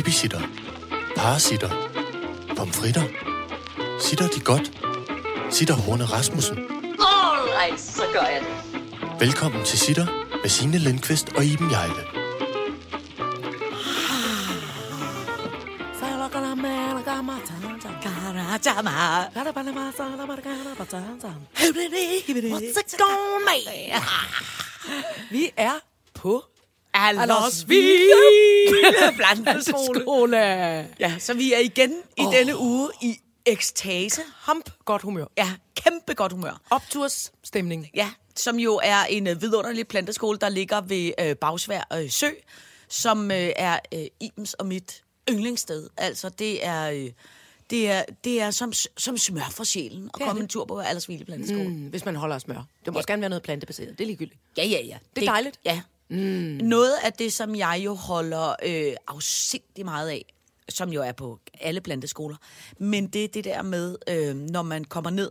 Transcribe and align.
Babysitter. 0.00 0.40
Parasitter. 1.16 1.70
Pomfritter. 2.56 3.02
Sitter 4.00 4.28
de 4.28 4.40
godt? 4.40 4.72
Sitter 5.50 5.74
Horne 5.74 6.04
Rasmussen. 6.04 6.58
Alright, 6.58 7.80
så 7.80 8.02
gør 8.12 8.20
jeg 8.20 8.40
det. 8.40 8.80
Velkommen 9.20 9.64
til 9.64 9.78
Sitter 9.78 10.06
med 10.42 10.50
Signe 10.50 10.78
Lindqvist 10.78 11.28
og 11.36 11.44
Iben 11.44 11.70
Jejle. 11.70 11.92
What's 22.52 22.78
it 22.80 22.96
gonna 22.98 23.38
be? 23.46 23.60
Vi 25.30 25.50
er 25.56 25.78
på 26.14 26.44
Aldersvig 26.94 28.10
Planteskole. 29.16 30.38
Ja, 31.00 31.18
så 31.18 31.34
vi 31.34 31.52
er 31.52 31.58
igen 31.58 31.92
i 32.16 32.22
Åh. 32.22 32.34
denne 32.34 32.58
uge 32.58 32.88
i 33.02 33.16
ekstase. 33.46 34.20
Hamp 34.36 34.70
godt 34.84 35.02
humør. 35.02 35.24
Ja, 35.36 35.52
kæmpe 35.74 36.14
godt 36.14 36.32
humør. 36.32 36.60
Opturs 36.70 37.32
stemning. 37.44 37.86
Ja, 37.94 38.10
som 38.36 38.56
jo 38.56 38.80
er 38.84 39.04
en 39.04 39.26
øh, 39.26 39.42
vidunderlig 39.42 39.88
planteskole, 39.88 40.38
der 40.38 40.48
ligger 40.48 40.80
ved 40.80 41.12
øh, 41.20 41.36
Bagsvær 41.36 41.88
øh, 41.92 42.10
Sø, 42.10 42.28
som 42.88 43.30
øh, 43.30 43.50
er 43.56 43.78
øh, 43.94 44.06
Ibens 44.20 44.54
og 44.54 44.66
mit 44.66 45.02
yndlingssted. 45.30 45.88
Altså, 45.96 46.28
det 46.28 46.66
er... 46.66 46.90
Øh, 46.90 47.10
det 47.70 47.90
er, 47.90 48.02
det 48.24 48.40
er 48.40 48.50
som, 48.50 48.72
som 48.96 49.16
smør 49.16 49.48
for 49.50 49.64
sjælen 49.64 50.04
at 50.04 50.12
komme 50.12 50.34
det. 50.34 50.42
en 50.42 50.48
tur 50.48 50.64
på 50.64 50.78
Aldersvile 50.78 51.24
Planteskole. 51.24 51.68
Mm. 51.68 51.86
Hvis 51.86 52.04
man 52.04 52.16
holder 52.16 52.34
af 52.34 52.40
smør. 52.40 52.64
Det 52.84 52.92
må 52.92 52.96
også 52.98 53.06
gerne 53.06 53.20
være 53.22 53.28
noget 53.28 53.42
plantebaseret. 53.42 53.98
Det 53.98 54.04
er 54.04 54.06
ligegyldigt. 54.06 54.40
Ja, 54.56 54.64
ja, 54.64 54.80
ja. 54.84 54.98
Det 55.16 55.22
er 55.24 55.32
dejligt. 55.32 55.60
Ja. 55.64 55.80
Mm. 56.10 56.16
Noget 56.62 56.94
af 57.04 57.12
det, 57.12 57.32
som 57.32 57.54
jeg 57.54 57.80
jo 57.84 57.94
holder 57.94 58.54
øh, 58.66 58.92
afsindig 59.06 59.84
meget 59.84 60.08
af, 60.08 60.34
som 60.68 60.92
jo 60.92 61.02
er 61.02 61.12
på 61.12 61.40
alle 61.60 61.80
planteskoler, 61.80 62.36
men 62.78 63.06
det 63.08 63.24
er 63.24 63.28
det 63.28 63.44
der 63.44 63.62
med, 63.62 63.96
øh, 64.08 64.36
når 64.36 64.62
man 64.62 64.84
kommer 64.84 65.10
ned 65.10 65.30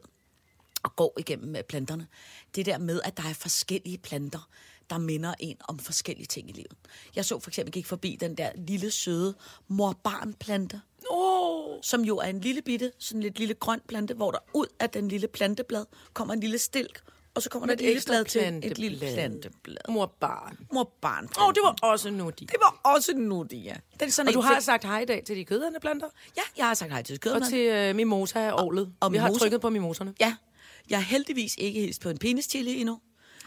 og 0.84 0.96
går 0.96 1.14
igennem 1.20 1.56
øh, 1.56 1.64
planterne, 1.64 2.08
det 2.56 2.66
der 2.66 2.78
med, 2.78 3.02
at 3.04 3.18
der 3.18 3.24
er 3.24 3.34
forskellige 3.34 3.98
planter, 3.98 4.50
der 4.90 4.98
minder 4.98 5.34
en 5.40 5.58
om 5.68 5.80
forskellige 5.80 6.26
ting 6.28 6.50
i 6.50 6.54
livet. 6.54 6.74
Jeg 7.16 7.26
så 7.26 7.40
for 7.40 7.50
eksempel 7.50 7.72
gik 7.72 7.86
forbi 7.86 8.18
den 8.20 8.36
der 8.36 8.52
lille 8.56 8.92
søde 8.92 9.36
mor-barn-plante, 9.68 10.82
Oh. 11.12 11.80
som 11.82 12.02
jo 12.02 12.18
er 12.18 12.28
en 12.28 12.40
lille 12.42 12.62
bitte, 12.62 12.92
sådan 13.00 13.22
lidt 13.22 13.40
lille 13.40 13.54
grøn 13.54 13.82
plante, 13.88 14.14
hvor 14.14 14.32
der 14.32 14.40
ud 14.54 14.66
af 14.80 14.90
den 14.90 15.08
lille 15.08 15.28
planteblad 15.28 15.86
kommer 16.14 16.34
en 16.34 16.40
lille 16.40 16.58
stilk, 16.58 17.02
og 17.40 17.44
så 17.44 17.50
kommer 17.50 17.66
der 17.68 17.74
et 17.74 17.82
lille 17.82 18.02
blad 18.06 18.26
til 18.26 18.60
et 18.64 18.78
lille 18.78 19.00
planteblad. 19.00 19.78
Mor 19.90 20.16
barn. 20.20 20.58
Mor 20.74 20.92
barn. 21.02 21.30
Åh, 21.40 21.48
oh, 21.48 21.54
det 21.54 21.60
var 21.64 21.76
også 21.82 22.10
nuttigt. 22.10 22.52
det 22.52 22.58
var 22.62 22.92
også 22.96 23.14
nuttigt, 23.18 23.66
ja. 23.66 23.76
Det 24.00 24.02
er 24.08 24.12
sådan 24.12 24.28
Og 24.28 24.34
du 24.34 24.42
har 24.42 24.54
ting- 24.54 24.64
sagt 24.64 24.84
hej 24.84 25.00
i 25.00 25.06
dag 25.06 25.24
til 25.26 25.36
de 25.36 25.46
køderne 25.46 25.80
planter? 25.82 26.08
Ja, 26.38 26.42
jeg 26.58 26.68
har 26.68 26.74
sagt 26.74 26.92
hej 26.92 27.02
til 27.02 27.14
Og 27.14 27.18
skøderne. 27.18 27.50
til 27.50 27.60
øh, 27.60 27.96
mimosa 27.96 28.52
og 28.52 28.66
ålet. 28.66 28.94
og 29.00 29.12
Vi 29.12 29.18
har 29.18 29.34
trykket 29.34 29.62
på 29.62 29.70
mimoserne. 29.70 30.14
Ja, 30.20 30.36
jeg 30.90 30.98
har 30.98 31.04
heldigvis 31.06 31.56
ikke 31.58 31.80
hilst 31.80 32.02
på 32.02 32.10
en 32.10 32.18
penischili 32.18 32.80
endnu. 32.80 33.00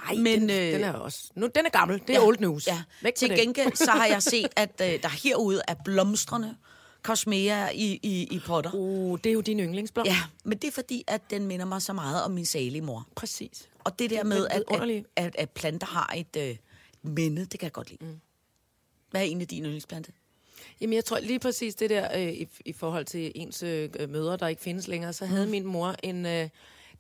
Ej, 0.09 0.15
men, 0.15 0.41
den, 0.41 0.51
øh, 0.51 0.56
den 0.56 0.84
er 0.84 0.93
også... 0.93 1.19
Nu, 1.34 1.49
den 1.55 1.67
er 1.67 1.71
gammel. 1.71 2.03
Det 2.06 2.17
er 2.17 2.21
old 2.21 2.39
news. 2.39 2.67
Ja. 2.67 2.83
Væk 3.03 3.15
Til 3.15 3.29
den. 3.29 3.39
gengæld 3.39 3.77
så 3.77 3.91
har 3.91 4.06
jeg 4.06 4.23
set, 4.33 4.49
at 4.56 4.81
øh, 4.83 5.03
der 5.03 5.09
herude 5.09 5.62
er 5.69 5.75
blomstrende 5.84 6.56
kosmea 7.03 7.69
i, 7.69 8.00
i, 8.03 8.28
i 8.31 8.41
potter. 8.47 8.70
Uh, 8.75 9.19
det 9.25 9.31
er 9.31 9.34
jo 9.34 9.41
din 9.41 9.61
yndlingsblom. 9.61 10.06
Ja, 10.06 10.17
men 10.45 10.58
det 10.58 10.69
er 10.69 10.72
fordi, 10.72 11.05
at 11.06 11.22
den 11.31 11.47
minder 11.47 11.67
mig 11.67 11.83
så 11.83 11.92
meget 11.92 12.25
om 12.25 12.31
min 12.31 12.47
salige 12.47 12.83
mor. 12.83 13.09
Præcis. 13.14 13.69
Og 13.84 13.98
det 13.98 14.11
der 14.11 14.19
er 14.19 14.25
med, 14.25 14.47
at, 14.50 14.62
at, 14.70 15.05
at, 15.17 15.36
at 15.39 15.50
planter 15.50 15.86
har 15.86 16.14
et 16.17 16.36
øh, 16.36 16.56
minde, 17.03 17.41
det 17.41 17.61
kan 17.61 17.64
jeg 17.64 17.72
godt 17.72 17.91
lide. 17.91 18.05
Mm. 18.05 18.20
Hvad 19.11 19.20
er 19.20 19.25
en 19.25 19.41
af 19.41 19.48
dine 19.48 19.64
yndlingsplante? 19.64 20.12
Jamen, 20.81 20.94
jeg 20.94 21.05
tror 21.05 21.19
lige 21.19 21.39
præcis 21.39 21.75
det 21.75 21.91
der, 21.91 22.19
øh, 22.19 22.33
i, 22.33 22.48
i 22.64 22.72
forhold 22.72 23.05
til 23.05 23.33
ens 23.34 23.62
øh, 23.62 23.91
mødre, 24.09 24.37
der 24.37 24.47
ikke 24.47 24.62
findes 24.62 24.89
længere, 24.89 25.12
så 25.12 25.27
havde 25.27 25.47
min 25.47 25.66
mor 25.66 25.94
en... 26.03 26.27
Øh, 26.27 26.48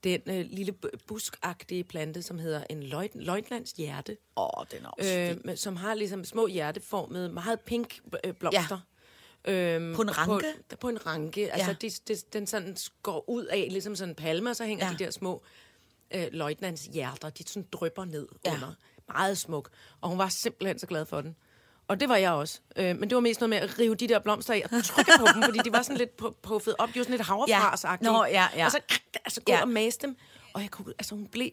den 0.04 0.20
øh, 0.26 0.46
lille 0.50 0.74
bu- 0.84 0.96
buskagtige 1.06 1.84
plante, 1.84 2.22
som 2.22 2.38
hedder 2.38 2.64
en 2.70 2.82
løjtlands 3.14 3.72
hjerte, 3.72 4.16
Åh, 4.36 4.48
oh, 4.58 4.64
den 4.70 4.84
er 4.84 4.88
også 4.88 5.36
øh, 5.46 5.56
som 5.56 5.76
har 5.76 5.94
ligesom 5.94 6.24
små 6.24 6.46
hjerteformede, 6.46 7.28
meget 7.28 7.60
pink 7.60 8.00
øh, 8.24 8.32
blomster. 8.32 8.60
Ja. 8.70 8.78
Øhm, 9.44 9.94
På 9.94 10.02
en 10.02 10.18
ranke? 10.18 10.46
På, 10.70 10.76
på 10.76 10.88
en 10.88 11.06
ranke. 11.06 11.52
Altså, 11.52 11.70
Ja. 11.70 11.76
de, 11.88 11.90
de, 12.08 12.16
den 12.32 12.46
sådan 12.46 12.76
går 13.02 13.30
ud 13.30 13.44
af, 13.44 13.66
ligesom 13.70 13.96
sådan 13.96 14.08
en 14.12 14.14
palme, 14.14 14.50
og 14.50 14.56
så 14.56 14.64
hænger 14.64 14.86
Ja. 14.86 14.92
de 14.98 15.04
der 15.04 15.10
små 15.10 15.42
øh, 16.14 16.26
løjtnants 16.32 16.82
hjerter, 16.92 17.30
de 17.30 17.44
sådan 17.48 17.66
drypper 17.72 18.04
ned 18.04 18.28
Ja. 18.44 18.54
under. 18.54 18.74
Meget 19.08 19.38
smuk. 19.38 19.70
Og 20.00 20.08
hun 20.08 20.18
var 20.18 20.28
simpelthen 20.28 20.78
så 20.78 20.86
glad 20.86 21.06
for 21.06 21.20
den. 21.20 21.36
Og 21.88 22.00
det 22.00 22.08
var 22.08 22.16
jeg 22.16 22.32
også. 22.32 22.60
Øh, 22.76 22.98
men 22.98 23.10
det 23.10 23.14
var 23.14 23.20
mest 23.20 23.40
noget 23.40 23.50
med 23.50 23.58
at 23.58 23.78
rive 23.78 23.94
de 23.94 24.08
der 24.08 24.18
blomster 24.18 24.54
af 24.54 24.62
og 24.72 24.84
trykke 24.84 25.12
på 25.18 25.26
dem, 25.34 25.42
fordi 25.42 25.58
de 25.58 25.72
var 25.72 25.82
sådan 25.82 25.96
lidt 25.96 26.10
pu- 26.22 26.34
puffet 26.42 26.74
op. 26.78 26.88
De 26.88 26.98
var 26.98 27.02
sådan 27.04 27.16
lidt 27.16 27.26
havrefras 27.26 27.84
Ja. 27.84 27.96
Nå, 28.00 28.24
ja, 28.24 28.46
ja. 28.56 28.64
Og 28.64 28.70
så 28.72 28.78
altså, 29.24 29.40
gå 29.40 29.52
ja. 29.52 29.62
og 29.62 29.68
mase 29.68 29.98
dem. 30.02 30.16
Og 30.52 30.62
jeg 30.62 30.70
kunne, 30.70 30.94
altså, 30.98 31.14
hun 31.14 31.26
blev 31.26 31.50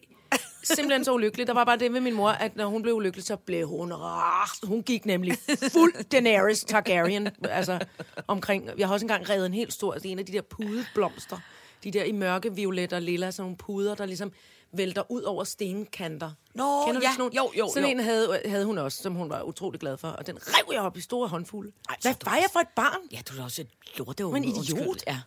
simpelthen 0.62 1.04
så 1.04 1.12
ulykkelig. 1.14 1.46
Der 1.46 1.52
var 1.54 1.64
bare 1.64 1.76
det 1.78 1.92
med 1.92 2.00
min 2.00 2.14
mor, 2.14 2.28
at 2.30 2.56
når 2.56 2.66
hun 2.66 2.82
blev 2.82 2.94
ulykkelig, 2.94 3.24
så 3.24 3.36
blev 3.36 3.68
hun 3.68 3.92
rast. 3.92 4.66
Hun 4.66 4.82
gik 4.82 5.06
nemlig 5.06 5.36
fuld 5.72 6.04
Daenerys 6.04 6.64
Targaryen. 6.64 7.28
Altså, 7.44 7.78
omkring, 8.26 8.68
jeg 8.78 8.86
har 8.86 8.94
også 8.94 9.04
engang 9.04 9.30
revet 9.30 9.46
en 9.46 9.54
helt 9.54 9.72
stor, 9.72 9.92
altså 9.92 10.08
en 10.08 10.18
af 10.18 10.26
de 10.26 10.32
der 10.32 10.42
pudeblomster. 10.42 11.38
De 11.84 11.90
der 11.90 12.04
i 12.04 12.12
mørke, 12.12 12.54
violet 12.54 12.92
og 12.92 13.02
lilla, 13.02 13.30
sådan 13.30 13.42
nogle 13.42 13.56
puder, 13.56 13.94
der 13.94 14.06
ligesom 14.06 14.32
vælter 14.72 15.10
ud 15.10 15.22
over 15.22 15.44
stenkanter. 15.44 16.30
Nå, 16.54 16.84
Kender 16.86 17.00
du 17.00 17.06
ja. 17.06 17.12
sådan 17.12 17.18
nogle? 17.18 17.36
Jo, 17.36 17.50
jo, 17.58 17.70
Sådan 17.74 17.88
jo. 17.88 17.90
en 17.98 18.00
havde, 18.00 18.40
havde 18.46 18.64
hun 18.64 18.78
også, 18.78 19.02
som 19.02 19.14
hun 19.14 19.30
var 19.30 19.42
utrolig 19.42 19.80
glad 19.80 19.96
for. 19.96 20.08
Og 20.08 20.26
den 20.26 20.38
rev 20.40 20.72
jeg 20.72 20.80
op 20.80 20.96
i 20.96 21.00
store 21.00 21.28
håndfulde. 21.28 21.72
Ej, 21.88 21.96
Hvad 22.02 22.14
var 22.24 22.34
jeg 22.36 22.46
for 22.52 22.60
et 22.60 22.68
barn? 22.76 22.98
Ja, 23.12 23.18
du 23.28 23.40
er 23.40 23.44
også 23.44 23.62
et 23.62 23.68
lorte 23.98 24.24
Men 24.24 24.44
idiot. 24.44 24.58
Undskyld. 24.58 25.02
Ja. 25.06 25.20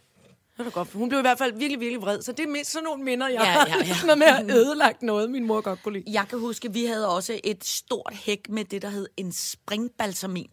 Det 0.58 0.66
var 0.66 0.72
godt. 0.72 0.90
Hun 0.92 1.10
blev 1.10 1.20
i 1.20 1.22
hvert 1.22 1.38
fald 1.38 1.52
virkelig, 1.54 1.80
virkelig 1.80 2.02
vred. 2.02 2.22
Så 2.22 2.32
det 2.32 2.44
er 2.44 2.48
mest 2.48 2.72
sådan 2.72 2.84
nogle 2.84 3.04
minder, 3.04 3.28
jeg 3.28 3.42
Ja, 3.42 3.46
har. 3.46 3.68
ja, 3.68 3.86
ja. 3.86 3.96
Noget 4.06 4.18
med 4.24 4.28
at 4.28 4.58
ødelagt 4.58 5.02
noget, 5.02 5.30
min 5.32 5.48
mor 5.48 5.62
godt 5.62 5.84
kunne 5.84 6.00
lide. 6.00 6.12
Jeg 6.12 6.26
kan 6.30 6.40
huske, 6.40 6.74
vi 6.74 6.86
havde 6.86 7.10
også 7.10 7.40
et 7.44 7.66
stort 7.66 8.14
hæk 8.14 8.50
med 8.50 8.66
det, 8.66 8.82
der 8.82 8.90
hed 8.90 9.08
en 9.18 9.32
springbalsamin. 9.32 10.50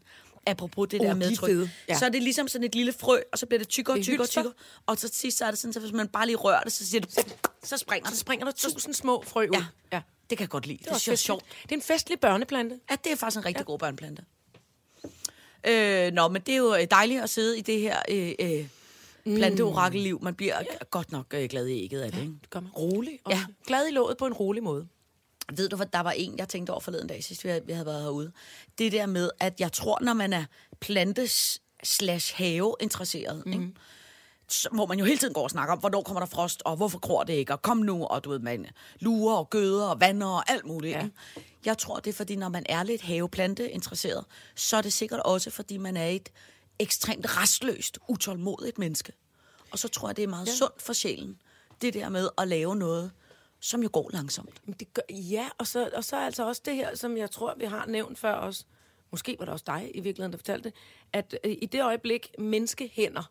Apropos 0.46 0.88
det 0.88 1.00
Oh, 1.00 1.06
der 1.06 1.12
de 1.12 1.18
med 1.18 1.36
tryk. 1.36 1.68
Ja. 1.88 1.98
Så 1.98 2.04
er 2.04 2.08
det 2.08 2.22
ligesom 2.22 2.48
sådan 2.48 2.64
et 2.64 2.74
lille 2.74 2.92
frø, 2.92 3.20
og 3.32 3.38
så 3.38 3.46
bliver 3.46 3.58
det 3.58 3.68
tykkere, 3.68 3.96
Det 3.96 4.00
er 4.00 4.04
tykkere, 4.04 4.26
tykkere. 4.26 4.52
Og 4.86 4.96
så 4.96 5.08
til 5.08 5.18
sidst 5.18 5.38
så 5.38 5.44
er 5.44 5.50
det 5.50 5.58
sådan, 5.58 5.72
så 5.72 5.80
hvis 5.80 5.92
man 5.92 6.08
bare 6.08 6.26
lige 6.26 6.36
rører 6.36 6.60
det, 6.60 6.72
så 6.72 6.86
siger 6.86 7.00
det, 7.00 7.34
så 7.64 7.76
springer 7.76 8.10
Så 8.10 8.16
springer 8.16 8.44
der 8.44 8.52
tusind 8.52 8.94
små 8.94 9.22
frø 9.26 9.46
ud. 9.46 9.54
Ja. 9.54 9.64
ja. 9.92 10.00
Det 10.30 10.38
kan 10.38 10.42
jeg 10.44 10.48
godt 10.50 10.66
lide. 10.66 10.78
Det, 10.78 10.86
Det 10.92 11.08
er, 11.08 11.16
sjovt. 11.16 11.44
Det 11.62 11.72
er 11.72 11.76
en 11.76 11.82
festlig 11.82 12.20
børneplante. 12.20 12.78
Ja, 12.90 12.96
det 13.04 13.12
er 13.12 13.16
faktisk 13.16 13.38
en 13.38 13.44
rigtig 13.44 13.60
ja. 13.60 13.64
god 13.64 13.78
børneplante. 13.78 14.22
Øh, 15.66 16.12
nå, 16.12 16.28
men 16.28 16.42
det 16.42 16.52
er 16.54 16.58
jo 16.58 16.76
dejligt 16.90 17.22
at 17.22 17.30
sidde 17.30 17.58
i 17.58 17.60
det 17.60 17.80
her 17.80 17.98
øh, 18.08 18.32
øh, 18.40 18.66
planteorakelliv. 19.24 20.18
Man 20.22 20.34
bliver 20.34 20.56
ja. 20.58 20.84
godt 20.90 21.12
nok 21.12 21.34
øh, 21.34 21.48
glad 21.48 21.66
i 21.66 21.84
ægget 21.84 22.00
af 22.00 22.12
det, 22.12 22.20
ikke? 22.20 22.34
Det 22.40 22.50
gør 22.50 22.60
man 22.60 22.70
rolig. 22.70 23.18
Og 23.24 23.32
Ja. 23.32 23.36
ja. 23.36 23.44
Glad 23.66 23.88
i 23.88 23.90
låget 23.90 24.16
på 24.16 24.26
en 24.26 24.32
rolig 24.32 24.62
måde. 24.62 24.86
Ved 25.56 25.68
du 25.68 25.76
hvad, 25.76 25.86
der 25.92 26.00
var 26.00 26.10
en, 26.10 26.38
jeg 26.38 26.48
tænkte 26.48 26.70
over 26.70 26.80
forleden 26.80 27.06
dag, 27.08 27.24
sidst 27.24 27.44
vi 27.44 27.48
havde, 27.48 27.66
vi 27.66 27.72
havde 27.72 27.86
været 27.86 28.02
herude. 28.02 28.32
Det 28.78 28.92
der 28.92 29.06
med, 29.06 29.30
at 29.40 29.60
jeg 29.60 29.72
tror, 29.72 29.98
når 30.00 30.12
man 30.12 30.32
er 30.32 30.44
plantes 30.80 31.62
slash 31.84 32.34
have 32.36 32.74
interesseret, 32.80 33.42
mm. 33.46 33.52
ikke? 33.52 33.72
Så, 34.48 34.68
hvor 34.72 34.86
man 34.86 34.98
jo 34.98 35.04
hele 35.04 35.18
tiden 35.18 35.34
går 35.34 35.42
og 35.42 35.50
snakker 35.50 35.72
om, 35.72 35.78
hvornår 35.78 36.02
kommer 36.02 36.20
der 36.20 36.26
frost, 36.26 36.62
og 36.64 36.76
hvorfor 36.76 36.98
gror 36.98 37.24
det 37.24 37.32
ikke, 37.32 37.52
og 37.52 37.62
kom 37.62 37.76
nu, 37.76 38.04
og 38.04 38.24
du 38.24 38.30
ved, 38.30 38.38
man 38.38 38.66
lurer 39.00 39.36
og 39.36 39.50
gøder 39.50 39.86
og 39.86 40.00
vander 40.00 40.26
og 40.26 40.50
alt 40.50 40.66
muligt. 40.66 40.96
Ja. 40.96 41.08
Jeg 41.64 41.78
tror, 41.78 41.96
det 41.96 42.10
er 42.10 42.14
fordi, 42.14 42.36
når 42.36 42.48
man 42.48 42.62
er 42.68 42.82
lidt 42.82 43.02
haveplante 43.02 43.70
interesseret, 43.70 44.24
så 44.54 44.76
er 44.76 44.82
det 44.82 44.92
sikkert 44.92 45.20
også, 45.20 45.50
fordi 45.50 45.76
man 45.76 45.96
er 45.96 46.06
et 46.06 46.28
ekstremt 46.80 47.36
restløst, 47.36 47.98
utålmodigt 48.08 48.78
menneske. 48.78 49.12
Og 49.70 49.78
så 49.78 49.88
tror 49.88 50.08
jeg, 50.08 50.16
det 50.16 50.22
er 50.22 50.28
meget 50.28 50.46
ja. 50.46 50.52
sundt 50.52 50.82
for 50.82 50.92
sjælen, 50.92 51.40
det 51.82 51.94
der 51.94 52.08
med 52.08 52.28
at 52.38 52.48
lave 52.48 52.76
noget, 52.76 53.10
som 53.60 53.82
jo 53.82 53.88
går 53.92 54.10
langsomt. 54.12 54.62
Det 54.80 54.94
gør, 54.94 55.02
ja, 55.10 55.48
og 55.58 55.66
så, 55.66 55.90
og 55.96 56.04
så 56.04 56.16
er 56.16 56.20
altså 56.20 56.46
også 56.46 56.62
det 56.64 56.74
her, 56.74 56.96
som 56.96 57.16
jeg 57.16 57.30
tror, 57.30 57.54
vi 57.58 57.64
har 57.64 57.86
nævnt 57.86 58.18
før 58.18 58.32
også. 58.32 58.64
Måske 59.10 59.36
var 59.38 59.44
det 59.44 59.52
også 59.52 59.64
dig 59.66 59.90
i 59.94 60.00
virkeligheden, 60.00 60.32
der 60.32 60.38
fortalte 60.38 60.68
det. 60.68 60.76
At 61.12 61.38
øh, 61.44 61.56
i 61.62 61.66
det 61.66 61.82
øjeblik, 61.82 62.30
menneskehænder 62.38 63.30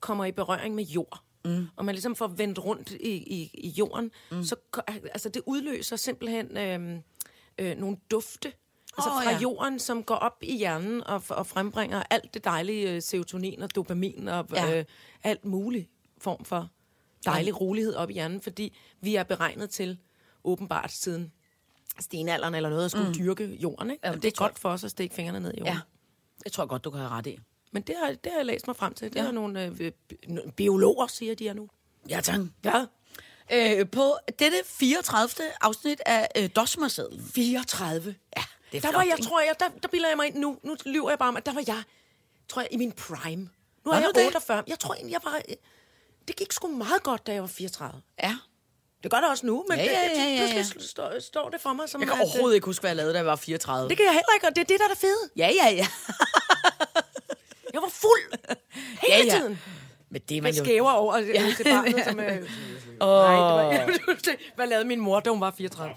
kommer 0.00 0.24
i 0.24 0.32
berøring 0.32 0.74
med 0.74 0.84
jord, 0.84 1.22
mm. 1.44 1.66
og 1.76 1.84
man 1.84 1.94
ligesom 1.94 2.16
får 2.16 2.26
vendt 2.26 2.58
rundt 2.58 2.90
i, 2.90 3.10
i, 3.10 3.50
i 3.54 3.68
jorden, 3.68 4.10
mm. 4.30 4.44
så 4.44 4.56
altså, 4.88 5.28
det 5.28 5.42
udløser 5.46 5.96
simpelthen 5.96 6.56
øh, 6.56 7.00
øh, 7.58 7.76
nogle 7.76 7.96
dufte, 8.10 8.52
altså 8.98 9.10
Åh, 9.10 9.22
fra 9.22 9.30
ja. 9.30 9.38
jorden, 9.38 9.78
som 9.78 10.02
går 10.04 10.14
op 10.14 10.36
i 10.42 10.56
hjernen 10.56 11.04
og, 11.06 11.22
og 11.28 11.46
frembringer 11.46 12.02
alt 12.10 12.34
det 12.34 12.44
dejlige 12.44 12.90
øh, 12.92 13.02
serotonin 13.02 13.62
og 13.62 13.74
dopamin 13.74 14.28
og 14.28 14.46
Ja. 14.54 14.78
øh, 14.78 14.84
alt 15.24 15.44
muligt 15.44 15.90
form 16.20 16.44
for 16.44 16.68
dejlig 17.24 17.60
rolighed 17.60 17.94
op 17.94 18.10
i 18.10 18.12
hjernen, 18.12 18.40
fordi 18.40 18.76
vi 19.00 19.14
er 19.14 19.22
beregnet 19.22 19.70
til, 19.70 19.98
åbenbart 20.44 20.92
siden 20.92 21.32
stenalderen 22.00 22.54
eller 22.54 22.68
noget, 22.70 22.84
at 22.84 22.90
skulle 22.90 23.08
mm. 23.08 23.14
dyrke 23.14 23.44
jorden. 23.62 23.90
Ikke? 23.90 24.00
Ja, 24.04 24.08
Ja, 24.08 24.14
det 24.14 24.22
det 24.22 24.28
er 24.28 24.32
jeg. 24.44 24.48
godt 24.50 24.58
for 24.58 24.68
os 24.70 24.84
at 24.84 24.90
stikke 24.90 25.14
fingrene 25.14 25.40
ned 25.40 25.54
i 25.54 25.58
jorden. 25.58 25.74
Ja, 25.74 25.80
det 26.44 26.52
tror 26.52 26.64
jeg 26.64 26.68
godt, 26.68 26.84
du 26.84 26.90
kan 26.90 27.00
have 27.00 27.10
ret 27.10 27.26
i. 27.26 27.38
Men 27.72 27.82
det 27.82 27.94
har, 28.02 28.08
det 28.12 28.32
har 28.32 28.38
jeg 28.38 28.46
læst 28.46 28.66
mig 28.66 28.76
frem 28.76 28.94
til. 28.94 29.08
Det 29.08 29.16
Ja. 29.16 29.22
ja. 29.22 29.28
er 29.28 29.32
nogle 29.32 29.64
øh, 29.66 29.76
bi- 30.08 30.50
biologer, 30.56 31.06
siger 31.06 31.34
de 31.34 31.44
her 31.44 31.52
nu. 31.54 31.68
Ja, 32.08 32.20
tak. 32.20 32.40
Ja. 32.64 32.84
Øh, 33.52 33.90
på 33.90 34.14
dette 34.38 34.56
34. 34.64 35.46
afsnit 35.60 36.00
af 36.06 36.28
øh, 36.38 36.48
Dosmersedlen. 36.56 37.24
34. 37.34 38.14
Ja, 38.36 38.42
det 38.72 38.76
er 38.76 38.80
Der 38.80 38.88
flot, 38.88 38.94
var 38.94 39.02
jeg, 39.02 39.12
ikke? 39.18 39.28
tror 39.28 39.40
jeg, 39.40 39.54
der, 39.60 39.68
der 39.82 39.88
bilder 39.88 40.08
jeg 40.08 40.16
mig 40.16 40.26
ind 40.26 40.36
nu. 40.36 40.58
Nu 40.62 40.76
lyver 40.86 41.08
jeg 41.10 41.18
bare 41.18 41.28
om, 41.28 41.36
at 41.36 41.46
der 41.46 41.52
var 41.52 41.64
jeg 41.66 41.82
tror 42.48 42.62
jeg, 42.62 42.68
i 42.72 42.76
min 42.76 42.92
prime. 42.92 43.48
Nu 43.84 43.90
er 43.90 43.96
jeg 43.98 44.10
det? 44.14 44.26
48. 44.26 44.62
Jeg 44.66 44.78
tror 44.78 44.94
egentlig, 44.94 45.12
jeg 45.12 45.20
var... 45.24 45.36
øh, 45.48 45.54
Det 46.28 46.36
gik 46.36 46.52
sgu 46.52 46.68
meget 46.68 47.02
godt, 47.02 47.26
da 47.26 47.32
jeg 47.32 47.42
var 47.42 47.48
34. 47.48 48.00
Ja. 48.22 48.36
Det 49.02 49.10
gør 49.10 49.20
det 49.20 49.28
også 49.30 49.46
nu, 49.46 49.64
men 49.68 49.78
Ja, 49.78 49.84
ja, 49.84 49.90
ja, 49.92 50.24
ja, 50.24 50.44
ja. 50.46 50.52
pludselig 50.52 50.88
står, 50.88 51.20
står 51.20 51.48
det 51.50 51.60
for 51.60 51.72
mig 51.72 51.88
som... 51.88 52.00
Jeg 52.00 52.08
kan 52.08 52.16
at, 52.18 52.22
øh, 52.26 52.30
overhovedet 52.30 52.54
ikke 52.54 52.64
huske, 52.64 52.82
hvad 52.82 52.90
jeg 52.90 52.96
lavede, 52.96 53.12
da 53.12 53.18
jeg 53.18 53.26
var 53.26 53.36
34. 53.36 53.88
Det 53.88 53.96
kan 53.96 54.06
jeg 54.06 54.12
heller 54.12 54.34
ikke, 54.34 54.46
og 54.46 54.56
det 54.56 54.60
er 54.62 54.66
det, 54.66 54.78
der 54.78 54.84
er 54.84 54.88
det 54.88 54.98
fede. 54.98 55.30
Ja, 55.36 55.50
ja, 55.62 55.70
ja. 55.74 55.86
Jeg 57.72 57.82
var 57.82 57.88
fuld 57.88 58.38
hele 59.00 59.14
Ja, 59.14 59.24
ja. 59.24 59.38
tiden. 59.38 59.60
Men 60.10 60.20
det 60.28 60.36
er 60.36 60.42
man 60.42 60.54
jo... 60.54 60.64
skæver 60.64 60.90
over 60.90 61.16
ja. 61.18 61.52
til 61.56 61.64
barnet, 61.64 62.04
som... 62.04 62.20
Øh, 62.20 62.50
Åh. 63.00 63.30
nej, 63.70 63.86
det 63.86 64.00
var, 64.06 64.36
hvad 64.56 64.66
lavede 64.66 64.84
min 64.84 65.00
mor, 65.00 65.20
da 65.20 65.30
hun 65.30 65.40
var 65.40 65.50
34? 65.50 65.94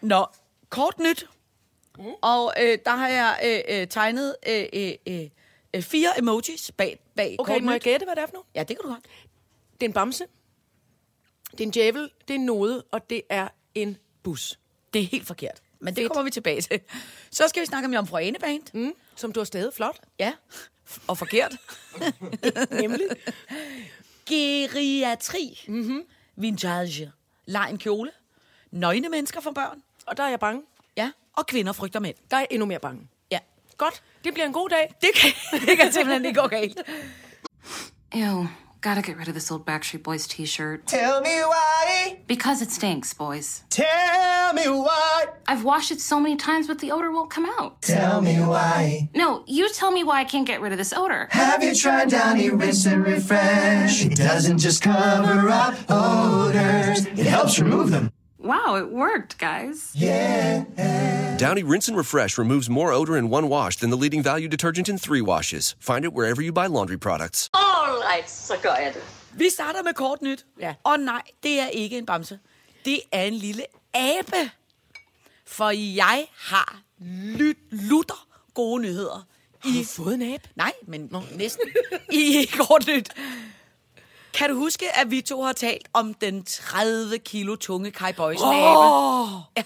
Nå, 0.00 0.26
kort 0.70 0.98
nyt. 0.98 1.26
Og 2.22 2.54
øh, 2.60 2.78
der 2.84 2.96
har 2.96 3.08
jeg 3.08 3.38
øh, 3.44 3.80
øh, 3.80 3.88
tegnet 3.88 4.36
øh, 4.48 4.66
øh, 4.72 4.92
øh, 5.06 5.28
øh, 5.74 5.82
fire 5.82 6.18
emojis 6.18 6.72
bag, 6.76 6.98
bag 7.16 7.36
Okay, 7.38 7.60
må 7.60 7.70
jeg 7.70 7.80
gætte, 7.80 8.04
hvad 8.06 8.16
det 8.16 8.22
er 8.22 8.26
for 8.26 8.32
noget? 8.32 8.46
Ja, 8.54 8.60
det 8.60 8.76
kan 8.76 8.78
du 8.82 8.88
godt. 8.88 9.04
Det 9.72 9.82
er 9.82 9.88
en 9.88 9.92
bamse, 9.92 10.24
det 11.50 11.60
er 11.60 11.64
en 11.64 11.70
djævel, 11.70 12.10
det 12.28 12.34
er 12.34 12.38
en 12.38 12.46
node, 12.46 12.84
og 12.90 13.10
det 13.10 13.22
er 13.30 13.48
en 13.74 13.96
bus. 14.22 14.58
Det 14.92 15.02
er 15.02 15.06
helt 15.06 15.26
forkert. 15.26 15.62
Men 15.78 15.94
det 15.94 16.02
Fedt. 16.02 16.12
kommer 16.12 16.24
vi 16.24 16.30
tilbage 16.30 16.60
til. 16.60 16.80
Så 17.30 17.48
skal 17.48 17.60
vi 17.60 17.66
snakke 17.66 17.86
om 17.86 17.94
Jomfru 17.94 18.16
Ane 18.16 18.38
Band. 18.38 18.62
Mm, 18.72 18.92
som 19.16 19.32
du 19.32 19.40
har 19.40 19.44
stadig 19.44 19.74
flot. 19.74 20.00
Ja. 20.18 20.32
Og 21.08 21.18
forkert. 21.18 21.56
Nemlig. 22.80 23.06
Geriatri. 24.26 25.64
Mm-hmm. 25.68 26.02
Vintage. 26.36 27.12
Leg 27.46 27.70
en 27.70 27.78
kjole. 27.78 28.10
Nøgne 28.70 29.08
mennesker 29.08 29.40
for 29.40 29.50
børn. 29.50 29.82
Og 30.06 30.16
der 30.16 30.22
er 30.22 30.28
jeg 30.28 30.40
bange. 30.40 30.62
Ja. 30.96 31.10
Og 31.36 31.46
kvinder 31.46 31.72
frygter 31.72 32.00
mænd. 32.00 32.16
Der 32.30 32.36
er 32.36 32.46
endnu 32.50 32.66
mere 32.66 32.78
bange. 32.78 33.00
Ja. 33.30 33.38
Godt, 33.78 34.02
det 34.24 34.32
bliver 34.34 34.46
en 34.46 34.52
god 34.52 34.68
dag. 34.68 34.94
Det 35.00 35.10
kan, 35.20 35.30
det 35.68 35.76
kan 35.78 35.92
simpelthen 35.92 36.24
ikke 36.24 36.40
gå 36.40 36.46
galt. 36.46 36.78
Ew, 38.14 38.46
gotta 38.82 39.00
get 39.00 39.16
rid 39.18 39.28
of 39.28 39.34
this 39.34 39.50
old 39.50 39.64
Backstreet 39.64 40.02
Boys 40.02 40.26
t 40.28 40.46
shirt. 40.46 40.86
Tell 40.86 41.20
me 41.20 41.36
why. 41.54 42.16
Because 42.28 42.62
it 42.64 42.72
stinks, 42.72 43.14
boys. 43.14 43.62
Tell 43.70 44.54
me 44.54 44.66
why. 44.68 45.24
I've 45.48 45.64
washed 45.64 45.90
it 45.90 46.00
so 46.00 46.20
many 46.20 46.36
times, 46.36 46.66
but 46.66 46.78
the 46.78 46.92
odor 46.92 47.10
won't 47.10 47.30
come 47.30 47.46
out. 47.58 47.82
Tell 47.82 48.20
me 48.22 48.34
why. 48.52 49.08
No, 49.14 49.42
you 49.46 49.68
tell 49.80 49.90
me 49.90 50.02
why 50.04 50.20
I 50.20 50.24
can't 50.24 50.46
get 50.46 50.60
rid 50.60 50.72
of 50.72 50.78
this 50.78 50.92
odor. 50.96 51.28
Have 51.30 51.62
you 51.66 51.74
tried 51.74 52.08
Downy 52.10 52.48
Rinse 52.50 52.86
and 52.86 53.04
Refresh? 53.06 54.04
It 54.06 54.16
doesn't 54.16 54.58
just 54.58 54.82
cover 54.82 55.48
up 55.50 55.74
odors, 55.90 57.06
it 57.06 57.26
helps 57.26 57.58
remove 57.58 57.90
them. 57.90 58.10
Wow, 58.46 58.76
it 58.76 58.88
worked, 58.92 59.38
guys. 59.38 59.92
Downy 61.38 61.62
Rinse 61.64 61.88
and 61.88 61.96
Refresh 61.96 62.38
removes 62.38 62.70
more 62.70 62.92
odor 62.92 63.16
in 63.16 63.28
one 63.30 63.48
wash 63.48 63.76
than 63.76 63.90
the 63.90 63.96
leading 63.96 64.22
value 64.22 64.48
detergent 64.48 64.88
in 64.88 64.98
three 64.98 65.20
washes. 65.20 65.74
Find 65.80 66.04
it 66.04 66.12
wherever 66.12 66.40
you 66.42 66.52
buy 66.52 66.66
laundry 66.66 66.96
products. 66.96 67.50
All 67.54 68.00
right, 68.10 68.30
så 68.30 68.54
gør 68.62 68.74
jeg 68.74 68.92
det. 68.94 69.02
Vi 69.32 69.48
starter 69.50 69.82
med 69.82 69.94
kort 69.94 70.22
nyt. 70.22 70.46
Ja. 70.60 70.74
Og 70.84 71.00
nej, 71.00 71.22
det 71.42 71.60
er 71.60 71.66
ikke 71.68 71.98
en 71.98 72.06
bamse. 72.06 72.38
Det 72.84 73.00
er 73.12 73.22
en 73.22 73.34
lille 73.34 73.62
abe. 73.94 74.50
For 75.46 75.70
jeg 75.96 76.26
har 76.36 76.80
lyt, 77.38 77.56
lutter 77.70 78.26
gode 78.54 78.82
nyheder. 78.82 79.26
Har 79.60 79.70
du 79.78 79.84
fået 79.84 80.14
en 80.14 80.22
abe? 80.34 80.48
Nej, 80.56 80.72
men 80.86 81.08
Nå. 81.10 81.22
næsten. 81.34 81.68
I 82.12 82.50
kort 82.58 82.86
nyt. 82.86 83.08
Kan 84.36 84.50
du 84.50 84.56
huske, 84.56 84.98
at 84.98 85.10
vi 85.10 85.20
to 85.20 85.42
har 85.42 85.52
talt 85.52 85.88
om 85.92 86.14
den 86.14 86.44
30 86.44 87.18
kilo 87.18 87.56
tunge 87.56 87.90
Kai 87.90 88.12
Boys 88.12 88.38
oh. 88.42 89.28
Ja, 89.56 89.62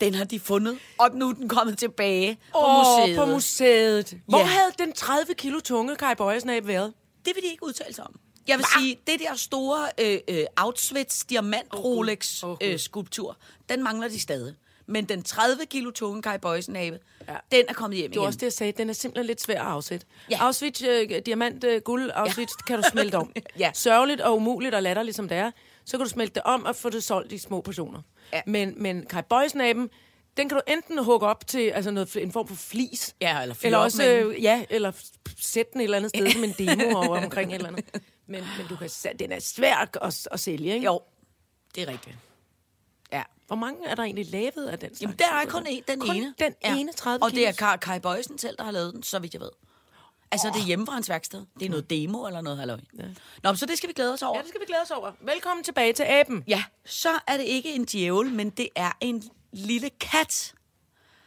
den 0.00 0.14
har 0.14 0.24
de 0.24 0.40
fundet, 0.40 0.78
og 0.98 1.10
nu 1.14 1.28
er 1.28 1.32
den 1.32 1.48
kommet 1.48 1.78
tilbage 1.78 2.38
på 2.52 2.58
Åh, 2.58 2.78
museet. 3.00 3.16
på 3.18 3.26
museet. 3.26 4.18
Hvor 4.28 4.38
Ja. 4.38 4.44
havde 4.44 4.72
den 4.78 4.92
30 4.92 5.34
kilo 5.34 5.60
tunge 5.60 5.96
Kai 5.96 6.14
Bøjesnab 6.14 6.66
været? 6.66 6.92
Det 7.24 7.32
vil 7.34 7.42
de 7.42 7.48
ikke 7.48 7.64
udtale 7.66 7.94
sig 7.94 8.04
om. 8.04 8.14
Jeg 8.48 8.58
vil 8.58 8.66
sige, 8.78 8.98
det 9.06 9.20
der 9.20 9.36
store 9.36 9.86
øh, 10.00 10.18
øh, 10.28 10.44
Auschwitz 10.56 11.24
diamant 11.24 11.74
Rolex 11.84 12.40
Gud. 12.40 12.48
Åh, 12.50 12.56
øh, 12.62 12.70
Gud. 12.70 12.78
skulptur, 12.78 13.36
den 13.68 13.82
mangler 13.82 14.08
de 14.08 14.20
stadig. 14.20 14.54
Men 14.86 15.04
den 15.04 15.22
30 15.22 15.66
kilo 15.66 15.90
tunge 15.90 16.22
Kai 16.22 16.38
Boysen 16.38 16.76
abe, 16.76 16.98
Ja. 17.28 17.32
ja. 17.32 17.38
den 17.56 17.64
er 17.68 17.72
kommet 17.72 17.98
hjem 17.98 18.10
Det 18.10 18.16
var 18.18 18.22
igen. 18.22 18.26
også 18.26 18.36
det, 18.36 18.42
jeg 18.42 18.52
sagde. 18.52 18.72
Den 18.72 18.88
er 18.88 18.92
simpelthen 18.92 19.26
lidt 19.26 19.40
svær 19.40 19.60
at 19.60 19.66
afsætte. 19.66 20.06
Ja. 20.30 20.38
Auschwitz, 20.40 20.82
øh, 20.82 21.10
diamant, 21.26 21.64
øh, 21.64 21.80
guld, 21.82 22.10
Auschwitz, 22.14 22.52
kan 22.66 22.82
du 22.82 22.88
smelte 22.90 23.14
om. 23.14 23.32
Ja. 23.58 23.70
Sørgeligt 23.74 24.20
og 24.20 24.36
umuligt 24.36 24.74
og 24.74 24.82
latterligt 24.82 25.16
som 25.16 25.28
det 25.28 25.38
er, 25.38 25.50
så 25.84 25.96
kan 25.96 26.04
du 26.06 26.10
smelte 26.10 26.34
det 26.34 26.42
om 26.42 26.64
og 26.64 26.76
få 26.76 26.90
det 26.90 27.04
solgt 27.04 27.32
i 27.32 27.38
små 27.38 27.60
portioner. 27.60 28.02
Ja. 28.32 28.40
Men, 28.46 28.74
men 28.76 29.06
Kai 29.06 29.22
Bøjesnaben, 29.22 29.90
den 30.36 30.48
kan 30.48 30.58
du 30.58 30.62
enten 30.72 31.04
hugge 31.04 31.26
op 31.26 31.46
til 31.46 31.68
altså 31.70 31.90
noget, 31.90 32.16
en 32.16 32.32
form 32.32 32.48
for 32.48 32.54
flis. 32.54 33.14
Ja, 33.20 33.42
eller 33.42 33.54
eller 33.62 33.78
også, 33.78 34.04
øh, 34.08 34.42
ja, 34.42 34.64
eller 34.70 34.92
sætte 35.40 35.72
den 35.72 35.80
et 35.80 35.84
eller 35.84 35.96
andet 35.96 36.10
sted 36.10 36.30
som 36.30 36.44
en 36.44 36.54
demo 36.58 36.96
over 37.06 37.24
omkring 37.24 37.50
et 37.50 37.54
eller 37.54 37.68
andet. 37.68 37.84
Men, 38.26 38.44
men 38.58 38.66
du 38.68 38.76
kan, 38.76 38.88
den 39.18 39.32
er 39.32 39.38
svær 39.40 39.74
at, 39.74 39.98
at, 40.02 40.28
at 40.32 40.40
sælge, 40.40 40.74
ikke? 40.74 40.86
Jo, 40.86 41.00
det 41.74 41.82
er 41.82 41.88
rigtigt. 41.88 42.16
Ja. 43.12 43.22
Hvor 43.46 43.56
mange 43.56 43.86
er 43.86 43.94
der 43.94 44.02
egentlig 44.02 44.26
lavet 44.30 44.66
af 44.68 44.78
den 44.78 44.88
slags? 44.88 45.02
Jamen, 45.02 45.16
der 45.18 45.24
er 45.24 45.46
kun 45.46 45.66
en, 45.66 45.82
den 45.88 46.00
kun 46.00 46.16
ene. 46.16 46.34
den 46.38 46.54
ja. 46.64 46.76
ene 46.76 46.92
30 46.92 47.22
Og 47.24 47.30
det 47.30 47.38
er 47.48 47.52
kilos? 47.52 47.56
Kai, 47.58 47.76
Kai 47.80 48.00
Bøjsen 48.00 48.38
selv, 48.38 48.56
der 48.56 48.64
har 48.64 48.70
lavet 48.70 48.94
den, 48.94 49.02
så 49.02 49.18
vidt 49.18 49.34
jeg 49.34 49.40
ved. 49.40 49.50
Altså, 50.32 50.48
det 50.54 50.60
er 50.60 50.66
hjemme 50.66 50.86
fra 50.86 50.92
hans 50.92 51.08
værksted. 51.08 51.44
Det 51.58 51.66
er 51.66 51.70
noget 51.70 51.90
demo 51.90 52.26
eller 52.26 52.40
noget, 52.40 52.58
halløj. 52.58 52.78
Ja. 52.98 53.02
Nå, 53.42 53.50
men 53.50 53.56
så 53.56 53.66
det 53.66 53.78
skal 53.78 53.88
vi 53.88 53.92
glæde 53.92 54.12
os 54.12 54.22
over. 54.22 54.36
Ja, 54.36 54.42
det 54.42 54.48
skal 54.48 54.60
vi 54.60 54.66
glæde 54.66 54.82
os 54.82 54.90
over. 54.90 55.12
Velkommen 55.20 55.64
tilbage 55.64 55.92
til 55.92 56.02
aben. 56.02 56.44
Ja, 56.48 56.64
så 56.84 57.08
er 57.26 57.36
det 57.36 57.44
ikke 57.44 57.74
en 57.74 57.84
djævel, 57.84 58.32
men 58.32 58.50
det 58.50 58.68
er 58.76 58.92
en 59.00 59.22
lille 59.52 59.90
kat. 60.00 60.54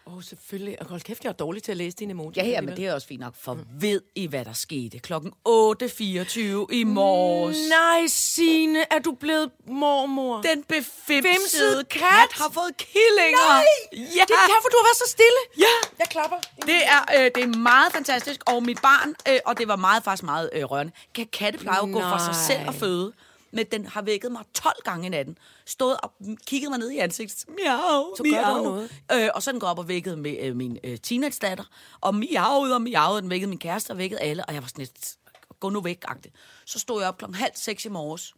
Åh, 0.07 0.15
oh, 0.15 0.23
selvfølgelig. 0.23 0.81
Og 0.81 0.85
hold 0.87 1.01
kæft, 1.01 1.23
jeg 1.23 1.29
er 1.29 1.33
dårlig 1.33 1.63
til 1.63 1.71
at 1.71 1.77
læse 1.77 1.97
dine 1.97 2.11
emoji. 2.11 2.33
Ja, 2.37 2.45
ja, 2.45 2.61
men 2.61 2.77
det 2.77 2.85
er 2.85 2.93
også 2.93 3.07
fint 3.07 3.19
nok. 3.19 3.35
For 3.39 3.57
ved 3.79 4.01
I, 4.15 4.27
hvad 4.27 4.45
der 4.45 4.53
skete 4.53 4.99
klokken 4.99 5.31
8.24 5.31 6.71
i 6.71 6.83
morges? 6.83 7.57
Nej, 7.69 8.07
Signe, 8.07 8.79
er 8.93 8.99
du 8.99 9.11
blevet 9.11 9.51
mormor? 9.67 10.41
Den 10.41 10.63
befimsede 10.63 11.83
kat. 11.83 11.99
kat 12.01 12.31
har 12.33 12.49
fået 12.53 12.77
killinger. 12.77 13.47
Nej! 13.47 13.63
Ja. 13.91 13.97
Det 14.27 14.35
er 14.43 14.47
derfor, 14.53 14.69
du 14.69 14.77
har 14.81 14.85
været 14.89 14.97
så 14.97 15.09
stille. 15.09 15.41
Ja. 15.57 15.75
Jeg 15.99 16.07
klapper. 16.09 16.37
Det 16.61 16.81
er, 16.95 17.01
øh, 17.25 17.31
det 17.35 17.43
er 17.43 17.57
meget 17.57 17.91
fantastisk, 17.93 18.41
og 18.47 18.63
mit 18.63 18.81
barn, 18.81 19.09
øh, 19.29 19.39
og 19.45 19.57
det 19.57 19.67
var 19.67 19.75
meget 19.75 20.03
faktisk 20.03 20.23
meget 20.23 20.49
øh, 20.53 20.63
rørende, 20.63 20.91
kan 21.15 21.27
katte 21.33 21.59
pleje 21.59 21.83
at 21.83 21.91
gå 21.93 22.01
for 22.01 22.17
sig 22.17 22.35
selv 22.35 22.67
og 22.67 22.73
føde, 22.75 23.13
men 23.55 23.65
den 23.71 23.85
har 23.85 24.01
vækket 24.01 24.31
mig 24.31 24.43
12 24.53 24.75
gange 24.83 25.05
i 25.05 25.09
natten. 25.09 25.37
Stået 25.65 25.97
og 26.03 26.13
kigget 26.47 26.69
mig 26.69 26.79
ned 26.79 26.89
i 26.91 26.97
ansigtet. 26.97 27.45
Miau, 27.49 28.15
Så 28.17 28.23
gør 28.23 28.31
miau. 28.31 28.55
der 28.55 28.63
noget. 28.63 28.91
Øh, 29.11 29.29
og 29.35 29.43
så 29.43 29.51
den 29.51 29.59
gået 29.59 29.69
op 29.69 29.79
og 29.79 29.87
vækket 29.87 30.19
med 30.19 30.37
øh, 30.41 30.55
min 30.55 30.77
øh, 30.83 30.97
teenage-datter. 30.97 31.63
Og 32.01 32.15
miau 32.15 32.73
og 32.73 32.81
miau, 32.81 33.17
den 33.17 33.29
vækkede 33.29 33.49
min 33.49 33.59
kæreste 33.59 33.91
og 33.91 33.97
vækkede 33.97 34.21
alle. 34.21 34.45
Og 34.45 34.53
jeg 34.53 34.61
var 34.61 34.67
sådan 34.67 34.81
lidt, 34.81 35.15
gå 35.59 35.69
nu 35.69 35.81
væk 35.81 36.05
-agtig. 36.09 36.31
Så 36.65 36.79
stod 36.79 37.01
jeg 37.01 37.09
op 37.09 37.17
klokken 37.17 37.35
halv 37.35 37.51
seks 37.55 37.85
i 37.85 37.89
morges. 37.89 38.33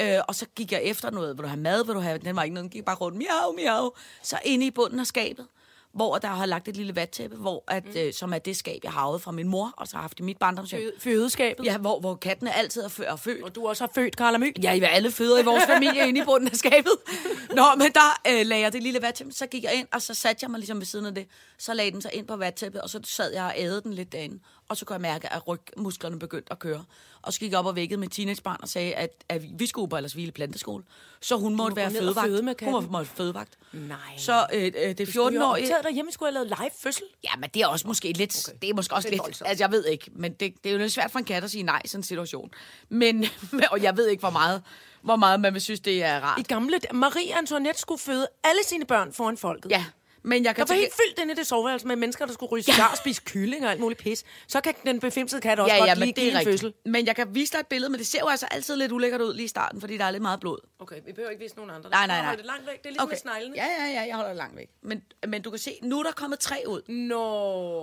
Øh, 0.00 0.18
og 0.28 0.34
så 0.34 0.46
gik 0.46 0.72
jeg 0.72 0.82
efter 0.82 1.10
noget, 1.10 1.36
vil 1.36 1.42
du 1.42 1.48
have 1.48 1.60
mad, 1.60 1.84
vil 1.84 1.94
du 1.94 2.00
have, 2.00 2.18
den 2.18 2.36
var 2.36 2.42
ikke 2.42 2.54
noget, 2.54 2.64
den 2.64 2.70
gik 2.70 2.84
bare 2.84 2.96
rundt, 2.96 3.18
miau, 3.18 3.52
miau. 3.56 3.92
Så 4.22 4.38
inde 4.44 4.66
i 4.66 4.70
bunden 4.70 5.00
af 5.00 5.06
skabet, 5.06 5.46
hvor 5.94 6.18
der 6.18 6.28
har 6.28 6.46
lagt 6.46 6.68
et 6.68 6.76
lille 6.76 6.96
vattæppe, 6.96 7.36
hvor 7.36 7.64
at, 7.68 7.84
mm. 7.84 7.92
øh, 7.96 8.12
som 8.12 8.32
er 8.32 8.38
det 8.38 8.56
skab, 8.56 8.80
jeg 8.84 8.92
har 8.92 9.00
arvet 9.00 9.22
fra 9.22 9.32
min 9.32 9.48
mor, 9.48 9.74
og 9.76 9.88
så 9.88 9.96
har 9.96 10.00
haft 10.00 10.18
i 10.20 10.22
mit 10.22 10.38
barndomshjem. 10.38 10.82
Fø- 10.82 10.98
Fødeskabet. 11.00 11.64
Ja, 11.66 11.78
hvor, 11.78 12.00
hvor 12.00 12.14
kattene 12.14 12.54
altid 12.56 12.82
er, 12.82 12.88
fø- 12.88 13.04
er 13.12 13.16
født. 13.16 13.44
Og 13.44 13.54
du 13.54 13.66
også 13.68 13.84
har 13.84 13.90
født 13.94 14.16
Karla 14.16 14.38
Mø. 14.38 14.46
Ja, 14.62 14.72
I 14.72 14.80
var 14.80 14.86
alle 14.86 15.10
føder 15.10 15.38
i 15.38 15.44
vores 15.44 15.64
familie 15.66 16.08
inde 16.08 16.20
i 16.20 16.24
bunden 16.24 16.48
af 16.48 16.56
skabet. 16.56 16.92
Nå, 17.56 17.64
men 17.76 17.92
der 17.92 18.20
øh, 18.28 18.46
lagde 18.46 18.62
jeg 18.62 18.72
det 18.72 18.82
lille 18.82 19.02
vattæppe, 19.02 19.32
så 19.32 19.46
gik 19.46 19.64
jeg 19.64 19.74
ind, 19.74 19.86
og 19.92 20.02
så 20.02 20.14
satte 20.14 20.44
jeg 20.44 20.50
mig 20.50 20.58
ligesom 20.58 20.78
ved 20.78 20.86
siden 20.86 21.06
af 21.06 21.14
det. 21.14 21.26
Så 21.58 21.74
lagde 21.74 21.90
den 21.90 22.02
sig 22.02 22.14
ind 22.14 22.26
på 22.26 22.36
vattæppet, 22.36 22.80
og 22.80 22.90
så 22.90 23.00
sad 23.04 23.32
jeg 23.32 23.44
og 23.44 23.54
ædede 23.56 23.82
den 23.82 23.92
lidt 23.92 24.12
derinde. 24.12 24.38
Og 24.70 24.76
så 24.76 24.84
kunne 24.84 24.94
jeg 24.94 25.00
mærke, 25.00 25.32
at 25.32 25.48
rygmusklerne 25.48 26.18
begyndte 26.18 26.52
at 26.52 26.58
køre. 26.58 26.84
Og 27.22 27.32
så 27.32 27.40
gik 27.40 27.50
jeg 27.50 27.58
op 27.58 27.66
og 27.66 27.76
vækkede 27.76 28.00
mit 28.00 28.12
teenagebarn 28.12 28.56
og 28.62 28.68
sagde, 28.68 28.94
at, 28.94 29.24
at 29.28 29.42
vi 29.60 29.66
skulle 29.66 29.88
på 29.88 29.96
ellers 29.96 30.12
hvile 30.12 30.32
planteskole. 30.32 30.84
Så 31.20 31.36
hun 31.36 31.56
måtte 31.56 31.76
være 31.76 31.90
fødevagt. 31.90 32.26
føde 32.26 32.54
hun 32.62 32.72
måtte, 32.72 32.88
måtte 32.90 33.10
fødevagt. 33.10 33.58
Nej. 33.72 33.98
Så 34.16 34.46
øh, 34.52 34.64
øh, 34.64 34.72
det 34.72 35.08
Skulle 35.08 35.30
vi 35.30 35.36
have 35.36 35.44
14-årige... 35.44 35.62
optaget 35.62 35.84
derhjemme, 35.84 36.12
skulle 36.12 36.32
have 36.32 36.44
lavet 36.44 36.58
live 36.60 36.70
fødsel? 36.78 37.02
Ja, 37.24 37.30
men 37.38 37.50
det 37.54 37.62
er 37.62 37.66
også 37.66 37.88
måske 37.88 38.12
lidt... 38.12 38.48
Okay. 38.48 38.58
Det 38.62 38.70
er 38.70 38.74
måske 38.74 38.94
også 38.94 39.06
Det 39.08 39.14
er 39.14 39.16
lidt... 39.16 39.22
voldsomt. 39.22 39.48
Altså, 39.48 39.64
jeg 39.64 39.70
ved 39.70 39.84
ikke, 39.86 40.10
men 40.12 40.32
det, 40.32 40.54
det 40.64 40.70
er 40.70 40.72
jo 40.72 40.78
lidt 40.78 40.92
svært 40.92 41.10
for 41.10 41.18
en 41.18 41.24
kat 41.24 41.44
at 41.44 41.50
sige 41.50 41.62
nej 41.62 41.82
i 41.84 41.88
sådan 41.88 41.98
en 41.98 42.02
situation. 42.04 42.50
Men, 42.88 43.24
og 43.72 43.82
jeg 43.82 43.96
ved 43.96 44.08
ikke, 44.08 44.20
hvor 44.20 44.30
meget, 44.30 44.62
hvor 45.02 45.16
meget 45.16 45.40
man 45.40 45.54
vil 45.54 45.62
synes, 45.62 45.80
det 45.80 46.04
er 46.04 46.20
rart. 46.20 46.38
I 46.38 46.42
gamle 46.42 46.80
Marie 46.92 47.38
Antoinette 47.38 47.80
skulle 47.80 48.00
føde 48.00 48.26
alle 48.44 48.60
sine 48.64 48.84
børn 48.84 49.12
foran 49.12 49.36
folket. 49.36 49.70
Ja, 49.70 49.84
men 50.22 50.44
jeg 50.44 50.48
Der 50.48 50.52
kan 50.52 50.60
var 50.60 50.66
til- 50.66 50.76
helt 50.76 50.92
fyldt 50.94 51.18
inde 51.18 51.32
i 51.32 51.36
det 51.36 51.46
soveværelse 51.46 51.86
med 51.86 51.96
mennesker, 51.96 52.26
der 52.26 52.32
skulle 52.32 52.50
ryge 52.52 52.62
cigar 52.62 52.90
og 52.90 52.96
spise 52.96 53.22
kylling 53.24 53.64
og 53.64 53.70
alt 53.70 53.80
muligt 53.80 54.00
pis. 54.00 54.24
Så 54.48 54.60
kan 54.60 54.74
den 54.84 55.00
befimsede 55.00 55.40
kat 55.40 55.60
også 55.60 55.74
ja, 55.74 55.78
godt 55.80 55.88
ja, 55.88 55.94
men 55.94 56.14
det 56.16 56.34
er 56.34 56.44
fødsel. 56.44 56.74
Men 56.84 57.06
jeg 57.06 57.16
kan 57.16 57.34
vise 57.34 57.52
dig 57.52 57.58
et 57.60 57.66
billede, 57.66 57.90
men 57.90 57.98
det 57.98 58.06
ser 58.06 58.18
jo 58.20 58.28
altså 58.28 58.46
altid 58.50 58.76
lidt 58.76 58.92
ulækkert 58.92 59.20
ud 59.20 59.34
lige 59.34 59.44
i 59.44 59.48
starten, 59.48 59.80
fordi 59.80 59.96
der 59.96 60.04
er 60.04 60.10
lidt 60.10 60.22
meget 60.22 60.40
blod. 60.40 60.58
Okay, 60.78 60.96
vi 61.06 61.12
behøver 61.12 61.30
ikke 61.30 61.42
vise 61.42 61.56
nogen 61.56 61.70
andre. 61.70 61.90
Nej, 61.90 62.06
nej, 62.06 62.22
nej. 62.22 62.34
det 62.36 62.44
langt 62.44 62.66
væk. 62.66 62.78
Det 62.78 62.86
er 62.86 62.90
ligesom 62.90 63.04
okay. 63.04 63.12
med 63.12 63.18
sneglene. 63.18 63.56
Ja, 63.56 63.66
ja, 63.78 63.86
ja, 64.00 64.06
jeg 64.06 64.14
holder 64.14 64.28
det 64.30 64.36
langt 64.36 64.56
væk. 64.56 64.68
Men, 64.82 65.02
men 65.28 65.42
du 65.42 65.50
kan 65.50 65.58
se, 65.58 65.78
nu 65.82 65.98
er 65.98 66.02
der 66.02 66.12
kommet 66.12 66.38
tre 66.38 66.62
ud. 66.68 66.88
Nå. 66.92 67.22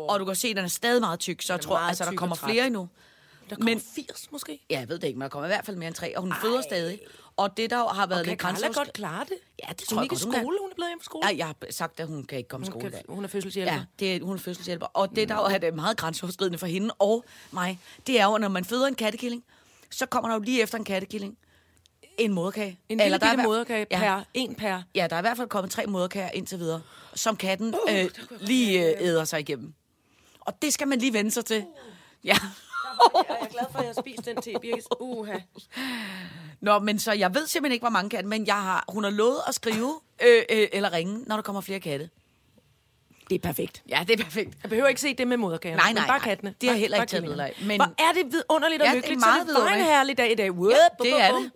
Og 0.10 0.20
du 0.20 0.26
kan 0.26 0.36
se, 0.36 0.48
at 0.48 0.56
den 0.56 0.66
er 0.66 0.70
stadig 0.70 1.02
meget 1.02 1.20
tyk, 1.20 1.42
så 1.42 1.54
jeg 1.54 1.62
tror, 1.62 1.78
altså, 1.78 2.04
der 2.06 2.16
kommer 2.16 2.36
flere 2.36 2.66
endnu. 2.68 2.90
Der 3.50 3.56
kommer 3.56 3.66
Men- 3.66 3.82
men, 3.96 4.06
80 4.08 4.32
måske. 4.32 4.66
Ja, 4.70 4.80
jeg 4.80 4.90
ved 4.90 5.00
det 5.00 5.08
ikke, 5.08 5.18
men 5.20 5.24
der 5.24 5.30
kommer 5.30 5.48
i 5.48 5.50
hvert 5.50 5.66
fald 5.66 5.78
mere 5.78 5.88
end 5.88 5.96
tre, 5.96 6.16
og 6.18 6.22
hun 6.22 6.32
Ej. 6.32 6.38
føder 6.42 6.62
stadig. 6.62 7.00
Og 7.38 7.58
det, 7.58 7.70
der 7.70 7.88
har 7.94 8.08
været 8.08 8.24
Kan 8.26 8.32
lidt 8.32 8.42
grænseoverskridende- 8.42 8.74
godt 8.74 8.94
klare 8.94 9.24
det? 9.24 9.34
Ja, 9.64 9.74
det 9.74 9.84
Hun 9.90 9.96
tror 9.96 9.98
er 9.98 10.02
jeg 10.02 10.10
godt, 10.10 10.24
hun 10.24 10.32
kan. 10.34 10.42
skole, 10.42 10.58
hun 10.62 10.70
er 10.72 10.76
blevet 10.76 10.90
hjemme 10.90 11.02
fra 11.02 11.06
skole. 11.06 11.28
Ja, 11.28 11.38
jeg 11.38 11.46
har 11.46 11.56
sagt, 11.70 12.00
at 12.00 12.08
hun 12.08 12.24
kan 12.24 12.38
ikke 12.38 12.48
komme 12.48 12.66
i 12.66 12.70
hun, 12.70 12.82
skole 12.82 12.92
kan, 12.92 13.02
hun 13.10 13.24
er 13.24 13.28
fødselshjælper. 13.28 13.74
Ja, 13.74 13.84
det 14.00 14.16
er, 14.16 14.24
hun 14.26 14.36
er 14.36 14.40
fødselshjælper. 14.40 14.86
Og 14.86 15.16
det, 15.16 15.30
der 15.30 15.36
jo 15.36 15.42
er 15.42 15.58
det 15.58 15.74
meget 15.74 15.98
grænseoverskridende 15.98 16.58
for 16.58 16.68
hende 16.68 16.94
og 17.00 17.26
mig, 17.52 17.80
det 18.08 18.20
er 18.20 18.26
jo, 18.26 18.34
at 18.36 18.42
når 18.42 18.48
man 18.48 18.66
føder 18.66 18.88
en 18.88 18.96
kattekilling, 18.96 19.44
så 19.92 20.06
kommer 20.06 20.30
der 20.30 20.36
jo 20.36 20.42
lige 20.42 20.62
efter 20.62 20.78
en 20.78 20.84
kattekilling 20.84 21.38
en 22.18 22.34
moderkage. 22.34 22.80
En 22.90 22.98
lille 22.98 23.18
der 23.18 23.26
er 23.26 23.32
bitte 23.32 23.44
moderkage 23.44 23.86
per, 23.86 24.24
en 24.34 24.56
per. 24.56 24.82
Ja, 24.96 25.08
der 25.10 25.16
er 25.16 25.20
i 25.20 25.22
hvert 25.22 25.38
fald 25.38 25.50
kommet 25.50 25.72
tre 25.72 25.86
moderkager 25.86 26.30
indtil 26.32 26.60
videre, 26.60 26.82
som 27.16 27.36
katten 27.36 27.76
øh, 27.90 28.10
lige 28.40 28.86
øh, 28.90 28.94
æder 29.08 29.26
sig 29.26 29.40
igennem. 29.40 29.74
Og 30.40 30.62
det 30.62 30.74
skal 30.74 30.88
man 30.88 31.00
lige 31.00 31.14
vende 31.14 31.32
sig 31.32 31.46
til. 31.46 31.66
Ja. 32.24 32.36
Jeg 33.14 33.38
er 33.42 33.46
glad 33.48 33.64
for, 33.72 33.78
at 33.80 33.86
jeg 33.86 33.94
har 33.96 34.02
spist 34.02 34.26
den 34.26 34.42
te, 34.42 34.54
Birgit. 34.62 34.84
Uha. 35.00 35.38
Nå, 36.62 36.80
men 36.80 37.00
så 37.00 37.12
jeg 37.12 37.34
ved 37.36 37.48
simpelthen 37.48 37.74
ikke, 37.74 37.84
hvor 37.84 37.90
mange 37.90 38.10
katte, 38.10 38.30
men 38.30 38.48
jeg 38.48 38.56
har, 38.56 38.86
hun 38.90 39.04
har 39.04 39.12
lovet 39.12 39.40
at 39.48 39.56
skrive 39.56 40.00
øh, 40.28 40.44
øh, 40.50 40.68
eller 40.72 40.94
ringe, 40.94 41.24
når 41.28 41.36
der 41.36 41.42
kommer 41.44 41.62
flere 41.62 41.80
katte. 41.80 42.10
Det 43.30 43.36
er 43.36 43.40
perfekt. 43.40 43.84
Ja, 43.90 44.06
det 44.08 44.20
er 44.20 44.24
perfekt. 44.24 44.58
Jeg 44.64 44.70
behøver 44.70 44.88
ikke 44.88 45.02
se 45.02 45.14
det 45.14 45.28
med 45.28 45.38
moderkagerne. 45.38 45.78
Nej, 45.78 45.90
men 45.90 45.96
nej, 45.96 46.08
bare 46.08 46.18
nej. 46.20 46.24
kattene. 46.28 46.56
Det 46.62 46.68
Bare- 46.70 46.78
heller 46.78 47.02
ikke 47.02 47.12
taget 47.12 47.40
af, 47.40 47.54
men- 47.62 47.78
Hvor 47.82 47.86
er 47.86 48.14
det 48.14 48.32
vidunderligt 48.34 48.82
og 48.82 48.86
Ja, 48.88 48.92
det 48.92 48.98
er 48.98 49.02
lykkeligt. 49.02 49.20
meget 49.20 49.48
så 49.50 49.54
det 49.54 49.62
var 49.64 49.70
en 49.74 49.84
herlig 49.84 50.18
dag 50.18 50.32
i 50.32 50.36
dag. 50.36 50.52
Whoop, 50.52 50.72
Ja, 50.74 51.04
det 51.04 51.22
er 51.22 51.32
det. 51.36 51.52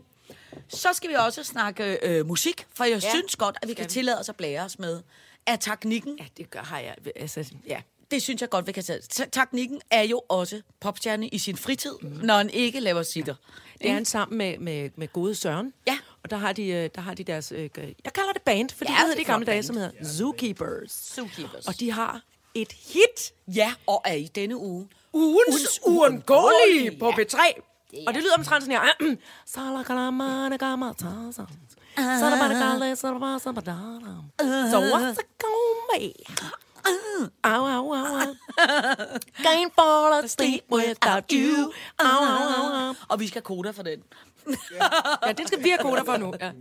Så 0.69 0.89
skal 0.93 1.09
vi 1.09 1.15
også 1.15 1.43
snakke 1.43 1.97
øh, 2.03 2.25
musik, 2.27 2.65
for 2.73 2.83
jeg 2.83 3.03
ja. 3.03 3.09
Synes 3.09 3.35
godt, 3.35 3.57
at 3.61 3.67
vi 3.69 3.73
kan 3.73 3.87
tillade 3.87 4.19
os 4.19 4.29
at 4.29 4.35
blære 4.35 4.61
os 4.65 4.79
med, 4.79 5.01
at 5.45 5.59
teknikken, 5.59 6.17
Ja, 6.19 6.25
det 6.37 6.49
gør, 6.51 6.59
har 6.59 6.79
jeg. 6.79 6.95
Altså, 7.15 7.53
ja. 7.67 7.81
Det 8.11 8.21
synes 8.21 8.41
jeg 8.41 8.49
godt, 8.49 8.67
vi 8.67 8.71
kan 8.71 8.83
tage. 8.83 8.99
Ta- 9.09 9.25
Teknikken 9.31 9.81
er 9.91 10.01
jo 10.03 10.21
også 10.29 10.61
popstjerne 10.79 11.27
i 11.27 11.37
sin 11.37 11.57
fritid, 11.57 11.91
mm. 12.01 12.09
når 12.23 12.37
han 12.37 12.49
ikke 12.49 12.79
laver 12.79 13.03
sitter. 13.03 13.35
Det 13.81 13.89
er 13.89 13.93
han 13.93 14.05
sammen 14.05 14.37
med, 14.37 14.57
med, 14.57 14.89
med 14.95 15.07
gode 15.13 15.35
Søren. 15.35 15.73
Ja. 15.87 15.97
Og 16.23 16.29
der 16.29 16.37
har 16.37 16.53
de, 16.53 16.67
øh, 16.67 16.89
der 16.95 17.01
har 17.01 17.13
de 17.13 17.23
deres... 17.23 17.51
Øh, 17.51 17.69
jeg 17.77 18.13
kalder 18.15 18.31
det 18.33 18.41
band, 18.41 18.69
for 18.69 18.85
Ja, 18.85 18.89
de 18.89 18.93
det 18.93 18.99
hedder 18.99 19.13
er 19.13 19.17
det 19.17 19.25
gamle 19.25 19.45
dage, 19.45 19.63
som 19.63 19.75
hedder 19.75 19.91
Zookeepers. 20.17 20.91
Zookeepers. 21.15 21.67
Og 21.67 21.79
de 21.79 21.91
har 21.91 22.21
et 22.55 22.71
hit. 22.71 23.33
Ja, 23.55 23.73
og 23.87 24.01
er 24.05 24.13
i 24.13 24.27
denne 24.35 24.57
uge. 24.57 24.87
Ugens 25.13 25.79
uundgåelige 25.85 26.97
på 26.99 27.09
P3. 27.09 27.37
Og 28.07 28.13
det 28.13 28.23
lyder 28.23 28.33
omtrent 28.37 28.63
sådan 28.63 28.81
her. 28.81 29.15
So 34.71 34.77
what's 34.79 35.11
it 35.11 35.27
gonna 35.39 35.99
be? 35.99 36.13
Ow, 36.85 37.27
ow, 37.43 37.65
ow, 37.67 37.93
ow. 37.93 38.33
Can't 39.37 39.73
fall 39.75 40.23
asleep 40.25 40.61
without 40.71 41.23
you. 41.31 41.71
Ow, 41.99 42.05
ow, 42.05 42.63
ow, 42.63 42.87
ow. 42.87 42.93
Og 43.09 43.19
vi 43.19 43.27
skal 43.27 43.35
have 43.41 43.55
koda 43.57 43.71
for 43.71 43.83
den. 43.83 43.99
Ja, 45.27 45.31
den 45.31 45.47
skal 45.47 45.63
vi 45.63 45.69
have 45.69 45.77
koder 45.81 46.03
for 46.03 46.17
nu. 46.17 46.33
Ja. 46.41 46.51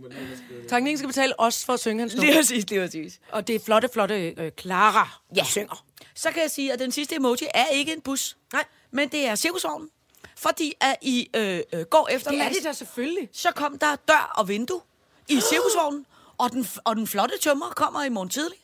Teknikken 0.69 0.97
skal 0.97 1.07
betale 1.07 1.39
os 1.39 1.65
for 1.65 1.73
at 1.73 1.79
synge 1.79 1.99
hans 1.99 2.13
Lige 2.13 2.21
nummer. 2.25 2.39
præcis, 2.39 2.69
lige 2.69 2.81
præcis. 2.81 3.19
Og 3.31 3.47
det 3.47 3.55
er 3.55 3.59
flotte, 3.59 3.89
flotte 3.93 4.29
øh, 4.37 4.51
Clara, 4.59 5.09
Ja. 5.35 5.39
der 5.39 5.45
synger. 5.45 5.83
Så 6.15 6.31
kan 6.31 6.41
jeg 6.41 6.51
sige, 6.51 6.73
at 6.73 6.79
den 6.79 6.91
sidste 6.91 7.15
emoji 7.15 7.47
er 7.53 7.65
ikke 7.65 7.93
en 7.93 8.01
bus. 8.01 8.37
Nej. 8.53 8.63
Men 8.91 9.09
det 9.09 9.27
er 9.27 9.35
cirkusvognen. 9.35 9.89
Fordi 10.37 10.73
at 10.81 10.95
i 11.01 11.29
øh, 11.35 11.59
øh, 11.73 11.85
går 11.85 12.07
efter 12.11 12.31
Det 12.31 12.41
er 12.41 12.49
det 12.49 12.63
da 12.63 12.73
selvfølgelig. 12.73 13.29
så 13.33 13.51
kom 13.55 13.77
der 13.77 13.95
dør 14.07 14.33
og 14.37 14.47
vindue 14.47 14.81
i 15.29 15.39
cirkusvognen, 15.49 16.05
og 16.37 16.51
den, 16.51 16.67
og 16.83 16.95
den 16.95 17.07
flotte 17.07 17.37
tømmer 17.41 17.65
kommer 17.75 18.03
i 18.03 18.09
morgen 18.09 18.29
tidlig 18.29 18.57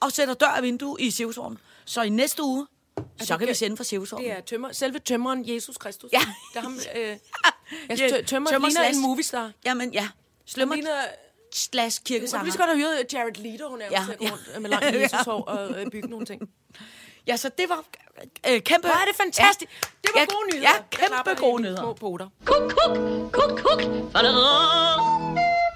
og 0.00 0.12
sætter 0.12 0.34
dør 0.34 0.46
og 0.56 0.62
vindue 0.62 0.96
i 1.00 1.10
cirkusvognen. 1.10 1.58
Så 1.84 2.02
i 2.02 2.08
næste 2.08 2.42
uge, 2.42 2.66
så 3.22 3.38
kan 3.38 3.48
vi 3.48 3.54
sende 3.54 3.76
fra 3.76 3.84
cirkusvognen. 3.84 4.30
Det 4.30 4.36
er 4.38 4.40
tømmer, 4.40 4.72
selve 4.72 4.98
tømmeren 4.98 5.48
Jesus 5.54 5.76
Kristus. 5.76 6.12
Ja. 6.12 6.18
Det 6.52 6.58
er 6.58 6.60
ham, 6.60 6.78
øh, 6.96 7.02
jeg 7.88 7.98
Ja, 7.98 8.08
tø- 8.08 8.22
tømmer, 8.22 8.50
tømmer 8.50 8.68
ligner 8.68 8.84
slash- 8.84 8.94
en 8.96 9.02
moviestar. 9.02 9.50
Jamen 9.64 9.92
ja, 9.92 10.08
slømmer 10.46 10.74
ligner... 10.74 10.90
slash 11.54 12.02
kirkesanger. 12.04 12.44
lige 12.44 12.52
så 12.52 12.58
godt 12.58 12.68
have 12.70 12.78
hyret 12.78 13.12
Jared 13.12 13.34
Leto, 13.34 13.68
hun 13.68 13.80
er 13.80 13.86
Ja, 13.90 14.06
ja, 14.20 14.30
rundt 14.30 14.62
med 14.62 14.70
langt 14.70 14.86
Jesushår 15.02 15.42
og 15.44 15.80
øh, 15.80 15.90
bygge 15.90 16.08
nogle 16.08 16.26
ting. 16.26 16.42
Ja, 17.26 17.36
så 17.36 17.50
det 17.58 17.68
var 17.68 17.84
øh, 18.48 18.60
kæmpe... 18.60 18.88
Hvor 18.88 18.94
er 18.94 19.04
det 19.06 19.16
fantastisk. 19.16 19.70
Ja. 19.72 19.88
Det 20.02 20.10
var 20.14 20.20
Ja, 20.20 20.26
gode 20.34 20.46
nyheder. 20.54 20.68
Ja, 20.70 20.82
kæmpe 20.90 21.34
gode 21.46 21.62
nyheder. 21.62 21.82
Små 21.82 21.92
poter. 21.92 22.28
Kuk, 22.44 22.72
kuk, 22.72 22.96
kuk, 23.32 23.58
kuk. 23.58 23.80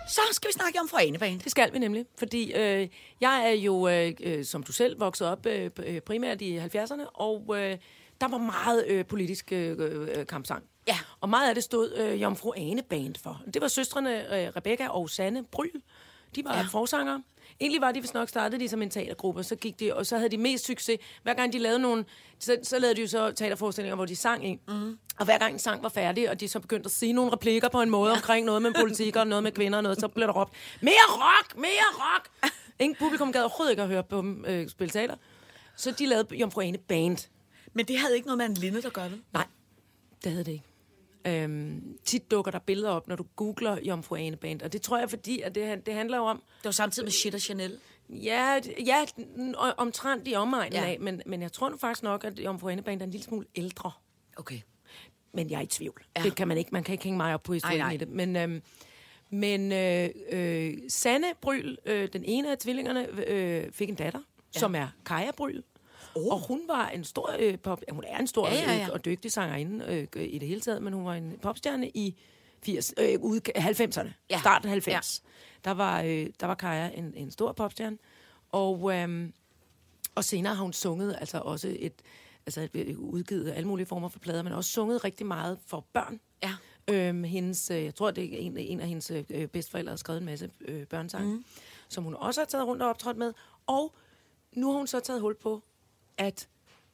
Så 0.09 0.21
skal 0.33 0.49
vi 0.49 0.53
snakke 0.53 0.81
om 0.81 0.89
forenebane. 0.89 1.39
Det 1.39 1.51
skal 1.51 1.73
vi 1.73 1.79
nemlig, 1.79 2.07
fordi 2.19 2.53
øh, 2.53 2.89
jeg 3.21 3.47
er 3.47 3.55
jo, 3.55 3.89
øh, 3.89 4.13
øh, 4.21 4.45
som 4.45 4.63
du 4.63 4.73
selv, 4.73 5.01
vokset 5.01 5.29
op 5.29 5.47
øh, 5.47 5.71
øh, 5.85 6.01
primært 6.01 6.41
i 6.41 6.59
70'erne, 6.59 7.07
og 7.15 7.45
øh, 7.59 7.79
der 8.21 8.29
var 8.29 8.39
meget 8.39 8.85
øh, 8.87 9.07
politisk 9.07 9.53
øh, 9.53 9.77
øh, 9.79 10.27
kampsang. 10.27 10.65
Ja. 10.89 10.99
Og 11.21 11.29
meget 11.29 11.49
af 11.49 11.55
det 11.55 11.65
stod 11.65 11.95
øh, 11.97 12.23
Jomfru 12.23 12.53
Ane 12.57 12.83
Band 12.83 13.15
for. 13.23 13.43
Det 13.55 13.63
var 13.63 13.69
søstrene 13.69 14.41
øh, 14.41 14.53
Rebecca 14.57 14.89
og 14.89 15.11
Sanne 15.11 15.45
Bryl. 15.45 15.71
De 16.35 16.45
var 16.45 16.57
ja. 16.57 16.63
forsangere. 16.63 17.23
Egentlig 17.61 17.81
var 17.81 17.93
de, 17.93 18.01
hvis 18.01 18.15
nok 18.15 18.29
startede 18.29 18.61
de 18.61 18.69
som 18.69 18.83
en 18.83 18.91
teatergruppe, 18.91 19.43
så 19.43 19.57
gik 19.57 19.81
de, 19.81 19.95
og 19.95 20.07
så 20.07 20.17
havde 20.17 20.29
de 20.29 20.39
mest 20.39 20.67
succes. 20.67 20.99
Hver 21.23 21.35
gang 21.35 21.53
de 21.53 21.59
lavede 21.59 21.79
nogle, 21.79 22.05
så, 22.39 22.57
så 22.63 22.79
lavede 22.79 22.97
de 22.97 23.01
jo 23.01 23.07
så 23.07 23.31
teaterforestillinger, 23.31 23.95
hvor 23.97 24.07
de 24.07 24.17
sang 24.17 24.49
i. 24.49 24.61
Mm. 24.69 24.99
Og 25.19 25.25
hver 25.25 25.39
gang 25.39 25.53
en 25.53 25.59
sang 25.59 25.83
var 25.83 25.89
færdig, 25.89 26.31
og 26.31 26.41
de 26.41 26.49
så 26.49 26.61
begyndte 26.61 26.87
at 26.87 26.91
sige 26.91 27.13
nogle 27.13 27.33
replikker 27.33 27.69
på 27.69 27.83
en 27.83 27.91
måde 27.91 28.11
ja. 28.11 28.17
omkring 28.17 28.47
noget 28.47 28.63
med 28.63 28.73
politik 28.81 29.17
og 29.17 29.27
noget 29.27 29.43
med 29.43 29.53
kvinder 29.53 29.79
og 29.79 29.83
noget, 29.83 30.01
så 30.01 30.09
blev 30.09 30.27
der 30.27 30.33
råbt, 30.33 30.53
mere 30.81 30.95
rock, 31.09 31.57
mere 31.57 31.89
rock! 31.95 32.31
Ingen 32.81 32.97
publikum 32.99 33.33
gad 33.33 33.41
overhovedet 33.41 33.73
ikke 33.73 33.83
at 33.83 33.89
høre 33.89 34.03
på 34.03 34.17
dem 34.19 34.45
øh, 34.49 34.69
spille 34.69 34.91
teater. 34.91 35.15
Så 35.77 35.91
de 35.91 36.07
lavede 36.07 36.37
Jomfru 36.37 36.61
Ane 36.61 36.79
Band. 36.79 37.29
Men 37.73 37.87
det 37.87 37.99
havde 37.99 38.15
ikke 38.15 38.27
noget 38.27 38.39
med 38.39 38.47
en 38.47 38.55
linde, 38.55 38.83
der 38.83 38.91
gør 38.91 39.09
det. 39.09 39.23
Nej, 39.33 39.47
det 40.25 40.33
havde 40.33 40.45
det 40.45 40.53
ikke. 40.53 40.68
Øhm, 41.27 41.99
tit 42.05 42.31
dukker 42.31 42.51
der 42.53 42.59
billeder 42.59 42.91
op, 42.91 43.09
når 43.09 43.17
du 43.17 43.25
googler 43.37 43.79
Jomfru 43.83 44.15
Ane 44.17 44.37
Band, 44.37 44.63
og 44.63 44.73
det 44.73 44.83
tror 44.83 44.99
jeg, 44.99 45.11
fordi 45.11 45.41
at 45.41 45.55
det, 45.55 45.87
det 45.87 45.95
handler 45.95 46.17
jo 46.17 46.25
om, 46.25 46.37
Det 46.37 46.65
var 46.65 46.71
samtidig 46.71 47.07
med 47.07 47.13
Shit 47.13 47.35
og 47.35 47.41
Chanel. 47.41 47.79
Ja, 48.09 48.61
ja 48.87 49.05
omtrent 49.77 50.29
i 50.29 50.35
omegnen 50.35 50.73
Ja. 50.73 50.85
af, 50.87 51.01
men, 51.01 51.23
men 51.27 51.43
jeg 51.43 51.53
tror 51.53 51.69
nu 51.69 51.77
faktisk 51.77 52.03
nok, 52.03 52.25
at 52.25 52.39
Jomfru 52.39 52.69
Ane 52.69 52.83
Band 52.83 53.01
er 53.01 53.05
en 53.05 53.11
lille 53.11 53.25
smule 53.25 53.47
ældre. 53.57 53.93
Okay. 54.37 54.61
Men 55.33 55.51
jeg 55.51 55.57
er 55.59 55.63
i 55.63 55.67
tvivl. 55.67 56.03
Ja. 56.17 56.21
Ja. 56.21 56.25
Det 56.29 56.37
kan 56.37 56.49
man 56.49 56.59
ikke. 56.59 56.71
Man 56.73 56.83
kan 56.85 56.93
ikke 56.93 57.05
hænge 57.05 57.17
mig 57.17 57.35
op 57.35 57.43
på 57.43 57.53
historien 57.53 57.79
Nej, 57.79 57.87
nej. 57.87 57.95
i 57.95 57.97
det. 57.97 58.09
Men, 58.09 58.37
øhm, 58.37 58.63
men 59.31 59.73
øh, 59.73 60.09
øh, 60.33 60.75
Sanne 60.89 61.27
Bryl, 61.41 61.77
øh, 61.87 62.09
den 62.13 62.25
ene 62.25 62.51
af 62.51 62.59
tvillingerne, 62.59 63.29
øh, 63.29 63.73
fik 63.73 63.89
en 63.89 63.95
datter, 63.95 64.21
ja. 64.55 64.59
som 64.61 64.75
er 64.75 64.89
Kaja 65.07 65.31
Bryl. 65.37 65.63
Oh. 66.15 66.27
Og 66.27 66.39
hun 66.41 66.61
var 66.69 66.89
en 66.89 67.05
stor 67.05 67.37
øh, 67.39 67.59
pop... 67.59 67.83
Hun 67.91 68.05
er 68.07 68.19
en 68.19 68.27
stor 68.27 68.49
Ja, 68.49 68.55
ja, 68.55 68.73
ja. 68.77 68.87
Øh, 68.87 68.93
og 68.93 69.05
dygtig 69.05 69.33
sangerinde 69.33 70.09
øh, 70.17 70.25
i 70.25 70.39
det 70.39 70.49
hele 70.49 70.61
taget, 70.61 70.83
men 70.83 70.93
hun 70.93 71.05
var 71.05 71.15
en 71.15 71.39
popstjerne 71.43 71.89
i 71.89 72.17
80, 72.63 72.95
øh, 72.99 73.21
ude, 73.21 73.41
90'erne. 73.59 74.09
Ja. 74.31 74.39
Starten 74.41 74.69
af 74.69 74.71
90. 74.71 75.23
Ja. 75.25 75.29
Der, 75.71 75.71
var, 75.77 76.03
øh, 76.03 76.27
der 76.41 76.47
var 76.47 76.55
Kaja 76.55 76.91
en, 76.95 77.13
en 77.17 77.31
stor 77.31 77.53
popstjerne. 77.53 77.99
Og, 78.53 78.95
øhm, 78.95 79.33
og 80.15 80.25
senere 80.25 80.55
har 80.55 80.63
hun 80.63 80.73
sunget 80.73 81.17
altså 81.21 81.39
også 81.39 81.77
et, 81.79 81.93
altså 82.47 82.69
et- 82.75 82.97
udgivet 82.97 83.51
alle 83.53 83.69
mulige 83.69 83.87
former 83.87 84.09
for 84.09 84.19
plader, 84.19 84.43
men 84.43 84.53
også 84.53 84.71
sunget 84.71 85.05
rigtig 85.05 85.27
meget 85.27 85.59
for 85.67 85.87
børn. 85.93 86.21
Ja. 86.43 86.55
Øhm, 86.91 87.25
hendes, 87.25 87.71
øh, 87.71 87.85
jeg 87.85 87.95
tror, 87.95 88.11
det 88.11 88.25
er 88.35 88.39
en, 88.39 88.57
en 88.57 88.81
af 88.81 88.89
hendes 88.89 89.11
øh, 89.31 89.47
bedsteforældre, 89.47 89.91
har 89.91 89.97
skrevet 89.97 90.19
en 90.21 90.25
masse 90.27 90.51
øh, 90.61 90.87
børnesange, 90.87 91.35
mm. 91.35 91.45
som 91.89 92.05
hun 92.05 92.15
også 92.15 92.41
har 92.41 92.47
taget 92.47 92.67
rundt 92.67 92.83
og 92.83 92.89
optrådt 92.89 93.17
med. 93.17 93.33
Og 93.67 93.95
nu 94.53 94.71
har 94.71 94.79
hun 94.79 94.87
så 94.87 95.01
taget 95.01 95.21
hul 95.21 95.35
på, 95.35 95.63
at 96.19 96.49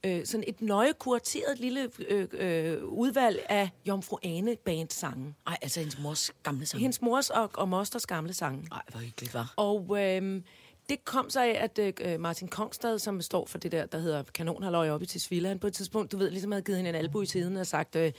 øh, 0.07 0.27
sådan 0.27 0.45
et 0.47 0.63
nøje 0.63 0.93
kurateret 0.93 1.59
lille 1.59 1.91
øh, 2.09 2.29
øh, 2.33 2.85
udvalg 2.85 3.47
af 3.49 3.71
Jomfru 3.89 4.19
Ane 4.23 4.57
band 4.65 4.91
sange. 4.91 5.35
Ej, 5.47 5.57
altså 5.63 5.81
hendes 5.81 5.99
mors 5.99 6.31
gamle 6.43 6.67
sang. 6.67 6.81
Hendes 6.81 7.03
mors 7.03 7.31
og, 7.31 7.51
og 7.55 7.69
mosters 7.69 8.07
gamle 8.07 8.35
sange. 8.35 8.69
Ej, 8.73 8.83
hvor 8.91 9.01
hyggeligt, 9.01 9.35
var. 9.35 9.55
Og 9.57 9.97
øhm, 10.01 10.45
det 10.89 11.05
kom 11.05 11.31
så 11.31 11.41
af, 11.41 11.69
at 11.79 12.01
øh, 12.01 12.21
Martin 12.21 12.49
Kongstad, 12.49 12.99
som 12.99 13.21
står 13.21 13.47
for 13.47 13.59
det 13.59 13.73
der, 13.73 13.87
der 13.87 13.99
hedder 13.99 14.23
Kanonhalløj 14.35 14.91
oppe 14.91 15.05
i 15.05 15.07
Tisvilde, 15.07 15.49
han 15.49 15.59
på 15.59 15.67
et 15.67 15.75
tidspunkt, 15.75 16.13
du 16.13 16.17
ved, 16.17 16.31
ligesom 16.31 16.53
havde 16.53 16.63
givet 16.63 16.77
hende 16.77 16.89
en 16.89 16.97
albu 16.97 17.23
i 17.23 17.27
tiden 17.27 17.57
og 17.57 17.67
sagt, 17.67 17.97
øh, 17.97 18.13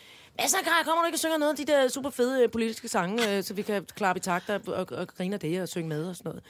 så, 0.48 0.58
Kaja, 0.64 0.84
kommer 0.84 1.02
du 1.02 1.06
ikke 1.06 1.16
og 1.16 1.20
synger 1.20 1.38
noget 1.38 1.60
af 1.60 1.66
de 1.66 1.72
der 1.72 1.88
super 1.88 2.10
fede 2.10 2.44
øh, 2.44 2.52
politiske 2.52 2.88
sange, 2.88 3.38
øh, 3.38 3.44
så 3.44 3.54
vi 3.54 3.62
kan 3.62 3.86
klappe 3.86 4.18
i 4.18 4.22
takt 4.22 4.50
og, 4.50 4.62
og, 4.68 4.88
og 4.92 5.08
grine 5.08 5.34
af 5.34 5.40
det 5.40 5.62
og 5.62 5.70
synge 5.70 5.90
med 5.90 6.08
og 6.08 6.16
sådan 6.16 6.30
noget. 6.30 6.44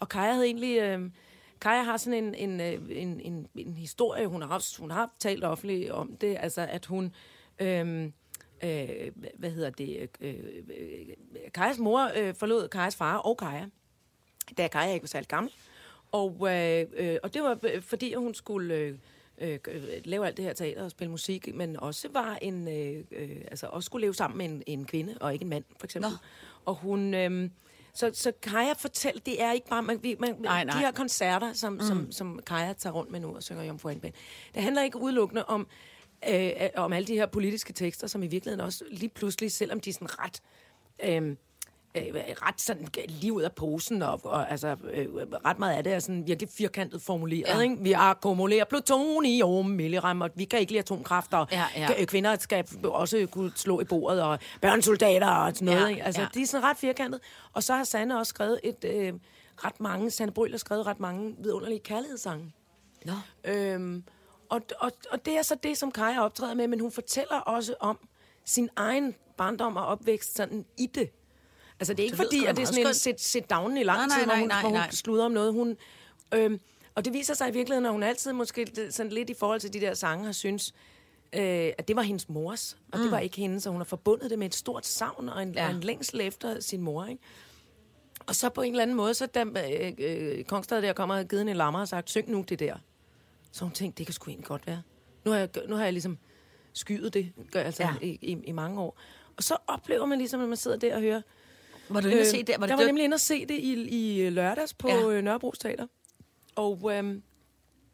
Og 0.00 0.08
Kaja 0.08 0.32
havde 0.32 0.46
egentlig... 0.46 0.78
Øh, 0.78 1.00
Kaja 1.60 1.82
har 1.82 1.96
sådan 1.96 2.24
en, 2.24 2.34
en, 2.34 2.60
øh, 2.60 3.02
en, 3.02 3.20
en, 3.20 3.46
en 3.54 3.76
historie, 3.76 4.26
hun 4.26 4.42
har, 4.42 4.80
hun 4.80 4.90
har 4.90 5.10
talt 5.18 5.44
offentligt 5.44 5.90
om 5.90 6.16
det, 6.16 6.36
altså 6.40 6.66
at 6.70 6.86
hun... 6.86 7.14
Øhm, 7.58 8.12
øh, 8.64 9.10
hvad 9.34 9.50
hedder 9.50 9.70
det? 9.70 10.08
Øh, 10.20 10.34
øh, 10.68 11.06
Kajas 11.54 11.78
mor 11.78 12.10
øh, 12.16 12.34
forlod 12.34 12.68
Kajas 12.68 12.96
far 12.96 13.16
og 13.16 13.38
Kaja, 13.38 13.66
da 14.58 14.68
Kaja 14.68 14.92
ikke 14.92 15.02
var 15.02 15.08
særlig 15.08 15.28
gammel. 15.28 15.52
Og, 16.12 16.36
øh, 16.40 16.86
øh, 16.92 17.16
og 17.22 17.34
det 17.34 17.42
var 17.42 17.58
øh, 17.62 17.82
fordi, 17.82 18.14
hun 18.14 18.34
skulle 18.34 18.74
øh, 18.74 18.98
øh, 19.38 19.58
øh, 19.68 19.82
lave 20.04 20.26
alt 20.26 20.36
det 20.36 20.44
her 20.44 20.52
teater 20.52 20.84
og 20.84 20.90
spille 20.90 21.10
musik, 21.10 21.54
men 21.54 21.76
også 21.76 22.08
var 22.12 22.38
en, 22.42 22.68
øh, 22.68 23.04
øh, 23.10 23.36
altså 23.50 23.66
også 23.66 23.86
skulle 23.86 24.04
leve 24.04 24.14
sammen 24.14 24.38
med 24.38 24.46
en, 24.46 24.62
en 24.66 24.86
kvinde 24.86 25.16
og 25.20 25.32
ikke 25.32 25.42
en 25.42 25.48
mand, 25.48 25.64
for 25.78 25.86
eksempel. 25.86 26.10
Nå. 26.10 26.16
Og 26.64 26.74
hun... 26.74 27.14
Øh, 27.14 27.50
så, 27.94 28.10
så 28.12 28.32
Kaja 28.42 28.72
fortæl, 28.72 29.22
det 29.26 29.42
er 29.42 29.52
ikke 29.52 29.68
bare, 29.68 29.82
man, 29.82 30.00
man, 30.18 30.36
Nej, 30.38 30.64
nej. 30.64 30.74
de 30.74 30.80
her 30.80 30.92
koncerter, 30.92 31.52
som, 31.52 31.72
mm. 31.72 31.80
som, 31.80 32.12
som 32.12 32.40
Kaja 32.46 32.72
tager 32.72 32.94
rundt 32.94 33.10
med 33.10 33.20
nu 33.20 33.34
og 33.36 33.42
synger 33.42 33.64
Jomfru 33.64 33.88
Anbænd, 33.88 34.14
det 34.54 34.62
handler 34.62 34.82
ikke 34.82 34.98
udelukkende 34.98 35.44
om, 35.44 35.66
øh, 36.28 36.50
om 36.76 36.92
alle 36.92 37.06
de 37.06 37.14
her 37.14 37.26
politiske 37.26 37.72
tekster, 37.72 38.06
som 38.06 38.22
i 38.22 38.26
virkeligheden 38.26 38.60
også 38.60 38.84
lige 38.90 39.08
pludselig, 39.08 39.52
selvom 39.52 39.80
de 39.80 39.90
er 39.90 39.94
sådan 39.94 40.18
ret... 40.18 40.40
Øh, 41.04 41.36
øh, 41.94 42.14
ret 42.14 42.60
sådan 42.60 42.88
lige 43.08 43.32
ud 43.32 43.42
af 43.42 43.52
posen, 43.52 44.02
og, 44.02 44.20
og 44.24 44.50
altså, 44.50 44.76
øh, 44.92 45.06
ret 45.44 45.58
meget 45.58 45.76
af 45.76 45.84
det 45.84 45.92
er 45.92 45.98
sådan 45.98 46.26
virkelig 46.26 46.50
firkantet 46.50 47.02
formuleret. 47.02 47.48
Ja. 47.48 47.60
Ikke? 47.60 47.76
Vi 47.80 47.92
akkumulerer 47.92 48.64
plutonium, 48.64 49.66
milligram, 49.66 50.20
og 50.20 50.30
vi 50.34 50.44
kan 50.44 50.58
ikke 50.58 50.72
lide 50.72 50.78
atomkræfter. 50.78 51.46
Ja, 51.52 51.64
ja. 51.76 52.04
Kvinder 52.04 52.36
skal 52.38 52.64
også 52.84 53.26
kunne 53.30 53.52
slå 53.56 53.80
i 53.80 53.84
bordet, 53.84 54.22
og 54.22 54.38
børnesoldater 54.60 55.30
og 55.30 55.52
sådan 55.54 55.66
noget. 55.66 55.80
Ja, 55.80 55.86
ikke? 55.86 56.02
Altså, 56.02 56.20
ja. 56.20 56.28
de 56.34 56.42
er 56.42 56.46
sådan 56.46 56.64
ret 56.66 56.76
firkantet. 56.76 57.20
Og 57.52 57.62
så 57.62 57.74
har 57.74 57.84
Sanne 57.84 58.18
også 58.18 58.30
skrevet 58.30 58.60
et... 58.62 58.84
Øh, 58.84 59.12
ret 59.64 59.80
mange, 59.80 60.10
Sanne 60.10 60.32
Bryl 60.32 60.50
har 60.50 60.58
skrevet 60.58 60.86
ret 60.86 61.00
mange 61.00 61.34
vidunderlige 61.38 61.80
kærlighedssange. 61.80 62.52
Nå. 63.04 63.12
Øhm, 63.44 64.04
og, 64.48 64.60
og, 64.80 64.92
og 65.10 65.26
det 65.26 65.38
er 65.38 65.42
så 65.42 65.56
det, 65.62 65.78
som 65.78 65.92
Kaja 65.92 66.24
optræder 66.24 66.54
med, 66.54 66.68
men 66.68 66.80
hun 66.80 66.92
fortæller 66.92 67.36
også 67.36 67.74
om 67.80 67.98
sin 68.44 68.68
egen 68.76 69.14
barndom 69.36 69.76
og 69.76 69.86
opvækst 69.86 70.36
sådan 70.36 70.64
i 70.78 70.86
det. 70.86 71.10
Altså, 71.84 71.94
det 71.94 72.00
er 72.02 72.04
ikke 72.04 72.16
Det 72.16 72.24
fordi, 72.26 72.44
at 72.44 72.56
det 72.56 72.62
er 72.62 72.66
sådan 72.66 72.86
en 72.86 72.94
sit, 72.94 73.20
sit 73.20 73.50
down 73.50 73.76
i 73.76 73.82
lang 73.82 73.98
Nej, 73.98 74.06
nej, 74.06 74.16
tid, 74.18 74.24
hvor 74.24 74.32
nej, 74.32 74.40
hun, 74.40 74.48
nej, 74.48 74.60
hvor 74.60 74.68
hun 74.68 74.78
nej. 74.78 74.90
sluder 74.90 75.24
om 75.24 75.30
noget. 75.32 75.52
Hun, 75.52 75.76
øhm, 76.34 76.60
og 76.94 77.04
det 77.04 77.12
viser 77.12 77.34
sig 77.34 77.48
i 77.48 77.52
virkeligheden, 77.52 77.86
at 77.86 77.92
hun 77.92 78.02
altid 78.02 78.32
måske 78.32 78.66
sådan 78.90 79.12
lidt 79.12 79.30
i 79.30 79.34
forhold 79.34 79.60
til 79.60 79.72
de 79.72 79.80
der 79.80 79.94
sange 79.94 80.24
har 80.24 80.32
synes, 80.32 80.74
øh, 81.32 81.42
at 81.78 81.88
det 81.88 81.96
var 81.96 82.02
hendes 82.02 82.28
mors, 82.28 82.76
og 82.92 82.98
det 82.98 83.10
var 83.10 83.18
ikke 83.18 83.36
hendes, 83.36 83.62
så 83.62 83.70
hun 83.70 83.80
har 83.80 83.84
forbundet 83.84 84.30
det 84.30 84.38
med 84.38 84.46
et 84.46 84.54
stort 84.54 84.86
savn 84.86 85.28
og 85.28 85.42
en, 85.42 85.48
Mm. 85.48 85.54
Ja. 85.54 85.68
og 85.68 85.74
en 85.74 85.80
længsel 85.80 86.20
efter 86.20 86.60
sin 86.60 86.80
mor, 86.80 87.04
ikke? 87.06 87.22
Og 88.26 88.34
så 88.34 88.48
på 88.48 88.62
en 88.62 88.72
eller 88.72 88.82
anden 88.82 88.96
måde, 88.96 89.14
så 89.14 89.26
da 89.26 89.44
øh, 89.44 89.92
øh, 89.98 90.44
Kongstad 90.44 90.82
der 90.82 90.92
kommer 90.92 91.18
og 91.18 91.24
givet 91.28 91.40
hende 91.40 91.50
en 91.50 91.56
lammer 91.56 91.80
og 91.80 91.88
sagt, 91.88 92.10
syng 92.10 92.30
nu 92.30 92.44
det 92.48 92.58
der. 92.58 92.76
Så 93.52 93.64
hun 93.64 93.72
tænkte, 93.72 93.98
det 93.98 94.06
kan 94.06 94.12
sgu 94.14 94.30
egentlig 94.30 94.46
godt 94.46 94.66
være. 94.66 94.82
Nu 95.24 95.30
har 95.30 95.38
jeg, 95.38 95.48
nu 95.68 95.76
har 95.76 95.84
jeg 95.84 95.92
ligesom 95.92 96.18
skyet 96.72 97.14
det 97.14 97.32
gør, 97.52 97.60
altså, 97.62 97.82
Ja. 97.82 97.94
i, 98.02 98.18
i, 98.22 98.38
i 98.44 98.52
mange 98.52 98.80
år. 98.80 98.98
Og 99.36 99.42
så 99.42 99.56
oplever 99.66 100.06
man 100.06 100.18
ligesom, 100.18 100.40
at 100.42 100.48
man 100.48 100.56
sidder 100.56 100.76
der 100.76 100.94
og 100.94 101.00
hører... 101.00 101.22
Var 101.88 102.00
du 102.00 102.08
inde 102.08 102.20
og 102.20 102.26
se 102.26 102.42
det? 102.42 102.54
Var 102.58 102.66
det 102.66 102.72
var 102.72 102.78
død? 102.80 102.86
nemlig 102.86 103.04
inde 103.04 103.14
og 103.14 103.20
se 103.20 103.46
det 103.46 103.54
i, 103.54 103.72
i 104.24 104.30
lørdags 104.30 104.74
på 104.74 104.88
Ja. 104.88 105.10
ja. 105.10 105.20
Nørrebro 105.20 105.50
Teater. 105.50 105.86
Og 106.56 106.90
øhm, 106.94 107.22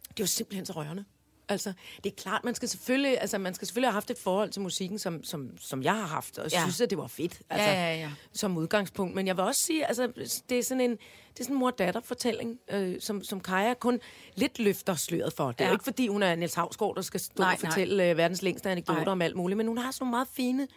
det 0.08 0.18
var 0.20 0.26
simpelthen 0.26 0.66
så 0.66 0.72
rørende. 0.72 1.04
Altså, 1.48 1.72
det 2.04 2.12
er 2.12 2.16
klart, 2.16 2.44
man 2.44 2.54
skal 2.54 2.68
selvfølgelig, 2.68 3.20
altså, 3.20 3.38
man 3.38 3.54
skal 3.54 3.66
selvfølgelig 3.66 3.88
have 3.88 3.92
haft 3.94 4.10
et 4.10 4.18
forhold 4.18 4.50
til 4.50 4.62
musikken, 4.62 4.98
som, 4.98 5.24
som, 5.24 5.50
som 5.58 5.82
jeg 5.82 5.94
har 5.94 6.06
haft, 6.06 6.38
og 6.38 6.50
Ja. 6.52 6.60
synes, 6.60 6.80
at 6.80 6.90
det 6.90 6.98
var 6.98 7.06
fedt. 7.06 7.40
Altså, 7.50 7.68
Ja, 7.70 7.92
ja, 7.92 7.94
ja. 8.00 8.10
Som 8.32 8.56
udgangspunkt. 8.56 9.14
Men 9.14 9.26
jeg 9.26 9.36
vil 9.36 9.44
også 9.44 9.60
sige, 9.60 9.86
altså, 9.86 10.12
det 10.48 10.58
er 10.58 10.62
sådan 10.62 10.80
en, 10.80 10.90
det 10.90 11.40
er 11.40 11.44
sådan 11.44 11.56
en 11.56 11.60
mor-datter-fortælling, 11.60 12.58
øh, 12.72 13.00
som, 13.00 13.22
som 13.24 13.40
Kaja 13.40 13.74
kun 13.74 14.00
lidt 14.34 14.58
løfter 14.58 14.94
sløret 14.94 15.32
for. 15.32 15.52
Det 15.52 15.60
er 15.60 15.64
Ja. 15.64 15.68
jo 15.70 15.74
ikke, 15.74 15.84
fordi 15.84 16.06
hun 16.08 16.22
er 16.22 16.34
Niels 16.34 16.54
Havsgaard, 16.54 16.96
der 16.96 17.02
skal 17.02 17.20
stå 17.20 17.42
Nej, 17.42 17.52
og 17.62 17.68
fortælle 17.68 18.10
øh, 18.10 18.16
verdens 18.16 18.42
længste 18.42 18.70
anekdoter 18.70 19.04
Nej. 19.04 19.12
om 19.12 19.22
alt 19.22 19.36
muligt, 19.36 19.56
men 19.56 19.66
hun 19.66 19.78
har 19.78 19.90
sådan 19.90 20.02
nogle 20.04 20.10
meget 20.10 20.28
fine 20.32 20.68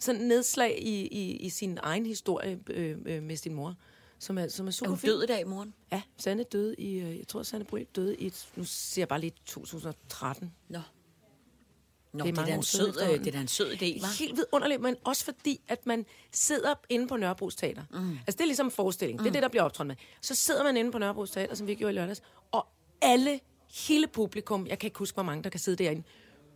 sådan 0.00 0.20
nedslag 0.20 0.78
i, 0.82 1.06
i, 1.06 1.36
i 1.36 1.48
sin 1.50 1.78
egen 1.82 2.06
historie 2.06 2.60
øh, 2.70 2.98
øh, 3.06 3.22
med 3.22 3.36
sin 3.36 3.54
mor, 3.54 3.74
som 4.18 4.38
er, 4.38 4.48
som 4.48 4.66
er 4.66 4.68
Er 4.68 4.72
super 4.72 4.88
hun 4.88 4.98
fin. 4.98 5.10
død 5.10 5.22
i 5.22 5.26
dag, 5.26 5.46
moren? 5.48 5.74
Ja, 5.92 6.02
Sanne 6.16 6.42
døde 6.42 6.74
i, 6.78 6.94
øh, 7.00 7.18
jeg 7.18 7.28
tror, 7.28 7.42
Sanne 7.42 7.64
Bryl 7.64 7.84
døde 7.96 8.16
i, 8.16 8.26
et- 8.26 8.48
nu 8.56 8.64
siger 8.64 9.02
jeg 9.02 9.08
bare 9.08 9.20
lige 9.20 9.32
2013. 9.46 10.52
Nå. 10.68 10.78
Nå, 12.12 12.24
Det 12.24 12.30
er 12.30 12.34
det 12.34 12.40
er, 12.42 12.46
da 12.46 12.54
en 12.54 12.62
sød, 12.62 12.88
øh, 13.02 13.18
det 13.18 13.26
er 13.26 13.32
da 13.32 13.40
en 13.40 13.48
sød 13.48 13.72
idé, 13.72 13.84
hva'? 14.00 14.18
Helt 14.18 14.36
vidunderligt, 14.36 14.80
men 14.80 14.96
også 15.04 15.24
fordi, 15.24 15.60
at 15.68 15.86
man 15.86 16.06
sidder 16.32 16.74
inde 16.88 17.08
på 17.08 17.16
Nørrebros 17.16 17.56
Teater. 17.56 17.82
Mm. 17.90 18.10
Altså, 18.10 18.32
det 18.32 18.40
er 18.40 18.44
ligesom 18.46 18.66
en 18.66 18.70
forestilling. 18.70 19.18
Mm. 19.18 19.22
Det 19.24 19.28
er 19.30 19.32
det, 19.32 19.42
der 19.42 19.48
bliver 19.48 19.62
optrådt 19.62 19.86
med. 19.88 19.96
Så 20.20 20.34
sidder 20.34 20.62
man 20.64 20.76
inde 20.76 20.92
på 20.92 20.98
Nørrebros 20.98 21.30
Teater, 21.30 21.54
som 21.54 21.66
vi 21.66 21.74
gjorde 21.74 21.92
i 21.92 21.96
lørdags, 21.96 22.22
og 22.50 22.66
alle, 23.02 23.40
hele 23.88 24.06
publikum, 24.06 24.66
jeg 24.66 24.78
kan 24.78 24.86
ikke 24.86 24.98
huske, 24.98 25.14
hvor 25.16 25.22
mange, 25.22 25.42
der 25.44 25.50
kan 25.50 25.60
sidde 25.60 25.84
derinde, 25.84 26.02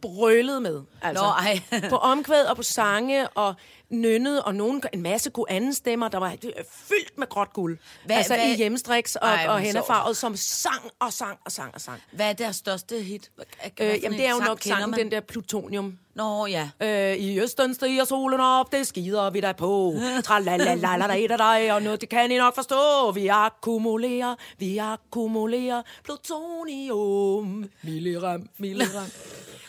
brølede 0.03 0.61
med. 0.61 0.83
Altså, 1.03 1.25
Nå, 1.25 1.31
ej. 1.31 1.61
på 1.91 1.97
omkvæd 1.97 2.45
og 2.45 2.57
på 2.57 2.63
sange 2.63 3.29
og 3.29 3.55
nynnede, 4.01 4.43
og 4.43 4.55
nogen, 4.55 4.83
en 4.93 5.03
masse 5.03 5.31
gode 5.31 5.51
anden 5.51 5.75
stemmer, 5.75 6.09
der 6.09 6.19
var 6.19 6.37
fyldt 6.71 7.19
med 7.19 7.27
gråt 7.27 7.53
guld. 7.53 7.79
Hvad, 8.05 8.17
altså 8.17 8.35
hvad? 8.35 8.51
i 8.51 8.57
hjemstriks 8.57 9.17
og, 9.17 9.31
og 9.49 9.61
hænderfarvet, 9.61 10.17
som 10.17 10.37
sang 10.37 10.91
og 11.01 11.13
sang 11.13 11.39
og 11.45 11.53
sang 11.53 11.75
og 11.75 11.81
sang. 11.81 12.03
Hvad 12.13 12.29
er 12.29 12.33
deres 12.33 12.57
største 12.57 13.03
hit? 13.03 13.31
Hvad 13.37 13.71
øh, 13.81 14.03
jamen, 14.03 14.19
det 14.19 14.27
er 14.27 14.31
jo 14.31 14.37
sang 14.37 14.49
nok 14.49 14.63
sangen, 14.63 14.93
den 14.93 15.11
der 15.11 15.21
Plutonium. 15.21 15.99
Nå 16.15 16.47
ja. 16.47 16.71
Øh, 16.81 17.17
I 17.17 17.41
østen 17.41 17.75
stiger 17.75 18.05
solen 18.05 18.41
op, 18.41 18.73
det 18.73 18.87
skider 18.87 19.31
vi 19.31 19.41
der 19.41 19.53
på. 19.53 19.95
la 19.95 20.01
la 20.01 20.11
la 20.11 20.17
la 20.17 20.21
Tralalalalaladadadaj, 20.21 21.71
og 21.71 21.83
nu 21.83 21.95
det 21.95 22.09
kan 22.09 22.31
I 22.31 22.39
nok 22.39 22.55
forstå. 22.55 23.11
Vi 23.11 23.29
akkumulerer, 23.29 24.35
vi 24.59 24.79
akkumulerer 24.79 25.83
plutonium. 26.05 27.65
Milligram, 27.83 28.49
milligram. 28.59 29.07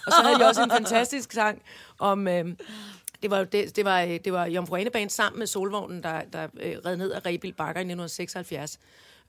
og 0.07 0.13
så 0.13 0.21
havde 0.23 0.37
jeg 0.39 0.47
også 0.47 0.63
en 0.63 0.71
fantastisk 0.71 1.31
sang 1.31 1.61
om... 1.99 2.27
Øh, 2.27 2.45
det 3.21 3.31
var, 3.31 3.37
jo 3.39 3.43
det, 3.43 3.75
det 3.75 3.85
var, 3.85 4.01
øh, 4.01 4.19
det 4.25 4.33
var 4.33 4.45
Jomfru 4.45 4.75
Anebane 4.75 5.09
sammen 5.09 5.39
med 5.39 5.47
Solvognen, 5.47 6.03
der, 6.03 6.21
der 6.33 6.47
øh, 6.61 6.75
red 6.85 6.97
ned 6.97 7.11
af 7.11 7.25
Rebild 7.25 7.53
Bakker 7.53 7.79
i 7.79 7.83
1976 7.83 8.79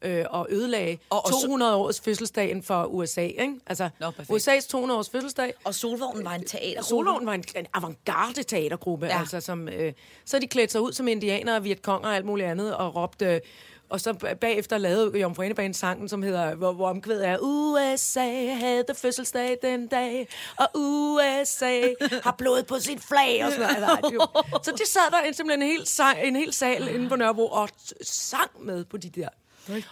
øh, 0.03 0.25
og 0.31 0.46
ødelagde 0.51 0.99
Og- 1.11 1.25
og 1.27 1.33
så- 1.33 1.40
200 1.42 1.77
års 1.77 2.01
fødselsdagen 2.01 2.62
for 2.62 2.85
USA. 2.85 3.20
Ikke? 3.22 3.55
Altså, 3.66 3.88
Nå, 4.01 4.11
perfekt. 4.11 4.49
USA's 4.49 4.68
200 4.68 4.99
års 4.99 5.11
fødselsdag. 5.11 5.55
Og 5.64 5.75
Solvognen 5.75 6.25
var 6.25 6.35
en 6.35 6.44
teater. 6.44 6.83
Solvognen 6.83 7.27
var 7.27 7.35
en, 7.35 7.44
en 7.57 7.66
avantgarde 7.75 8.42
teatergruppe, 8.42 9.07
Ja. 9.07 9.18
altså, 9.18 9.40
som, 9.40 9.68
øh, 9.68 9.92
så 10.25 10.38
de 10.38 10.46
klædte 10.46 10.72
sig 10.72 10.81
ud 10.81 10.92
som 10.92 11.09
indianere, 11.09 11.62
Vietkonger 11.62 12.09
og 12.09 12.16
alt 12.16 12.25
muligt 12.27 12.49
andet, 12.49 12.75
og 12.77 12.96
råbte, 12.96 13.27
øh, 13.27 13.40
og 13.88 14.01
så 14.01 14.35
bagefter 14.40 14.79
lavede 14.79 15.18
Jomfru 15.18 15.42
Anebane 15.42 15.75
sangen, 15.75 16.09
som 16.09 16.22
hedder, 16.22 16.55
hvor, 16.55 16.72
hvor 16.72 16.88
omkvædet 16.88 17.27
er, 17.29 17.38
USA 17.38 18.55
havde 18.55 18.85
fødselsdag 18.94 19.57
den 19.62 19.87
dag, 19.87 20.29
og 20.59 20.66
USA 20.75 21.81
har 22.22 22.35
blod 22.38 22.62
på 22.62 22.79
sit 22.79 23.01
flag, 23.01 23.44
og 23.44 23.53
sådan 23.53 23.66
noget. 23.81 23.99
Altså, 24.05 24.29
Så 24.64 24.72
de 24.72 24.90
sad 24.90 25.11
der 25.11 25.20
en, 25.20 25.35
simpelthen 25.35 25.62
en 25.62 25.68
hel, 25.68 25.87
sang, 25.87 26.18
en 26.22 26.37
hel 26.37 26.53
sal 26.53 26.88
inde 26.94 27.09
på 27.09 27.16
Nørrebro, 27.16 27.46
og 27.46 27.68
sang 28.03 28.51
med 28.61 28.85
på 28.85 28.96
de 28.96 29.11
der. 29.11 29.29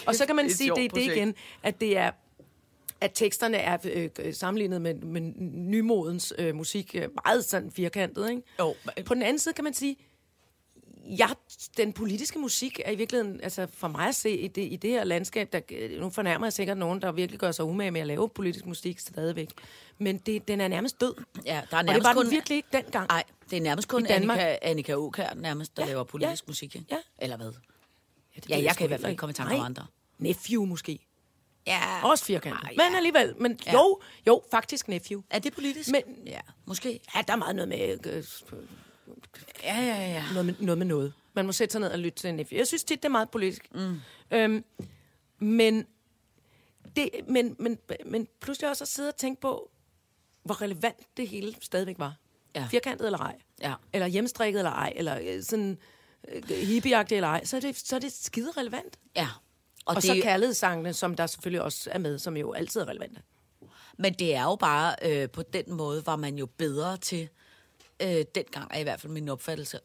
Og 0.07 0.15
så 0.15 0.27
kan 0.27 0.37
man 0.37 0.45
det 0.45 0.53
er 0.53 0.57
sige, 0.57 0.73
det, 0.77 0.95
det 0.95 1.03
igen, 1.03 1.35
at 1.63 1.81
det 1.81 1.99
er 1.99 2.11
at 3.01 3.11
teksterne 3.15 3.57
er 3.57 3.79
øh, 3.85 4.35
sammenlignet 4.35 4.83
med, 4.83 4.95
med 4.95 5.21
nymodens 5.51 6.33
øh, 6.39 6.55
musik 6.55 6.95
øh, 6.95 7.09
meget 7.25 7.45
sådan 7.45 7.71
firkantet. 7.71 8.31
Ikke? 8.31 8.43
Jo. 8.59 8.75
På 9.07 9.15
den 9.15 9.23
anden 9.23 9.39
side 9.39 9.55
kan 9.55 9.65
man 9.65 9.75
sige, 9.75 9.97
ja, 11.07 11.27
den 11.77 11.93
politiske 11.93 12.39
musik 12.39 12.81
er 12.85 12.91
i 12.91 12.95
virkeligheden, 12.95 13.41
altså 13.41 13.67
for 13.75 13.89
mig 13.89 14.09
at 14.09 14.15
se 14.15 14.31
i 14.31 14.49
det, 14.49 14.63
i 14.73 14.77
det 14.77 14.91
her 14.91 15.05
landskab, 15.05 15.53
der, 15.53 15.61
nu 16.01 16.11
fornærmer 16.11 16.47
jeg 16.47 16.53
sikkert 16.53 16.79
nogen, 16.79 17.03
der 17.03 17.13
virkelig 17.13 17.41
gør 17.41 17.53
sig 17.53 17.65
umage 17.65 17.91
med 17.91 18.01
at 18.01 18.07
lave 18.07 18.29
politisk 18.29 18.67
musik 18.67 18.99
stadigvæk, 18.99 19.51
men 19.99 20.19
det, 20.19 20.49
den 20.49 20.61
er 20.61 20.69
nærmest 20.69 21.01
død. 21.01 21.15
Ja, 21.47 21.63
der 21.71 21.77
er 21.77 21.79
Og 21.79 21.85
det 21.85 21.87
nærmest 21.87 22.05
var 22.05 22.13
kun... 22.15 22.25
den 22.25 22.31
virkelig 22.33 22.57
ikke 22.57 22.69
dengang. 22.73 23.09
Nej, 23.09 23.25
det 23.51 23.57
er 23.57 23.61
nærmest 23.61 23.89
kun. 23.89 24.07
Annika, 24.07 24.57
Annika 24.63 24.95
Åkær, 24.95 25.35
nærmest, 25.35 25.77
der 25.77 25.83
Ja, 25.83 25.89
laver 25.89 26.05
politisk 26.05 26.43
ja, 26.47 26.51
musik. 26.51 26.75
ikke? 26.77 26.87
ja. 26.91 26.97
Eller 27.19 27.37
hvad? 27.37 27.47
det 27.47 28.51
Ja, 28.51 28.63
jeg 28.63 28.75
sgu 28.75 28.79
kan 28.79 28.87
i 28.87 28.89
hvert 28.89 29.01
fald 29.01 29.11
ikke 29.11 29.19
komme 29.21 29.31
i 29.31 29.35
tanke 29.35 29.55
om 29.55 29.61
andre. 29.65 29.87
Nephew 30.19 30.65
måske. 30.65 30.99
Ja. 31.67 31.81
Også 32.09 32.25
firkantet. 32.25 32.63
Ej, 32.65 32.71
Men 32.71 32.91
ja. 32.93 32.97
alligevel. 32.97 33.35
Men 33.41 33.59
Ja. 33.67 33.73
jo, 33.73 34.01
jo, 34.27 34.43
faktisk 34.51 34.89
Nephew. 34.89 35.23
Er 35.31 35.39
det 35.39 35.55
politisk? 35.55 35.91
Men- 35.91 36.27
ja, 36.27 36.41
måske. 36.65 37.01
Ja, 37.15 37.23
der 37.27 37.33
er 37.33 37.37
meget 37.37 37.57
noget 37.57 37.69
med, 37.69 38.07
øh, 38.07 38.25
Ja, 39.63 39.81
ja, 39.81 40.13
ja. 40.13 40.25
noget 40.33 40.47
med 40.47 40.55
noget. 40.61 40.79
Med 40.79 40.87
noget. 40.87 41.13
Man 41.35 41.47
må 41.47 41.53
sætte 41.53 41.73
sig 41.73 41.81
ned 41.81 41.91
og 41.91 41.99
lytte 41.99 42.19
til 42.19 42.31
en. 42.31 42.47
Jeg 42.53 42.67
synes 42.67 42.85
tit, 42.85 43.03
det 43.03 43.09
er 43.09 43.13
meget 43.13 43.31
politisk. 43.31 43.69
Mm. 43.75 44.01
Øhm, 44.31 44.65
men, 45.39 45.87
det, 46.97 47.11
men, 47.29 47.57
men, 47.59 47.79
men 48.07 48.29
pludselig 48.41 48.71
også 48.71 48.85
at 48.85 48.89
sidde 48.89 49.09
og 49.09 49.17
tænke 49.17 49.41
på, 49.41 49.71
hvor 50.43 50.63
relevant 50.63 51.17
det 51.17 51.29
hele 51.29 51.55
stadigvæk 51.61 51.99
var. 51.99 52.17
Ja. 52.55 52.67
Firkantet 52.71 53.07
eller 53.07 53.19
ej. 53.19 53.37
Ja. 53.63 53.75
Eller 53.93 54.07
hjemstrikket 54.07 54.59
eller 54.59 54.71
ej. 54.71 54.93
Eller 54.97 55.19
øh, 55.23 55.43
sådan 55.43 55.79
øh, 56.29 56.49
hippieagtigt 56.49 57.17
eller 57.17 57.29
ej. 57.29 57.45
Så 57.45 57.57
er 57.57 57.61
det, 57.61 57.77
så 57.77 57.97
er 57.97 58.01
det 58.01 58.13
skide 58.13 58.51
relevant. 58.51 58.99
Ja. 59.17 59.29
Og, 59.85 59.97
og 59.97 60.03
det, 60.03 60.05
så 60.05 60.21
kærlighedssangene, 60.23 60.93
som 60.93 61.15
der 61.15 61.27
selvfølgelig 61.27 61.63
også 61.63 61.91
er 61.93 61.99
med, 61.99 62.19
som 62.19 62.37
jo 62.37 62.53
altid 62.53 62.81
er 62.81 62.89
relevante. 62.89 63.23
Men 63.99 64.15
det 64.15 64.35
er 64.35 64.45
jo 64.45 64.57
bare, 64.57 64.95
øh, 65.03 65.31
på 65.31 65.43
den 65.43 65.73
måde 65.73 66.07
var 66.07 66.17
man 66.17 66.39
jo 66.39 66.47
bedre 66.47 66.97
til, 66.97 67.29
øh, 68.03 68.25
dengang 68.35 68.71
er 68.75 68.79
i 68.79 68.83
hvert 68.83 69.01
fald 69.01 69.13
min 69.13 69.29
opfattelse, 69.29 69.79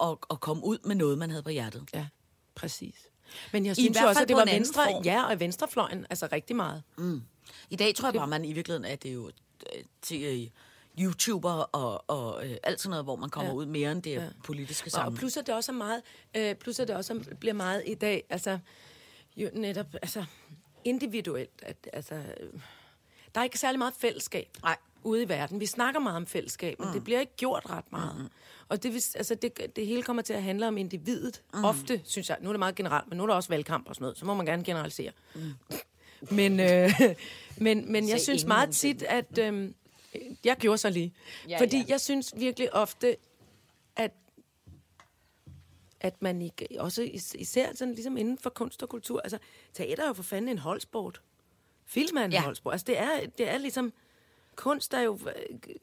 at, 0.00 0.16
at 0.30 0.40
komme 0.40 0.64
ud 0.64 0.78
med 0.84 0.94
noget, 0.94 1.18
man 1.18 1.30
havde 1.30 1.42
på 1.42 1.50
hjertet. 1.50 1.88
Ja, 1.94 2.06
præcis. 2.54 3.08
Men 3.52 3.64
jeg 3.66 3.72
I 3.72 3.74
synes 3.74 3.96
hvert 3.96 4.02
jo 4.02 4.08
også, 4.08 4.18
fald 4.18 4.24
at 4.24 4.28
det 4.28 4.36
var 4.36 4.44
venstre, 4.44 4.84
form. 4.84 5.02
ja, 5.04 5.24
og 5.24 5.40
venstrefløjen, 5.40 6.06
altså 6.10 6.28
rigtig 6.32 6.56
meget. 6.56 6.82
I 7.70 7.76
dag 7.76 7.94
tror 7.94 8.06
jeg 8.08 8.14
bare, 8.14 8.26
man 8.28 8.44
i 8.44 8.52
virkeligheden, 8.52 8.84
at 8.84 9.02
det 9.02 9.08
er 9.08 9.12
jo 9.12 9.30
øh, 9.76 9.82
til 10.02 10.22
øh, 10.22 10.50
YouTuber 11.04 11.50
og, 11.52 12.04
og 12.10 12.46
øh, 12.46 12.56
alt 12.62 12.80
sådan 12.80 12.90
noget, 12.90 13.04
hvor 13.04 13.16
man 13.16 13.30
kommer 13.30 13.50
ja. 13.50 13.56
ud 13.56 13.66
mere 13.66 13.92
end 13.92 14.02
det 14.02 14.10
ja. 14.12 14.28
politiske 14.44 14.86
Og 14.86 14.90
sammen. 14.90 15.18
plus 15.18 15.36
at 15.36 15.46
det 15.46 15.54
også 15.54 15.72
er 15.72 15.76
meget, 15.76 16.02
øh, 16.36 16.54
plus 16.54 16.78
at 16.80 16.88
det 16.88 16.96
også 16.96 17.14
er- 17.30 17.34
bliver 17.34 17.52
meget 17.54 17.82
i 17.86 17.94
dag, 17.94 18.24
altså 18.30 18.58
jo 19.36 19.50
netop, 19.52 19.86
altså 19.94 20.24
individuelt, 20.84 21.50
at, 21.62 21.76
altså, 21.92 22.14
øh, 22.14 22.52
der 23.34 23.40
er 23.40 23.44
ikke 23.44 23.58
særlig 23.58 23.78
meget 23.78 23.94
fællesskab 23.98 24.48
Nej. 24.62 24.76
Ude 25.04 25.22
i 25.22 25.28
verden. 25.28 25.60
Vi 25.60 25.66
snakker 25.66 26.00
meget 26.00 26.16
om 26.16 26.26
fællesskab, 26.26 26.78
men 26.78 26.88
mm. 26.88 26.94
det 26.94 27.04
bliver 27.04 27.20
ikke 27.20 27.36
gjort 27.36 27.70
ret 27.70 27.92
meget. 27.92 28.18
Mm. 28.18 28.28
Og 28.68 28.82
det, 28.82 28.92
vil- 28.94 29.04
altså, 29.14 29.34
det, 29.34 29.76
det 29.76 29.86
hele 29.86 30.02
kommer 30.02 30.22
til 30.22 30.32
at 30.32 30.42
handle 30.42 30.68
om 30.68 30.78
individet. 30.78 31.42
Mm. 31.54 31.64
Ofte, 31.64 32.00
synes 32.04 32.28
jeg, 32.28 32.36
nu 32.40 32.48
er 32.48 32.52
det 32.52 32.58
meget 32.58 32.74
generelt, 32.74 33.08
men 33.08 33.16
nu 33.18 33.22
er 33.22 33.26
der 33.26 33.34
også 33.34 33.48
valgkamp 33.48 33.88
og 33.88 33.94
sådan 33.94 34.02
noget, 34.04 34.18
så 34.18 34.24
må 34.26 34.34
man 34.34 34.46
gerne 34.46 34.64
generalisere. 34.64 35.12
Mm. 35.34 35.40
Men, 36.30 36.60
øh, 36.60 36.90
men, 37.56 37.92
men 37.92 38.08
jeg 38.08 38.20
synes 38.20 38.44
meget 38.44 38.70
tit, 38.70 39.02
at, 39.02 39.38
øh, 39.38 39.70
Jeg 40.44 40.56
gjorde 40.56 40.78
så 40.78 40.90
lige. 40.90 41.14
Ja, 41.48 41.60
Fordi 41.60 41.76
ja. 41.78 41.84
jeg 41.88 42.00
synes 42.00 42.34
virkelig 42.36 42.74
ofte, 42.74 43.16
at 43.96 44.10
at 46.00 46.22
man 46.22 46.42
ikke, 46.42 46.66
også 46.78 47.02
is- 47.02 47.34
især 47.38 47.74
sådan 47.74 47.94
ligesom 47.94 48.16
inden 48.16 48.38
for 48.38 48.50
kunst 48.50 48.82
og 48.82 48.88
kultur, 48.88 49.20
altså 49.20 49.38
teater 49.74 50.02
er 50.02 50.06
jo 50.06 50.12
for 50.12 50.22
fanden 50.22 50.48
en 50.48 50.58
holdsport. 50.58 51.20
Film 51.86 52.16
er 52.16 52.24
en 52.24 52.32
ja. 52.32 52.40
holdsport. 52.42 52.72
Altså 52.74 52.84
det 52.86 52.98
er, 52.98 53.10
det 53.38 53.48
er 53.50 53.58
ligesom, 53.58 53.92
kunst 54.56 54.94
er 54.94 55.00
jo, 55.00 55.18
øh, 55.26 55.76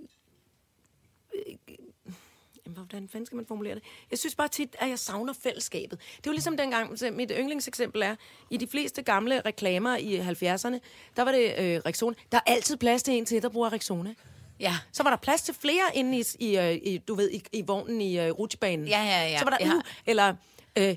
hvordan 2.66 3.10
fanden 3.10 3.26
skal 3.26 3.36
man 3.36 3.46
formulere 3.46 3.76
det? 3.76 3.84
Jeg 4.12 4.20
synes 4.20 4.36
bare 4.36 4.48
tit, 4.48 4.76
at 4.80 4.90
jeg 4.90 5.00
savner 5.00 5.34
fællesskabet. 5.34 6.00
Det 6.00 6.28
er 6.28 6.32
jo 6.32 6.32
ligesom 6.32 6.58
dengang, 6.58 7.00
så 7.00 7.12
mit 7.12 7.32
yndlingseksempel 7.40 8.02
er, 8.02 8.16
i 8.50 8.58
de 8.58 8.68
fleste 8.68 9.02
gamle 9.02 9.42
reklamer 9.42 9.98
i 9.98 10.20
70'erne, 10.20 10.80
der 11.16 11.22
var 11.24 11.32
det 11.32 11.56
øh, 11.60 11.82
Rexona. 11.86 12.16
Der 12.32 12.38
er 12.38 12.52
altid 12.52 12.78
plads 12.78 13.04
til 13.04 13.14
en 13.14 13.26
til, 13.26 13.42
der 13.42 13.50
bruger 13.50 13.74
Rexona. 13.74 14.14
Ja. 14.60 14.74
Så 14.92 15.04
var 15.04 15.10
der 15.10 15.18
plads 15.18 15.42
til 15.42 15.54
flere 15.54 15.84
inde 15.94 16.20
i, 16.20 16.24
i, 16.40 16.58
øh, 16.58 16.74
i 16.74 16.98
du 16.98 17.16
ved, 17.16 17.32
i, 17.32 17.44
i 17.52 17.64
vognen 17.68 18.02
i 18.02 18.30
uh, 18.30 18.40
rutsjebanen. 18.40 18.88
Ja, 18.88 19.04
ja, 19.04 19.30
ja, 19.30 19.38
Så 19.38 19.46
var 19.46 19.58
der, 19.58 19.68
ja. 19.68 19.76
uh, 19.76 19.82
eller 20.06 20.36
øh, 20.78 20.96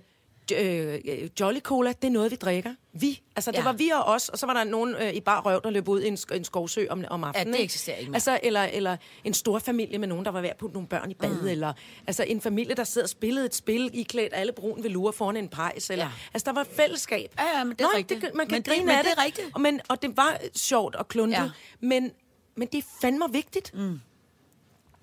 øh, 0.53 1.01
Jolly 1.41 1.61
Cola, 1.61 1.93
det 1.93 2.09
er 2.09 2.13
noget, 2.13 2.31
vi 2.31 2.37
drikker. 2.37 2.75
Vi. 2.93 3.23
Altså, 3.37 3.51
det 3.51 3.59
Ja. 3.59 3.63
var 3.65 3.73
vi 3.73 3.89
og 3.89 4.05
os, 4.05 4.29
og 4.29 4.39
så 4.39 4.47
var 4.47 4.55
der 4.55 4.65
nogen 4.65 4.95
øh, 4.95 5.15
i 5.15 5.21
bar 5.21 5.41
røv, 5.41 5.61
der 5.65 5.71
løb 5.71 5.89
ud 5.89 6.03
i 6.03 6.09
en, 6.09 6.19
en 6.35 6.45
skovsø 6.45 6.87
om, 6.91 7.05
om 7.11 7.25
aftenen. 7.25 7.47
det 7.47 7.55
ikke? 7.55 7.65
eksisterer 7.65 7.97
ikke 7.97 8.11
mere. 8.11 8.17
Altså, 8.17 8.41
eller, 8.43 8.63
eller 8.63 8.97
en 9.25 9.35
stor 9.35 9.59
familie 9.59 9.99
med 9.99 10.09
nogen, 10.09 10.25
der 10.25 10.31
var 10.31 10.41
ved 10.41 10.49
at 10.49 10.57
putte 10.57 10.75
nogle 10.75 10.89
børn 10.89 11.11
i 11.11 11.15
bad, 11.15 11.41
mm. 11.43 11.47
eller 11.49 11.73
altså 12.07 12.23
en 12.23 12.41
familie, 12.41 12.75
der 12.75 12.85
sidder 12.85 13.05
og 13.05 13.11
spillede 13.11 13.47
et 13.47 13.55
spil, 13.55 13.91
i 13.95 14.03
klædt 14.03 14.33
alle 14.37 14.53
brun 14.53 14.83
velour 14.83 15.11
foran 15.11 15.37
en 15.37 15.49
pejs. 15.49 15.91
Eller, 15.91 16.05
Ja. 16.05 16.09
ja. 16.11 16.29
Altså, 16.35 16.45
der 16.47 16.53
var 16.53 16.65
fællesskab. 16.73 17.35
Ja, 17.39 17.59
ja, 17.59 17.65
men 17.65 17.73
det 17.77 17.81
er 17.81 17.85
Nå, 17.85 17.99
rigtigt. 17.99 18.23
Det, 18.23 18.31
man 18.35 18.47
kan 18.47 18.55
Men 18.57 18.63
det- 18.63 18.73
grine 18.73 18.87
men 18.87 18.95
af 18.95 19.05
det 19.05 19.13
det. 19.13 19.19
er 19.21 19.25
rigtigt. 19.25 19.49
Og, 19.55 19.61
men, 19.61 19.81
og 19.89 20.03
det 20.03 20.17
var 20.17 20.39
sjovt 20.55 20.95
og 20.95 21.09
kluntet, 21.09 21.37
Ja. 21.37 21.43
ja. 21.43 21.51
men, 21.81 22.11
men 22.57 22.69
det 22.73 22.79
er 22.79 22.83
fandme 23.01 23.25
vigtigt. 23.33 23.75
Mm. 23.75 24.01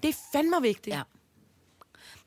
Det 0.03 0.09
er 0.09 0.13
fandme 0.33 0.55
vigtigt. 0.61 0.95
Ja. 0.95 1.01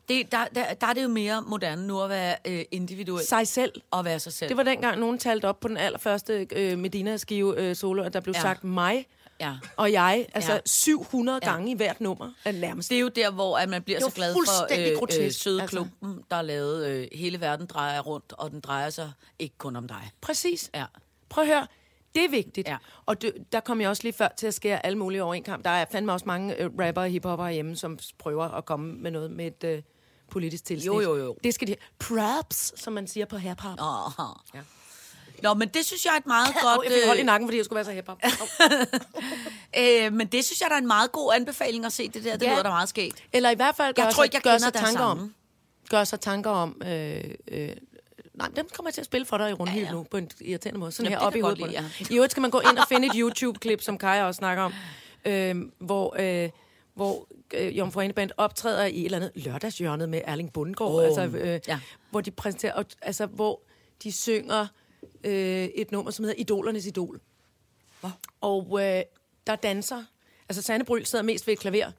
Det, 0.08 0.32
der, 0.32 0.44
der, 0.54 0.74
der 0.74 0.86
er 0.86 0.92
det 0.92 1.02
jo 1.02 1.08
mere 1.08 1.42
moderne 1.46 1.86
nu 1.86 2.00
at 2.00 2.08
være 2.10 2.36
øh, 2.46 2.64
individuel 2.70 3.24
Sig 3.26 3.48
selv. 3.48 3.72
og 3.90 4.04
være 4.04 4.18
sig 4.20 4.32
selv. 4.32 4.48
Det 4.48 4.56
var 4.56 4.62
dengang, 4.62 5.00
nogen 5.00 5.18
talte 5.18 5.46
op 5.48 5.60
på 5.60 5.68
den 5.68 5.76
allerførste 5.76 6.46
øh, 6.52 6.78
Medina-skive 6.78 7.60
øh, 7.60 7.76
solo, 7.76 8.02
at 8.02 8.12
der 8.12 8.20
blev 8.20 8.34
Ja. 8.36 8.40
sagt 8.40 8.64
mig 8.64 9.06
Ja. 9.40 9.52
og 9.76 9.92
jeg, 9.92 10.26
altså 10.34 10.50
Ja. 10.52 10.56
ja. 10.56 10.60
700 10.66 11.38
Ja. 11.42 11.50
gange 11.50 11.70
i 11.70 11.74
hvert 11.74 12.00
nummer, 12.00 12.30
er 12.44 12.52
nærmest. 12.52 12.90
Det 12.90 12.96
er 12.96 13.00
jo 13.00 13.08
der, 13.08 13.30
hvor 13.30 13.58
at 13.58 13.68
man 13.68 13.82
bliver 13.82 14.00
så 14.00 14.10
glad 14.14 14.34
for 14.34 14.78
øh, 14.80 14.90
øh, 14.92 14.98
grotesk, 14.98 15.42
Søde 15.42 15.60
altså. 15.62 15.76
Klumpen, 15.76 16.24
der 16.30 16.36
er 16.36 16.42
lavet 16.42 16.86
øh, 16.86 17.08
Hele 17.12 17.40
verden 17.40 17.66
drejer 17.66 18.00
rundt, 18.00 18.32
og 18.32 18.50
den 18.50 18.60
drejer 18.60 18.90
sig 18.90 19.12
ikke 19.38 19.54
kun 19.58 19.76
om 19.76 19.88
dig. 19.88 20.10
Præcis. 20.20 20.70
Ja. 20.74 20.84
Prøv 21.28 21.42
at 21.44 21.48
høre. 21.48 21.66
Det 22.14 22.24
er 22.24 22.28
vigtigt. 22.30 22.68
Ja. 22.68 22.76
Og 23.06 23.22
det, 23.22 23.32
der 23.52 23.60
kom 23.60 23.80
jeg 23.80 23.88
også 23.90 24.02
lige 24.02 24.12
før 24.12 24.28
til 24.36 24.46
at 24.46 24.54
skære 24.54 24.86
alle 24.86 24.98
mulige 24.98 25.22
over 25.22 25.34
en 25.34 25.42
kamp. 25.42 25.64
Der 25.64 25.70
er 25.70 25.84
fandme 25.92 26.12
også 26.12 26.26
mange 26.26 26.56
øh, 26.60 26.70
rapper 26.78 27.02
og 27.02 27.08
hiphopper 27.08 27.48
hjemme, 27.48 27.76
som 27.76 27.98
prøver 28.18 28.44
at 28.44 28.64
komme 28.64 28.92
med 28.94 29.10
noget 29.10 29.30
med 29.30 29.46
et 29.46 29.64
øh, 29.64 29.82
politisk 30.30 30.64
tilsnit. 30.64 30.86
Jo, 30.86 31.00
jo, 31.00 31.16
jo. 31.16 31.36
Det 31.44 31.54
skal 31.54 31.68
de... 31.68 31.76
Props, 31.98 32.80
som 32.80 32.92
man 32.92 33.06
siger 33.06 33.26
på 33.26 33.36
hip-hop. 33.36 33.78
Oh. 33.82 34.12
Ja. 34.54 34.60
Nå, 35.42 35.54
men 35.54 35.68
det 35.68 35.84
synes 35.86 36.04
jeg 36.04 36.12
er 36.12 36.16
et 36.18 36.26
meget 36.26 36.54
Godt, 36.54 36.62
godt... 36.76 36.84
jeg 36.84 36.92
fik 36.92 37.06
hold 37.06 37.18
i 37.18 37.20
Øh, 37.20 37.26
nakken, 37.26 37.46
fordi 37.48 37.56
jeg 37.56 37.64
skulle 37.64 37.76
være 37.76 37.84
så 37.84 37.92
hip-hop. 37.92 38.18
øh, 39.78 40.12
men 40.12 40.26
det 40.26 40.44
synes 40.44 40.60
jeg, 40.60 40.68
der 40.70 40.74
er 40.74 40.80
en 40.80 40.86
meget 40.86 41.12
god 41.12 41.32
anbefaling 41.34 41.84
at 41.84 41.92
se 41.92 42.08
det 42.08 42.24
der. 42.24 42.36
Det 42.36 42.46
Ja. 42.46 42.52
lyder 42.52 42.62
da 42.62 42.68
meget 42.68 42.88
skægt. 42.88 43.24
Eller 43.32 43.50
i 43.50 43.54
hvert 43.54 43.76
fald 43.76 43.94
gør, 43.94 44.02
Jeg 44.02 44.12
tror 44.14 44.24
ikke, 44.24 44.34
jeg 44.36 44.42
gør 44.42 44.58
sig 44.58 44.72
tanker 44.72 45.04
om. 45.04 45.34
Gør 45.90 46.04
sig 46.04 46.20
tanker 46.20 46.50
om... 46.50 46.82
Øh, 46.86 47.24
øh, 47.48 47.68
nej, 48.34 48.48
dem 48.56 48.68
kommer 48.74 48.88
jeg 48.88 48.94
til 48.94 49.00
at 49.00 49.06
spille 49.06 49.26
for 49.26 49.38
dig 49.38 49.50
i 49.50 49.52
rundhyld 49.52 49.76
Ja, 49.76 49.80
ja, 49.80 49.86
ja. 49.86 49.92
ja. 49.92 49.98
nu, 49.98 50.06
på 50.10 50.16
en 50.16 50.30
irriterende 50.40 50.80
måde. 50.80 50.92
Sådan 50.92 51.10
Jamen, 51.10 51.18
her 51.20 51.26
op 51.26 51.36
i 51.36 51.40
hovedet 51.40 51.58
lide, 51.58 51.70
dig. 51.98 52.10
I 52.10 52.14
øvrigt 52.14 52.30
skal 52.30 52.40
man 52.40 52.50
gå 52.50 52.60
ind 52.60 52.78
og 52.78 52.84
finde 52.88 53.06
et 53.06 53.12
YouTube-klip, 53.16 53.82
som 53.82 53.98
Kaja 53.98 54.24
også 54.24 54.38
snakker 54.38 54.62
om, 54.62 54.72
øh, 55.24 55.56
hvor... 55.78 56.16
Øh, 56.18 56.50
hvor 56.94 57.28
øh, 57.54 57.78
Jomfru 57.78 58.00
Ane 58.00 58.12
Band 58.12 58.30
optræder 58.36 58.84
i 58.84 58.98
et 59.00 59.04
eller 59.04 59.18
andet 59.18 59.32
lørdagshjørnet 59.34 60.08
med 60.08 60.20
Erling 60.24 60.52
Bundgaard, 60.52 60.94
Åh, 60.94 61.04
altså, 61.04 61.38
øh, 61.38 61.60
ja. 61.68 61.80
hvor 62.10 62.20
de 62.20 62.30
præsenterer, 62.30 62.72
og, 62.72 62.84
altså, 63.02 63.26
hvor 63.26 63.62
de 64.02 64.12
synger 64.12 64.66
øh, 65.24 65.64
et 65.64 65.92
nummer, 65.92 66.10
som 66.10 66.24
hedder 66.24 66.40
Idolernes 66.40 66.86
Idol. 66.86 67.20
Og 68.40 68.78
øh, 68.82 69.02
der 69.46 69.56
danser, 69.56 70.04
altså 70.48 70.62
Sanne 70.62 70.84
Bryl 70.84 71.04
sidder 71.04 71.24
mest 71.24 71.46
ved 71.46 71.54
et 71.54 71.60
klaver, 71.60 71.90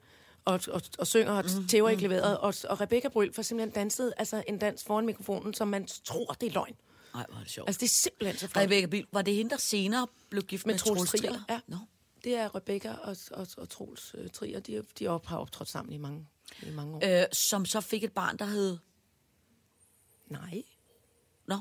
og, 0.44 0.60
og, 0.72 0.82
og 0.98 1.06
synger 1.06 1.32
og 1.32 1.44
Mm, 1.58 1.68
tæver 1.68 1.88
i 1.88 1.94
klaveret, 1.94 2.38
og, 2.38 2.54
og 2.68 2.80
Rebecca 2.80 3.08
Bryl 3.08 3.32
får 3.32 3.42
simpelthen 3.42 3.74
danset 3.74 4.12
altså 4.16 4.42
en 4.48 4.58
dans 4.58 4.84
foran 4.84 5.06
mikrofonen, 5.06 5.54
som 5.54 5.68
man 5.68 5.86
tror, 6.04 6.36
det 6.40 6.46
er 6.46 6.52
løgn. 6.52 6.74
Nej, 7.14 7.24
hvor 7.28 7.38
er 7.38 7.42
det 7.42 7.50
sjovt. 7.50 7.68
Altså, 7.68 7.80
det 7.80 7.86
er 7.86 7.90
simpelthen 7.90 8.38
så 8.38 8.48
flot. 8.48 8.64
Rebecca 8.64 8.86
Biel, 8.86 9.06
var 9.12 9.22
det 9.22 9.34
hende, 9.34 9.50
der 9.50 9.56
senere 9.56 10.06
blev 10.30 10.42
gift 10.42 10.66
med, 10.66 10.74
Med 10.74 10.78
Troels 10.78 11.10
Trier? 11.10 11.44
Ja. 11.48 11.60
Nå. 11.66 11.76
Det 12.26 12.34
er 12.34 12.54
Rebecca 12.54 12.92
og, 12.92 13.16
og, 13.30 13.46
og 13.56 13.68
Troels 13.68 14.14
uh, 14.14 14.30
Trier. 14.30 14.60
De, 14.60 14.82
de 14.98 15.06
op- 15.06 15.26
har 15.26 15.38
optrådt 15.38 15.68
sammen 15.68 15.92
i 15.92 15.96
mange, 15.96 16.26
i 16.62 16.70
mange 16.70 16.96
år. 16.96 17.20
Øh, 17.22 17.26
som 17.32 17.64
så 17.64 17.80
fik 17.80 18.04
et 18.04 18.12
barn, 18.12 18.36
der 18.36 18.44
hed... 18.44 18.78
Nej, 20.26 20.62
Nå, 21.46 21.58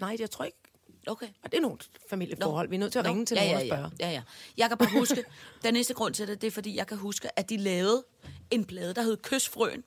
nej, 0.00 0.16
jeg 0.18 0.30
tror 0.30 0.44
ikke. 0.44 0.58
okay. 1.06 1.28
Og 1.42 1.52
det 1.52 1.56
er 1.56 1.60
nogle 1.60 1.78
familieforhold. 2.10 2.68
Vi 2.68 2.76
er 2.76 2.80
nødt 2.80 2.92
til 2.92 2.98
at 2.98 3.04
Nå, 3.04 3.10
ringe 3.10 3.26
til 3.26 3.34
ja, 3.34 3.52
nogen 3.52 3.66
ja, 3.66 3.74
og 3.74 3.78
spørge. 3.78 3.96
Ja, 4.00 4.06
ja, 4.08 4.12
ja. 4.12 4.22
Jeg 4.56 4.68
kan 4.68 4.78
bare 4.78 4.98
huske, 4.98 5.24
den 5.64 5.74
næste 5.74 5.94
grund 5.94 6.14
til 6.14 6.28
det, 6.28 6.40
det 6.40 6.46
er, 6.46 6.50
fordi 6.50 6.76
jeg 6.76 6.86
kan 6.86 6.98
huske, 6.98 7.38
at 7.38 7.50
de 7.50 7.56
lavede 7.56 8.04
en 8.50 8.64
plade, 8.64 8.94
der 8.94 9.02
hed 9.02 9.16
Kysfrøen 9.16 9.84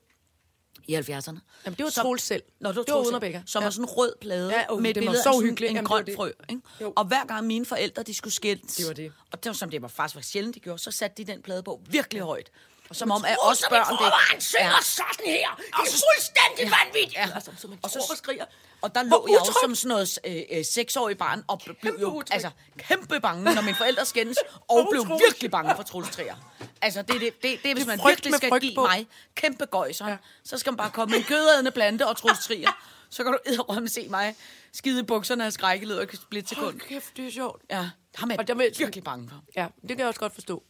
i 0.88 0.96
70'erne. 0.96 1.38
Jamen, 1.64 1.76
det 1.76 1.84
var 1.84 1.90
Troels 1.90 2.22
selv. 2.22 2.42
Nå, 2.60 2.68
det 2.68 2.76
var, 2.76 2.82
Det 2.82 2.94
var 2.94 3.16
Rebecca. 3.16 3.42
Som 3.46 3.60
Ja. 3.60 3.66
var 3.66 3.70
sådan 3.70 3.84
en 3.84 3.88
rød 3.90 4.12
plade 4.20 4.50
Ja, 4.52 4.72
åh, 4.72 4.80
med 4.82 4.90
et 4.90 4.94
den 4.94 5.04
var 5.06 5.10
billede 5.10 5.22
så 5.22 5.28
af 5.28 5.34
sådan 5.34 5.48
hyggelig. 5.48 5.68
en 5.70 5.74
Jamen, 5.76 5.84
det 5.84 5.88
grøn 5.90 6.06
det. 6.06 6.14
frø. 6.16 6.30
Ikke? 6.50 6.62
Jo. 6.80 6.92
Og 6.96 7.04
hver 7.04 7.26
gang 7.26 7.46
mine 7.46 7.66
forældre, 7.66 8.02
de 8.02 8.14
skulle 8.14 8.34
skilles, 8.34 8.74
Det 8.76 8.86
var 8.88 8.92
det. 8.92 9.12
og 9.32 9.44
det 9.44 9.50
var 9.50 9.54
som 9.54 9.70
det 9.70 9.82
var 9.82 9.88
faktisk 9.88 10.14
var 10.16 10.22
sjældent, 10.22 10.54
de 10.54 10.60
gjorde, 10.60 10.78
så 10.78 10.90
satte 10.90 11.24
de 11.24 11.32
den 11.32 11.42
plade 11.42 11.62
på 11.62 11.80
virkelig 11.90 12.22
højt. 12.22 12.50
Og 12.90 12.96
som 12.96 13.10
om, 13.10 13.24
at 13.24 13.36
os 13.40 13.58
som 13.58 13.66
i 13.68 13.70
børn... 13.70 13.84
forvejen 13.86 14.40
synger 14.40 14.66
Ja. 14.66 14.80
sådan 14.82 15.26
her. 15.26 15.48
Det 15.56 15.64
er 15.74 16.04
fuldstændig 16.14 16.72
vanvittigt. 16.78 17.14
Ja. 17.14 17.28
Altså, 17.34 17.50
så 17.58 17.68
man 17.68 17.78
Og 17.82 17.90
så 17.90 17.98
og 18.10 18.16
skriger. 18.16 18.44
Og 18.82 18.94
der 18.94 19.02
lå 19.02 19.08
Hvor 19.08 19.28
jeg 19.30 19.40
også 19.40 19.58
som 19.62 19.74
sådan 19.74 19.88
noget 19.88 20.18
øh, 20.26 20.42
øh, 20.58 20.64
seksårig 20.64 21.18
barn, 21.18 21.44
og 21.48 21.60
blev 21.64 21.76
Kæmpe 21.82 22.00
jo 22.00 22.08
utrygt. 22.08 22.32
altså, 22.32 22.50
kæmpe 22.78 23.20
bange, 23.20 23.54
når 23.54 23.62
mine 23.62 23.76
forældre 23.76 24.04
skændes, 24.06 24.38
og 24.70 24.88
blev 24.90 25.18
virkelig 25.28 25.50
bange 25.50 25.76
for 25.76 25.82
Troels 25.82 26.10
Trier. 26.10 26.36
Altså, 26.82 27.02
det, 27.02 27.08
det, 27.08 27.20
det, 27.20 27.42
det, 27.42 27.58
det 27.64 27.72
hvis 27.74 27.86
man 27.86 28.00
virkelig 28.06 28.34
skal 28.34 28.60
give 28.60 28.74
på. 28.74 28.82
mig 28.86 29.06
kæmpe 29.34 29.64
gøjser, 29.66 30.08
ja. 30.08 30.16
så 30.44 30.58
skal 30.58 30.72
man 30.72 30.76
bare 30.76 30.90
komme 30.90 31.10
med 31.10 31.18
en 31.18 31.24
kødædende 31.24 31.70
plante 31.70 32.06
og 32.06 32.16
Troels 32.16 32.38
Trier. 32.46 32.70
Så 33.10 33.24
kan 33.24 33.32
du 33.32 33.38
edderrømme 33.46 33.88
se 33.88 34.08
mig 34.08 34.36
skide 34.72 35.00
i 35.00 35.02
bukserne 35.02 35.46
af 35.46 35.52
skrækkeled 35.52 35.98
og 35.98 36.08
split 36.14 36.48
sekund. 36.48 36.64
Hold 36.64 36.80
kæft, 36.80 37.16
det 37.16 37.26
er 37.26 37.32
sjovt. 37.32 37.62
Ja, 37.70 37.88
ham 38.14 38.30
er 38.30 38.36
Og 38.38 38.48
der 38.48 38.54
vil- 38.54 38.74
virkelig 38.78 39.04
bange 39.04 39.28
for. 39.28 39.36
Ja, 39.56 39.66
det 39.82 39.88
kan 39.88 39.98
jeg 39.98 40.06
også 40.08 40.20
godt 40.20 40.34
forstå. 40.34 40.62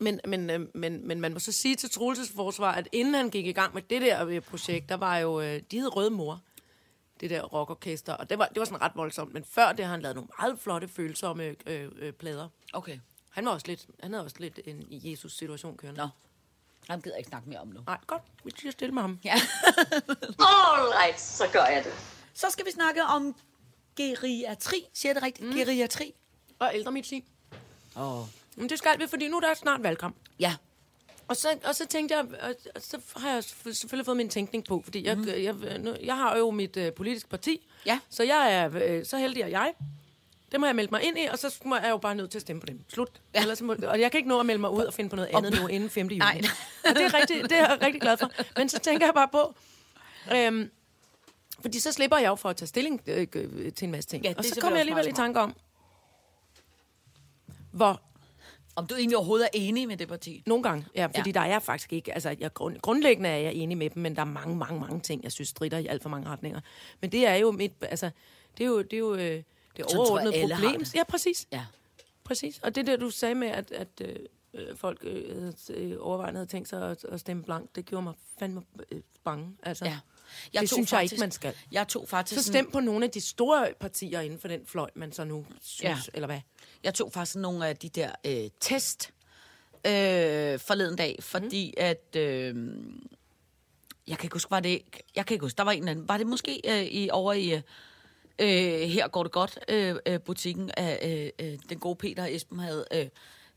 Men, 0.00 0.20
men, 0.26 0.50
øh, 0.50 0.60
men, 0.74 1.08
men 1.08 1.20
man 1.20 1.32
må 1.32 1.38
så 1.38 1.52
sige 1.52 1.76
til 1.76 1.90
Troelses 1.90 2.30
forsvar, 2.30 2.72
at 2.72 2.88
inden 2.92 3.14
han 3.14 3.30
gik 3.30 3.46
i 3.46 3.52
gang 3.52 3.74
med 3.74 3.82
det 3.82 4.02
der 4.02 4.26
øh, 4.26 4.40
projekt, 4.40 4.88
der 4.88 4.94
var 4.94 5.18
jo, 5.18 5.40
øh, 5.40 5.62
de 5.70 5.80
hed 5.80 5.96
Røde 5.96 6.10
Mor, 6.10 6.40
det 7.20 7.30
der 7.30 7.42
rockorkester, 7.42 8.12
og 8.12 8.30
det 8.30 8.38
var, 8.38 8.46
det 8.46 8.58
var 8.58 8.64
sådan 8.64 8.80
ret 8.80 8.92
voldsomt. 8.94 9.32
Men 9.32 9.44
før 9.44 9.72
det 9.72 9.84
har 9.84 9.92
han 9.92 10.02
lavet 10.02 10.14
nogle 10.14 10.30
meget 10.38 10.58
flotte, 10.58 10.88
følsomme 10.88 11.54
øh, 11.66 11.88
øh, 11.98 12.12
plader. 12.12 12.48
Okay. 12.72 12.98
Han 13.30 13.44
var 13.44 13.50
også 13.50 13.66
lidt, 13.66 13.86
han 14.02 14.12
havde 14.12 14.24
også 14.24 14.36
lidt 14.38 14.60
en 14.64 14.86
Jesus-situation 14.90 15.76
kørende. 15.76 16.00
Nå. 16.00 16.08
Ham 16.88 17.02
gider 17.02 17.14
jeg 17.14 17.18
ikke 17.18 17.28
snakke 17.28 17.48
mere 17.48 17.60
om 17.60 17.68
nu. 17.68 17.80
Nej, 17.86 17.98
godt. 18.06 18.22
Vi 18.44 18.50
siger 18.58 18.72
stille 18.72 18.94
med 18.94 19.02
ham. 19.02 19.18
Ja. 19.24 19.34
All 20.50 20.92
right, 21.02 21.20
så 21.20 21.44
gør 21.52 21.64
jeg 21.64 21.84
det. 21.84 21.92
Så 22.34 22.46
skal 22.50 22.66
vi 22.66 22.70
snakke 22.70 23.02
om 23.02 23.36
geriatri. 23.96 24.86
Siger 24.92 25.10
jeg 25.10 25.14
det 25.14 25.22
rigtigt? 25.22 25.48
Mm. 25.48 25.54
Geriatri. 25.56 26.14
Og 26.58 26.70
ældremedicin. 26.74 27.24
Åh. 27.96 28.20
Oh. 28.20 28.26
Men 28.56 28.68
det 28.68 28.78
skal 28.78 28.98
vi, 28.98 29.06
fordi 29.06 29.28
nu 29.28 29.36
er 29.36 29.40
der 29.40 29.54
snart 29.54 29.82
valgkamp. 29.82 30.16
Ja. 30.40 30.54
Og 31.28 31.36
så, 31.36 31.48
og 31.64 31.74
så 31.74 31.86
tænkte 31.86 32.16
jeg, 32.16 32.24
og, 32.42 32.54
og 32.74 32.82
så 32.82 33.00
har 33.16 33.30
jeg 33.30 33.44
selvfølgelig 33.44 34.06
fået 34.06 34.16
min 34.16 34.28
tænkning 34.28 34.64
på, 34.64 34.80
fordi 34.84 35.06
jeg, 35.06 35.18
mm. 35.18 35.28
jeg, 35.28 35.78
nu, 35.78 35.94
jeg 36.02 36.16
har 36.16 36.36
jo 36.38 36.50
mit 36.50 36.76
øh, 36.76 36.92
politiske 36.92 37.28
parti, 37.28 37.66
Ja. 37.86 37.98
så 38.10 38.22
jeg 38.22 38.54
er 38.54 38.70
øh, 38.98 39.04
så 39.06 39.18
heldig 39.18 39.42
er 39.42 39.46
jeg. 39.46 39.72
Det 40.52 40.60
må 40.60 40.66
jeg 40.66 40.76
melde 40.76 40.90
mig 40.90 41.02
ind 41.02 41.18
i, 41.18 41.26
og 41.32 41.38
så 41.38 41.56
må 41.64 41.76
jeg 41.76 41.90
jo 41.90 41.96
bare 41.96 42.14
nødt 42.14 42.30
til 42.30 42.38
at 42.38 42.42
stemme 42.42 42.60
på 42.60 42.66
dem. 42.66 42.80
Slut. 42.88 43.08
Ja. 43.34 43.40
Ellers 43.40 43.62
må, 43.62 43.76
og 43.86 44.00
jeg 44.00 44.10
kan 44.10 44.18
ikke 44.18 44.28
nå 44.28 44.40
at 44.40 44.46
melde 44.46 44.60
mig 44.60 44.70
ud 44.70 44.82
og 44.82 44.94
finde 44.94 45.10
på 45.10 45.16
noget 45.16 45.30
andet 45.34 45.60
nu 45.60 45.66
inden 45.66 45.90
5. 45.90 46.06
juni. 46.06 46.18
Nej. 46.18 46.40
og 46.88 46.94
det 46.94 47.04
er, 47.04 47.14
rigtig, 47.14 47.42
det 47.42 47.52
er 47.52 47.68
jeg 47.68 47.78
rigtig 47.82 48.00
glad 48.00 48.16
for. 48.16 48.30
Men 48.56 48.68
så 48.68 48.78
tænker 48.78 49.06
jeg 49.06 49.14
bare 49.14 49.28
på, 49.32 49.54
øhm, 50.34 50.70
fordi 51.60 51.80
så 51.80 51.92
slipper 51.92 52.16
jeg 52.16 52.28
jo 52.28 52.34
for 52.34 52.48
at 52.48 52.56
tage 52.56 52.66
stilling 52.66 53.02
øh, 53.06 53.26
øh, 53.34 53.72
til 53.72 53.84
en 53.84 53.90
masse 53.90 54.10
ting. 54.10 54.24
Ja, 54.24 54.34
og 54.38 54.44
så 54.44 54.60
kommer 54.60 54.76
jeg 54.76 54.80
alligevel 54.80 55.08
i 55.08 55.12
tanke 55.12 55.40
om, 55.40 55.54
hvor 57.72 58.00
Om 58.76 58.86
du 58.86 58.94
egentlig 58.94 59.16
overhovedet 59.16 59.44
er 59.44 59.48
enig 59.58 59.88
med 59.88 59.96
det 59.96 60.08
parti? 60.08 60.42
Nogle 60.46 60.62
gange, 60.62 60.86
ja, 60.94 61.06
fordi 61.06 61.22
Ja. 61.26 61.32
der 61.32 61.40
er 61.40 61.58
faktisk 61.58 61.92
ikke, 61.92 62.12
altså 62.14 62.36
jeg, 62.40 62.54
grund, 62.54 62.76
grundlæggende 62.80 63.28
er 63.28 63.36
jeg 63.36 63.54
enig 63.54 63.78
med 63.78 63.90
dem, 63.90 64.02
men 64.02 64.14
der 64.16 64.20
er 64.22 64.26
mange, 64.26 64.56
mange, 64.56 64.80
mange 64.80 65.00
ting, 65.00 65.24
jeg 65.24 65.32
synes 65.32 65.48
strider 65.48 65.78
i 65.78 65.86
alt 65.86 66.02
for 66.02 66.08
mange 66.08 66.28
retninger. 66.28 66.60
Men 67.00 67.12
det 67.12 67.26
er 67.26 67.34
jo 67.34 67.50
mit, 67.50 67.72
altså, 67.82 68.10
det 68.58 68.64
er 68.64 68.68
jo, 68.68 68.82
det 68.82 68.92
er 68.92 68.98
jo 68.98 69.14
øh, 69.14 69.20
det 69.20 69.44
tror 69.76 69.90
jeg, 69.90 69.98
overordnede 69.98 70.52
har 70.54 70.60
problem. 70.62 70.80
det. 70.80 70.94
Ja, 70.94 71.02
præcis. 71.04 71.46
Ja. 71.52 71.64
Præcis. 72.24 72.58
Og 72.58 72.74
det 72.74 72.86
der, 72.86 72.96
du 72.96 73.10
sagde 73.10 73.34
med, 73.34 73.48
at, 73.48 73.72
at 73.72 73.88
øh, 74.00 74.16
øh, 74.54 74.76
folk 74.76 74.98
øh, 75.02 75.52
øh, 75.70 75.96
overvejende 76.00 76.38
havde 76.38 76.50
tænkt 76.50 76.68
sig 76.68 76.90
at, 76.90 77.04
at 77.04 77.20
stemme 77.20 77.42
blank, 77.42 77.76
det 77.76 77.84
gjorde 77.86 78.02
mig 78.04 78.14
fandme 78.38 78.62
øh, 78.92 79.00
bange. 79.24 79.56
Altså, 79.62 79.84
Ja. 79.84 79.98
Det 80.60 80.68
synes 80.70 80.92
jeg 80.92 81.02
ikke, 81.02 81.16
man 81.18 81.30
skal. 81.30 81.54
Jeg 81.72 81.88
tog 81.88 82.08
faktisk 82.08 82.42
Så 82.42 82.46
stem 82.46 82.70
på 82.70 82.80
nogle 82.80 83.04
af 83.04 83.10
de 83.10 83.20
store 83.20 83.68
partier 83.80 84.20
inden 84.20 84.40
for 84.40 84.48
den 84.48 84.60
fløj, 84.66 84.90
man 84.94 85.12
så 85.12 85.24
nu 85.24 85.46
synes, 85.62 85.82
Ja. 85.82 85.96
eller 86.14 86.26
hvad? 86.26 86.40
Jeg 86.84 86.94
tog 86.94 87.12
faktisk 87.12 87.36
nogle 87.36 87.66
af 87.66 87.76
de 87.76 87.88
der 87.88 88.10
øh, 88.26 88.50
test 88.60 89.10
øh, 89.86 89.92
forleden 90.58 90.96
dag, 90.96 91.16
fordi 91.20 91.74
mm. 91.76 91.82
at... 91.84 92.16
Øh, 92.16 92.54
jeg 94.06 94.18
kan 94.18 94.26
ikke 94.26 94.34
huske, 94.34 94.50
var 94.50 94.60
det... 94.60 94.82
Jeg 95.16 95.26
kan 95.26 95.34
ikke 95.34 95.44
huske, 95.44 95.56
der 95.56 95.62
var 95.62 95.72
en 95.72 95.78
eller 95.78 95.90
anden... 95.90 96.08
Var 96.08 96.16
det 96.18 96.26
måske 96.26 96.60
øh, 96.68 96.82
i, 96.82 97.10
over 97.10 97.32
i... 97.32 97.54
Øh, 97.54 97.62
øh, 98.38 98.88
her 98.88 99.08
går 99.08 99.22
det 99.22 99.32
godt, 99.32 99.58
øh, 99.68 99.96
øh, 100.06 100.20
butikken 100.20 100.70
af 100.76 101.32
øh, 101.40 101.46
øh, 101.46 101.58
den 101.68 101.78
gode 101.78 101.96
Peter 101.96 102.26
Esben 102.26 102.58
havde 102.58 102.84
øh, 102.94 103.06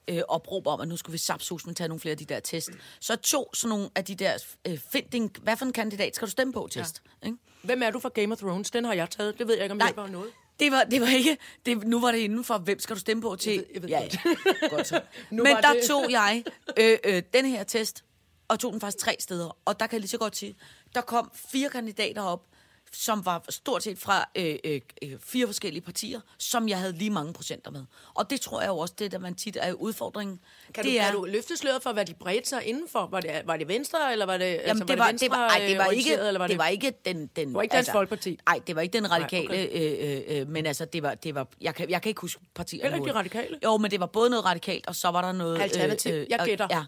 øh, 0.07 0.21
opråb 0.27 0.67
om, 0.67 0.81
at 0.81 0.87
nu 0.87 0.97
skulle 0.97 1.11
vi 1.11 1.17
sapsus 1.17 1.65
med 1.65 1.75
tage 1.75 1.87
nogle 1.87 1.99
flere 1.99 2.11
af 2.11 2.17
de 2.17 2.25
der 2.25 2.39
test. 2.39 2.69
Så 2.99 3.15
to 3.15 3.49
sådan 3.53 3.69
nogle 3.69 3.89
af 3.95 4.05
de 4.05 4.15
der, 4.15 4.37
øh, 4.67 4.77
find 4.91 5.05
din, 5.11 5.31
hvad 5.41 5.57
for 5.57 5.65
en 5.65 5.73
kandidat 5.73 6.15
skal 6.15 6.25
du 6.25 6.31
stemme 6.31 6.53
på 6.53 6.67
test? 6.71 7.01
Ja. 7.23 7.27
Ikke? 7.27 7.37
Hvem 7.63 7.83
er 7.83 7.89
du 7.91 7.99
for 7.99 8.09
Game 8.09 8.31
of 8.33 8.37
Thrones? 8.39 8.71
Den 8.71 8.85
har 8.85 8.93
jeg 8.93 9.09
taget. 9.09 9.39
Det 9.39 9.47
ved 9.47 9.55
jeg 9.55 9.63
ikke, 9.63 9.71
om 9.71 9.77
Nej. 9.77 9.87
det 9.87 9.95
hjælper 9.95 10.11
noget. 10.11 10.31
Det 10.59 10.71
var, 10.71 10.83
det 10.83 11.01
var 11.01 11.07
ikke, 11.07 11.37
det, 11.65 11.87
nu 11.87 11.99
var 12.01 12.11
det 12.11 12.19
inden 12.19 12.43
for, 12.43 12.57
hvem 12.57 12.79
skal 12.79 12.95
du 12.95 12.99
stemme 12.99 13.21
på 13.23 13.35
til? 13.35 13.53
Jeg 13.53 13.59
ved- 13.61 13.67
jeg 13.73 13.81
ved 13.81 13.89
ja, 13.89 13.99
godt. 14.01 14.61
ja. 14.61 14.67
godt 14.75 14.87
så. 14.87 15.01
Men 15.29 15.39
var 15.39 15.61
der 15.61 15.73
det- 15.73 15.83
tog 15.87 16.11
jeg 16.11 16.43
øh, 16.77 16.97
øh, 17.03 17.23
den 17.33 17.45
her 17.45 17.63
test, 17.63 18.03
og 18.47 18.59
tog 18.59 18.71
den 18.71 18.81
faktisk 18.81 18.97
tre 19.05 19.15
steder. 19.19 19.57
Og 19.65 19.79
der 19.79 19.87
kan 19.87 19.93
jeg 19.95 19.99
lige 20.01 20.09
så 20.09 20.17
godt 20.17 20.37
sige, 20.37 20.55
der 20.95 21.01
kom 21.01 21.31
fire 21.35 21.69
kandidater 21.69 22.21
op, 22.21 22.45
som 22.93 23.25
var 23.25 23.43
stort 23.49 23.83
set 23.83 23.99
fra 23.99 24.29
øh, 24.35 24.55
øh, 24.63 24.81
øh, 25.03 25.11
fire 25.19 25.45
forskellige 25.47 25.81
partier, 25.81 26.19
som 26.37 26.69
jeg 26.69 26.77
havde 26.77 26.93
lige 26.93 27.09
mange 27.09 27.33
procenter 27.33 27.71
med. 27.71 27.83
Og 28.13 28.29
det 28.29 28.41
tror 28.41 28.61
jeg 28.61 28.67
jo 28.69 28.77
også, 28.77 28.93
det 28.99 29.11
der 29.11 29.17
man 29.17 29.35
tit 29.35 29.57
er 29.61 29.73
udfordringen. 29.73 30.39
Kan, 30.73 30.83
det 30.83 30.91
du, 30.93 30.97
er, 30.97 31.03
kan 31.03 31.13
du 31.13 31.25
løfte 31.25 31.57
sløret 31.57 31.83
for, 31.83 31.93
hvad 31.93 32.05
de 32.05 32.13
bredte 32.13 32.49
sig 32.49 32.63
indenfor? 32.65 33.07
Var 33.11 33.19
det, 33.19 33.41
var 33.45 33.57
det 33.57 33.67
venstre, 33.67 34.11
eller 34.11 34.25
var 34.25 34.37
det, 34.37 34.45
Jamen, 34.45 34.59
altså, 34.65 34.83
det 34.85 34.97
var 34.99 35.05
var, 35.05 35.11
det 35.11 35.21
det 35.21 35.31
var, 35.31 35.49
ej, 35.49 35.65
det 35.67 35.77
var 35.77 35.85
ikke, 35.85 36.13
eller 36.13 36.37
var 36.37 36.47
det 36.47 36.57
var 36.57 36.67
ikke 36.67 36.93
den, 37.05 37.27
den 37.35 37.53
var 37.53 37.61
ikke 37.61 37.73
Dansk 37.73 37.91
Folkeparti? 37.91 38.39
Nej, 38.45 38.59
det 38.67 38.75
var 38.75 38.81
ikke 38.81 38.93
den 38.97 39.11
radikale, 39.11 39.47
Nej, 39.47 39.65
okay. 39.65 40.27
øh, 40.27 40.41
øh, 40.41 40.47
men 40.49 40.65
altså, 40.65 40.85
det 40.85 41.03
var, 41.03 41.15
det 41.15 41.35
var 41.35 41.47
jeg, 41.61 41.75
kan, 41.75 41.89
jeg 41.89 42.01
kan 42.01 42.09
ikke 42.09 42.21
huske 42.21 42.41
partierne. 42.55 42.83
Heller 42.83 42.97
ikke 42.97 43.13
de 43.13 43.19
radikale? 43.19 43.59
Jo, 43.63 43.77
men 43.77 43.91
det 43.91 43.99
var 43.99 44.05
både 44.05 44.29
noget 44.29 44.45
radikalt, 44.45 44.87
og 44.87 44.95
så 44.95 45.07
var 45.11 45.21
der 45.21 45.31
noget... 45.31 45.61
Alternativ. 45.61 46.13
Jeg 46.29 46.39
og- 46.39 46.45
gætter. 46.45 46.67
Ja. 46.71 46.83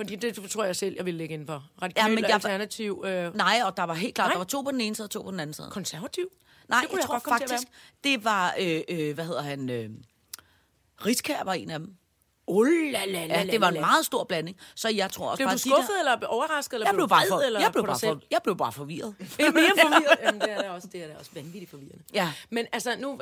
Fordi 0.00 0.16
det 0.16 0.50
tror 0.50 0.64
jeg 0.64 0.76
selv, 0.76 0.94
jeg 0.96 1.04
ville 1.06 1.18
lægge 1.18 1.34
ind 1.34 1.46
for. 1.46 1.64
Radikal, 1.82 2.02
Ja, 2.02 2.08
men 2.14 2.24
jeg- 2.24 2.30
alternativ, 2.34 3.04
øh, 3.06 3.34
Nej, 3.36 3.60
og 3.64 3.76
der 3.76 3.82
var 3.82 3.94
helt 3.94 4.14
klart, 4.14 4.26
Nej. 4.26 4.32
der 4.32 4.38
var 4.38 4.44
to 4.44 4.62
på 4.62 4.70
den 4.70 4.80
ene 4.80 4.94
side 4.94 5.06
og 5.06 5.10
to 5.10 5.22
på 5.22 5.30
den 5.30 5.40
anden 5.40 5.54
side. 5.54 5.68
konservativ. 5.70 6.28
Nej, 6.68 6.80
det 6.80 6.88
jeg, 6.92 6.96
jeg 6.98 7.04
tror 7.06 7.18
faktisk, 7.18 7.68
det 8.04 8.24
var, 8.24 8.54
øh, 8.60 8.80
øh, 8.88 9.14
hvad 9.14 9.24
hedder 9.24 9.42
han, 9.42 9.70
øh, 9.70 9.90
Rigskær 11.06 11.44
var 11.44 11.52
en 11.52 11.70
af 11.70 11.78
dem. 11.78 11.94
Oh, 12.46 12.66
la, 12.66 13.04
la, 13.06 13.26
la, 13.26 13.38
Ja, 13.38 13.44
det 13.46 13.60
var 13.60 13.68
en 13.68 13.80
meget 13.80 14.06
stor 14.06 14.24
blanding, 14.24 14.56
så 14.74 14.88
jeg 14.88 15.10
tror 15.10 15.30
også 15.30 15.36
Blev 15.38 15.46
bare... 15.46 15.56
du 15.56 15.58
de 15.64 15.70
der- 15.70 15.76
skuffet, 15.76 15.98
eller 15.98 16.26
overrasket, 16.26 16.74
eller 16.74 16.86
Jeg 16.86 16.94
blev 16.94 17.08
bare, 17.08 17.20
vred, 17.20 17.28
for, 17.30 17.38
eller 17.40 17.60
jeg 17.60 17.72
blev 17.72 17.86
bare, 17.86 17.98
for, 18.00 18.20
jeg 18.30 18.40
blev 18.44 18.56
bare 18.56 18.72
forvirret. 18.72 19.14
Det 19.36 19.46
er 19.46 19.52
mere 19.52 19.70
forvirret. 19.82 20.18
Jamen, 20.24 20.40
det 20.40 20.50
er 20.50 20.62
da 20.62 20.70
også, 20.70 20.88
det 20.92 21.02
er 21.02 21.06
da 21.08 21.14
også 21.18 21.30
vanvittigt 21.34 21.70
forvirrende. 21.70 22.02
Ja. 22.14 22.32
Men 22.50 22.66
altså, 22.72 22.96
nu... 22.98 23.20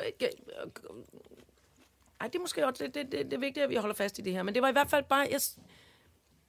Ej, 2.21 2.27
det 2.27 2.35
er 2.37 2.41
måske 2.41 2.67
også 2.67 2.85
det, 2.85 2.95
det, 2.95 3.13
det, 3.13 3.25
det 3.25 3.33
er 3.33 3.39
vigtigt, 3.39 3.65
at 3.65 3.71
vi 3.71 3.75
holder 3.75 3.95
fast 3.95 4.19
i 4.19 4.23
det 4.23 4.33
her. 4.33 4.43
Men 4.43 4.55
det 4.55 4.63
var 4.63 4.69
i 4.69 4.73
hvert 4.73 4.91
fald 4.91 5.05
bare... 5.05 5.29
Jeg, 5.31 5.41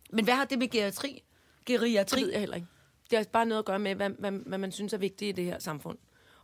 Men 0.10 0.26
hvad 0.26 0.34
har 0.34 0.46
det 0.46 0.60
med 0.60 0.68
geriatri? 0.70 1.10
det 1.14 1.66
Geriatri? 1.66 2.22
ved 2.22 2.32
jeg 2.32 2.40
heller 2.40 2.56
ikke. 2.56 2.68
Det 3.10 3.18
har 3.18 3.26
bare 3.32 3.46
noget 3.46 3.60
at 3.60 3.66
gøre 3.66 3.80
med, 3.80 3.96
hvad, 3.96 4.10
hvad, 4.10 4.32
hvad 4.32 4.58
man 4.58 4.72
synes 4.72 4.94
er 4.94 4.98
vigtigt 4.98 5.30
i 5.30 5.42
det 5.42 5.46
her 5.46 5.60
samfund. 5.60 5.98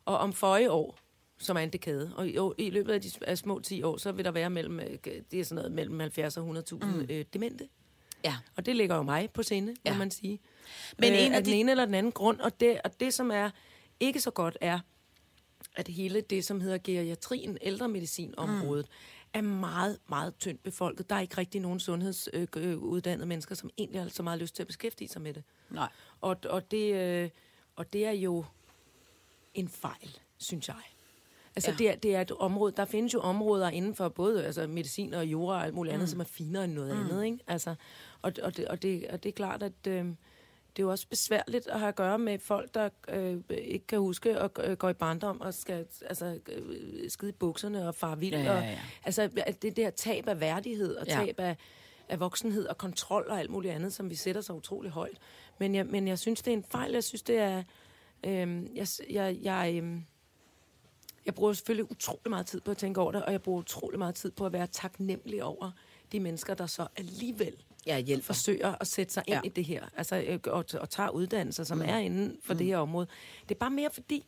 Og 0.06 0.17
om 0.17 0.34
forrige 0.34 0.71
år, 0.71 0.97
som 1.38 1.58
er 1.58 1.62
en 1.62 1.69
dekade, 1.69 2.12
og 2.15 2.28
i, 2.28 2.38
i 2.58 2.69
løbet 2.69 2.93
af 2.93 3.01
de 3.01 3.10
af 3.21 3.38
små 3.38 3.60
10 3.60 3.84
år, 3.84 3.97
så 3.97 4.12
vil 4.12 4.25
der 4.25 4.32
være 4.32 4.49
mellem, 4.49 4.80
øh, 4.80 4.97
det 5.32 5.39
er 5.39 5.43
sådan 5.43 5.56
noget, 5.56 5.71
mellem 5.71 5.99
70 5.99 6.38
og 6.38 6.58
100.000 6.71 6.86
mm. 6.86 7.06
øh, 7.10 7.25
demente. 7.34 7.67
Ja. 8.23 8.36
Og 8.56 8.65
det 8.65 8.75
ligger 8.75 8.95
jo 8.95 9.04
mig 9.04 9.30
på 9.34 9.43
sinde, 9.43 9.75
ja. 9.86 9.91
Må 9.93 9.97
man 9.97 10.12
sige. 10.12 10.39
Men 10.97 11.13
øh, 11.13 11.25
en 11.25 11.32
af 11.32 11.38
af 11.38 11.43
den 11.43 11.54
de- 11.54 11.58
ene 11.60 11.71
eller 11.71 11.86
den 11.86 11.93
anden 11.93 12.12
grund. 12.12 12.39
Og 12.39 12.60
det, 12.60 12.82
og 12.84 12.99
det, 12.99 13.13
som 13.13 13.32
er 13.32 13.49
ikke 13.99 14.19
så 14.21 14.32
godt, 14.32 14.58
er, 14.62 14.80
at 15.75 15.88
hele 15.88 16.21
det, 16.21 16.45
som 16.45 16.62
hedder 16.62 16.78
geriatrien, 16.84 17.58
ældremedicinområdet, 17.62 18.86
mm. 18.86 18.91
Er 19.38 19.41
meget, 19.41 20.00
meget 20.10 20.38
tyndt 20.38 20.63
befolket. 20.63 21.10
Der 21.10 21.15
er 21.15 21.19
ikke 21.19 21.38
rigtig 21.38 21.62
nogen 21.62 21.80
sundhedsuddannede 21.80 23.28
mennesker, 23.28 23.56
som 23.56 23.69
egentlig 23.78 24.02
har 24.02 24.10
så 24.10 24.24
meget 24.24 24.39
lyst 24.39 24.56
til 24.56 24.63
at 24.63 24.67
beskæftige 24.67 25.08
sig 25.08 25.21
med 25.21 25.34
det. 25.34 25.43
Nej. 25.69 25.89
Og, 26.21 26.38
og, 26.50 26.71
det, 26.71 26.95
øh, 26.95 27.30
og 27.76 27.93
det 27.93 28.06
er 28.06 28.12
jo 28.12 28.45
en 29.54 29.69
fejl, 29.69 30.19
synes 30.38 30.67
jeg. 30.67 30.76
Altså, 31.56 31.71
Ja. 31.71 31.78
det, 31.78 31.89
er, 31.89 31.95
det 31.95 32.15
er 32.15 32.21
et 32.21 32.32
område, 32.32 32.74
der 32.78 32.86
findes 32.86 33.13
jo 33.13 33.19
områder 33.19 33.69
inden 33.69 33.95
for 33.95 34.10
både 34.10 34.45
altså, 34.45 34.67
medicin 34.67 35.13
og 35.13 35.26
jura 35.26 35.56
og 35.56 35.63
alt 35.63 35.74
muligt 35.74 35.93
andet, 35.93 36.10
som 36.10 36.19
er 36.19 36.24
finere 36.24 36.63
end 36.63 36.74
noget 36.74 36.95
mm. 36.95 37.02
andet, 37.06 37.26
ikke? 37.26 37.39
Altså, 37.48 37.76
og, 38.21 38.34
og, 38.43 38.58
det, 38.58 38.67
og, 38.67 38.82
det, 38.82 39.08
og 39.08 39.24
det 39.24 39.30
er 39.30 39.34
klart, 39.34 39.63
at 39.63 39.88
øh, 39.88 40.06
det 40.75 40.81
er 40.81 40.85
jo 40.85 40.91
også 40.91 41.07
besværligt 41.07 41.67
at 41.67 41.79
have 41.79 41.88
at 41.89 41.95
gøre 41.95 42.19
med 42.19 42.39
folk, 42.39 42.73
der 42.73 42.89
øh, 43.09 43.38
ikke 43.49 43.88
kan 43.88 43.99
huske 43.99 44.39
at 44.39 44.51
øh, 44.63 44.77
gå 44.77 44.89
i 44.89 44.93
barndom 44.93 45.41
og 45.41 45.53
skal 45.53 45.85
altså, 46.05 46.39
øh, 46.49 47.09
skide 47.09 47.29
i 47.29 47.33
bukserne 47.33 47.88
og 47.88 47.95
fare 47.95 48.19
vild. 48.19 48.33
Ja, 48.35 48.43
ja, 48.43 48.59
ja. 48.59 48.71
Og, 48.71 48.77
altså, 49.05 49.29
det 49.61 49.77
der 49.77 49.89
tab 49.89 50.27
af 50.27 50.39
værdighed 50.39 50.95
og 50.95 51.07
Ja. 51.07 51.13
tab 51.13 51.39
af, 51.39 51.57
af 52.09 52.19
voksenhed 52.19 52.65
og 52.67 52.77
kontrol 52.77 53.25
og 53.29 53.39
alt 53.39 53.49
muligt 53.49 53.73
andet, 53.73 53.93
som 53.93 54.09
vi 54.09 54.15
sætter 54.15 54.41
så 54.41 54.53
utrolig 54.53 54.91
højt. 54.91 55.17
Men 55.59 55.75
jeg, 55.75 55.85
men 55.85 56.07
jeg 56.07 56.19
synes, 56.19 56.41
det 56.41 56.51
er 56.53 56.57
en 56.57 56.63
fejl. 56.63 56.91
Jeg 56.91 57.03
synes, 57.03 57.21
det 57.21 57.38
er... 57.38 57.63
Øh, 58.23 58.65
jeg, 58.75 58.88
jeg, 59.09 59.38
jeg, 59.41 59.79
øh, 59.83 59.99
jeg 61.25 61.35
bruger 61.35 61.53
selvfølgelig 61.53 61.91
utrolig 61.91 62.29
meget 62.29 62.45
tid 62.45 62.61
på 62.61 62.71
at 62.71 62.77
tænke 62.77 63.01
over 63.01 63.11
det, 63.11 63.23
og 63.23 63.31
jeg 63.31 63.41
bruger 63.41 63.59
utrolig 63.59 63.99
meget 63.99 64.15
tid 64.15 64.31
på 64.31 64.45
at 64.45 64.53
være 64.53 64.67
taknemmelig 64.67 65.43
over 65.43 65.71
de 66.11 66.19
mennesker, 66.19 66.53
der 66.53 66.65
så 66.65 66.88
alligevel 66.95 67.55
Ja, 67.86 68.00
hjælper. 68.00 68.26
forsøger 68.26 68.76
at 68.82 68.88
sætte 68.88 69.13
sig 69.13 69.24
ind 69.28 69.36
Ja. 69.36 69.41
i 69.43 69.50
det 69.50 69.65
her, 69.65 69.84
altså 69.98 70.15
øh, 70.15 70.39
og, 70.48 70.65
og 70.74 70.89
tager 70.89 71.10
uddannelser, 71.10 71.63
som 71.63 71.78
mm. 71.78 71.84
er 71.88 71.98
inden 71.98 72.38
for 72.43 72.54
mm. 72.54 72.58
det 72.58 72.67
her 72.67 72.78
område. 72.78 73.08
Det 73.50 73.56
er 73.56 73.60
bare 73.60 73.69
mere 73.69 73.89
fordi, 73.93 74.26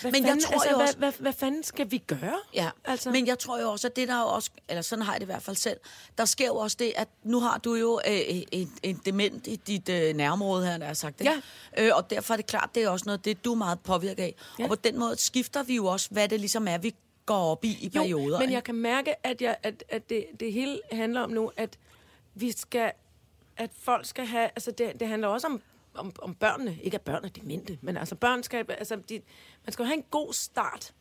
hvad, 0.00 0.12
Men 0.12 0.22
jeg 0.22 0.28
fanden, 0.28 0.44
tror 0.44 0.52
altså, 0.52 0.70
jo 0.70 0.76
hvad, 0.76 0.86
også- 0.86 0.98
hvad, 0.98 1.12
hvad 1.18 1.32
fanden 1.32 1.62
skal 1.62 1.90
vi 1.90 1.98
gøre? 1.98 2.38
Ja, 2.54 2.70
Altså- 2.84 3.10
men 3.10 3.26
jeg 3.26 3.38
tror 3.38 3.60
jo 3.60 3.70
også, 3.70 3.86
at 3.88 3.96
det 3.96 4.08
der 4.08 4.14
er 4.14 4.20
jo 4.20 4.26
også, 4.28 4.50
eller 4.68 4.82
sådan 4.82 5.04
har 5.04 5.12
jeg 5.12 5.20
det 5.20 5.24
i 5.24 5.30
hvert 5.32 5.42
fald 5.42 5.56
selv, 5.56 5.76
der 6.18 6.24
sker 6.24 6.46
jo 6.46 6.56
også 6.56 6.76
det, 6.80 6.92
at 6.96 7.08
nu 7.22 7.40
har 7.40 7.58
du 7.58 7.74
jo 7.74 8.00
øh, 8.08 8.20
en, 8.52 8.72
en 8.82 9.00
dement 9.04 9.46
i 9.46 9.56
dit 9.56 9.88
øh, 9.88 10.14
nærområde 10.16 10.66
her, 10.66 10.78
der 10.78 10.86
har 10.86 10.94
sagt 10.94 11.18
det. 11.18 11.24
Ja. 11.24 11.40
Øh, 11.78 11.90
og 11.96 12.10
derfor 12.10 12.34
er 12.34 12.36
det 12.36 12.46
klart, 12.46 12.70
det 12.74 12.82
er 12.82 12.88
også 12.88 13.02
noget, 13.06 13.24
det 13.24 13.44
du 13.44 13.52
er 13.52 13.56
meget 13.56 13.80
påvirket 13.80 14.22
af. 14.22 14.34
Ja. 14.58 14.64
Og 14.64 14.68
på 14.68 14.74
den 14.74 14.98
måde 14.98 15.16
skifter 15.18 15.62
vi 15.62 15.76
jo 15.76 15.86
også, 15.86 16.08
hvad 16.10 16.28
det 16.28 16.40
ligesom 16.40 16.68
er, 16.68 16.78
vi 16.78 16.94
går 17.26 17.50
op 17.50 17.64
i 17.64 17.78
i 17.80 17.88
perioder. 17.88 18.24
Jo, 18.26 18.32
men 18.32 18.42
ikke? 18.42 18.54
jeg 18.54 18.64
kan 18.64 18.74
mærke, 18.74 19.26
at, 19.26 19.42
jeg, 19.42 19.56
at, 19.62 19.84
at 19.88 20.10
det, 20.10 20.24
det 20.40 20.52
hele 20.52 20.80
handler 20.92 21.20
om 21.20 21.30
nu, 21.30 21.50
at 21.56 21.78
vi 22.40 22.52
skal, 22.52 22.92
at 23.56 23.70
folk 23.72 24.06
skal 24.06 24.26
have, 24.26 24.44
altså 24.44 24.70
det, 24.70 25.00
det 25.00 25.08
handler 25.08 25.28
også 25.28 25.46
om, 25.46 25.62
om, 25.94 26.12
om 26.22 26.34
børnene, 26.34 26.78
ikke 26.82 26.94
at 26.94 27.02
børn 27.02 27.24
er 27.24 27.28
demente, 27.28 27.78
men 27.80 27.96
altså 27.96 28.14
børn 28.14 28.42
skal, 28.42 28.66
altså 28.68 28.96
de, 29.08 29.20
man 29.64 29.72
skal 29.72 29.82
jo 29.82 29.86
have 29.86 29.96
en 29.96 30.04
god 30.10 30.32
start 30.32 30.94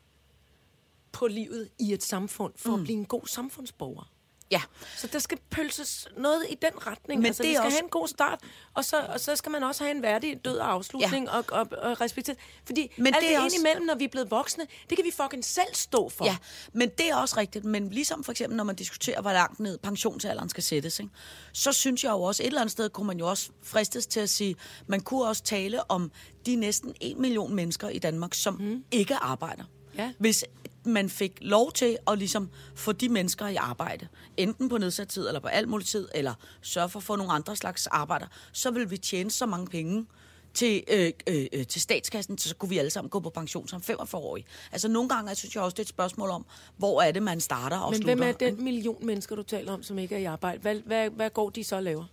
på 1.12 1.28
livet 1.28 1.70
i 1.80 1.94
et 1.94 2.04
samfund, 2.04 2.54
for 2.56 2.70
mm. 2.70 2.76
at 2.76 2.84
blive 2.84 2.98
en 2.98 3.06
god 3.06 3.28
samfundsborger. 3.28 4.12
Ja, 4.52 4.62
Så 4.98 5.08
der 5.08 5.20
skal 5.20 5.38
pølses 5.50 6.08
noget 6.18 6.46
i 6.50 6.56
den 6.62 6.88
retning. 6.88 7.20
Men 7.22 7.26
altså, 7.26 7.44
det 7.44 7.50
vi 7.50 7.54
skal 7.56 7.66
også- 7.66 7.78
have 7.78 7.84
en 7.84 7.90
god 7.90 8.08
start, 8.08 8.40
og 8.74 8.86
så, 8.86 8.98
og 9.10 9.20
så 9.20 9.36
skal 9.36 9.52
man 9.52 9.64
også 9.64 9.84
have 9.84 9.96
en 9.96 10.02
værdig 10.02 10.46
død 10.46 10.58
og 10.58 10.72
afslutning 10.72 11.26
ja. 11.26 11.38
og, 11.38 11.46
og, 11.50 11.68
og 11.82 12.02
respektere. 12.02 12.36
Fordi 12.66 12.92
Men 12.98 13.08
alt 13.08 13.16
det 13.24 13.30
det 13.30 13.38
også- 13.40 13.56
indimellem, 13.58 13.86
når 13.86 13.96
vi 13.96 14.04
er 14.04 14.08
blevet 14.10 14.32
voksne, 14.32 14.68
det 14.90 14.98
kan 14.98 15.06
vi 15.06 15.12
fucking 15.12 15.46
selv 15.46 15.68
stå 15.74 16.10
for. 16.10 16.26
Ja, 16.26 16.38
men 16.74 16.90
det 16.90 17.10
er 17.10 17.16
også 17.16 17.38
rigtigt. 17.38 17.66
Men 17.66 17.90
ligesom 17.90 18.24
for 18.24 18.32
eksempel, 18.32 18.58
når 18.58 18.64
man 18.64 18.76
diskuterer, 18.76 19.22
hvor 19.22 19.32
langt 19.34 19.60
ned 19.60 19.78
pensionsalderen 19.78 20.50
skal 20.50 20.64
sættes, 20.64 21.00
ikke? 21.00 21.12
så 21.54 21.72
synes 21.72 22.04
jeg 22.04 22.12
jo 22.12 22.22
også, 22.22 22.44
et 22.44 22.48
eller 22.48 22.62
andet 22.62 22.72
sted 22.72 22.90
kunne 22.90 23.08
man 23.08 23.20
jo 23.20 23.30
også 23.30 23.50
fristes 23.64 24.08
til 24.08 24.20
at 24.20 24.30
sige, 24.30 24.56
man 24.88 25.00
kunne 25.02 25.26
også 25.26 25.44
tale 25.44 25.92
om 25.92 26.12
de 26.46 26.56
næsten 26.56 26.94
en 27.02 27.22
million 27.22 27.56
mennesker 27.56 27.90
i 27.90 28.00
Danmark, 28.00 28.34
som 28.34 28.54
mm. 28.54 28.84
ikke 28.92 29.16
arbejder. 29.16 29.64
Ja. 29.98 30.12
Hvis 30.20 30.46
man 30.86 31.10
fik 31.10 31.38
lov 31.42 31.72
til 31.72 31.98
at 32.08 32.18
ligesom 32.18 32.50
få 32.76 32.92
de 32.92 33.10
mennesker 33.10 33.48
i 33.48 33.56
arbejde, 33.56 34.08
enten 34.38 34.70
på 34.70 34.78
nedsat 34.78 35.08
tid 35.08 35.28
eller 35.28 35.40
på 35.40 35.48
alt 35.48 35.70
muligt 35.70 35.90
tid, 35.90 36.08
eller 36.16 36.34
sørge 36.62 36.90
for 36.90 37.00
at 37.00 37.04
få 37.04 37.16
nogle 37.16 37.32
andre 37.32 37.56
slags 37.56 37.88
arbejder, 37.88 38.26
så 38.52 38.72
vil 38.72 38.92
vi 38.92 38.98
tjene 38.98 39.32
så 39.32 39.46
mange 39.46 39.68
penge 39.68 40.06
til, 40.54 40.84
øh, 40.88 41.12
øh, 41.28 41.46
øh, 41.54 41.68
til 41.68 41.82
statskassen, 41.82 42.38
så 42.38 42.56
kunne 42.56 42.70
vi 42.70 42.78
alle 42.78 42.92
sammen 42.92 43.10
gå 43.10 43.20
på 43.20 43.30
pension 43.30 43.68
som 43.68 43.82
45-årige. 43.90 44.46
Altså 44.72 44.88
nogle 44.88 45.10
gange 45.10 45.36
synes 45.36 45.56
jeg 45.56 45.64
også, 45.64 45.76
det 45.76 45.80
er 45.80 45.84
et 45.84 45.90
spørgsmål 45.90 46.30
om, 46.30 46.46
hvor 46.78 47.02
er 47.02 47.12
det, 47.12 47.24
man 47.24 47.40
starter 47.40 47.78
og 47.78 47.92
Men 47.92 48.02
slutter. 48.02 48.16
hvem 48.16 48.28
er 48.28 48.32
den 48.32 48.64
million 48.64 49.06
mennesker, 49.06 49.36
du 49.36 49.44
taler 49.44 49.74
om, 49.74 49.84
som 49.84 50.00
ikke 50.00 50.16
er 50.16 50.20
i 50.20 50.26
arbejde? 50.26 50.62
Hvad, 50.62 50.76
hvad, 50.76 51.10
hvad 51.10 51.30
går 51.30 51.50
de 51.50 51.64
så 51.64 51.76
og 51.76 51.84
laver? 51.84 52.06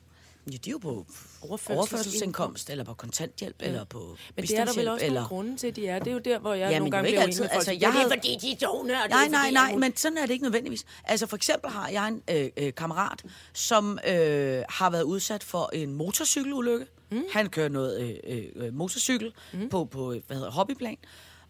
Ja, 0.53 0.57
de 0.57 0.71
er 0.71 0.73
jo 0.73 0.79
på 0.79 1.07
Overførselsindkomst. 1.43 2.71
eller 2.71 2.85
på 2.85 2.95
kontanthjælp, 2.95 3.63
ja. 3.63 3.67
eller 3.67 3.85
på 3.85 4.17
Men 4.37 4.45
det 4.45 4.59
er 4.59 4.65
der 4.65 4.73
vel 4.75 4.89
også 4.89 5.05
eller... 5.05 5.21
nogle 5.21 5.29
grunde 5.29 5.57
til, 5.57 5.77
de 5.77 5.87
er. 5.89 5.99
Det 5.99 6.09
er 6.09 6.13
jo 6.13 6.19
der, 6.19 6.39
hvor 6.39 6.55
jeg 6.55 6.71
Ja, 6.71 6.79
nogle 6.79 6.91
gange 6.91 7.09
bliver 7.09 7.23
altid. 7.23 7.41
med 7.43 7.49
folk. 7.49 7.57
Altså, 7.57 7.71
jeg 7.73 7.81
det 7.81 7.87
er 7.87 7.91
havde- 7.91 8.09
fordi, 8.09 8.39
de 8.41 8.51
er 8.53 8.57
donør. 8.57 9.07
Nej, 9.09 9.29
nej, 9.29 9.51
nej, 9.51 9.77
men 9.77 9.97
sådan 9.97 10.19
er 10.19 10.23
det 10.27 10.31
ikke 10.31 10.43
nødvendigvis. 10.43 10.85
Altså 11.05 11.27
for 11.27 11.37
eksempel 11.37 11.71
har 11.71 11.89
jeg 11.89 12.09
en 12.09 12.23
øh, 12.31 12.51
øh, 12.57 12.75
kammerat, 12.75 13.23
som 13.53 13.99
øh, 14.09 14.63
har 14.69 14.91
været 14.91 15.03
udsat 15.03 15.45
for 15.45 15.71
en 15.73 15.95
motorcykelulykke. 15.95 16.87
Mm. 17.11 17.23
Han 17.33 17.49
kører 17.49 17.69
noget 17.69 18.21
øh, 18.27 18.45
øh, 18.57 18.75
motorcykel 18.75 19.33
mm. 19.53 19.69
på, 19.69 19.85
på 19.85 20.15
hvad 20.27 20.37
hedder, 20.37 20.51
hobbyplan. 20.51 20.97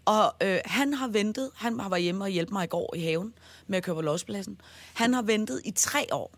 Og 0.05 0.35
øh, 0.43 0.59
han 0.65 0.95
har 0.95 1.09
ventet, 1.09 1.51
han 1.55 1.79
været 1.91 2.03
hjemme 2.03 2.25
og 2.25 2.29
hjælpe 2.31 2.53
mig 2.53 2.65
i 2.65 2.67
går 2.67 2.95
i 2.97 3.01
haven 3.01 3.35
med 3.67 3.77
at 3.77 3.83
køre 3.85 3.95
på 3.95 4.01
lospladsen. 4.03 4.61
Han 4.95 5.15
har 5.15 5.23
ventet 5.23 5.61
i 5.65 5.71
tre 5.71 6.07
år 6.13 6.35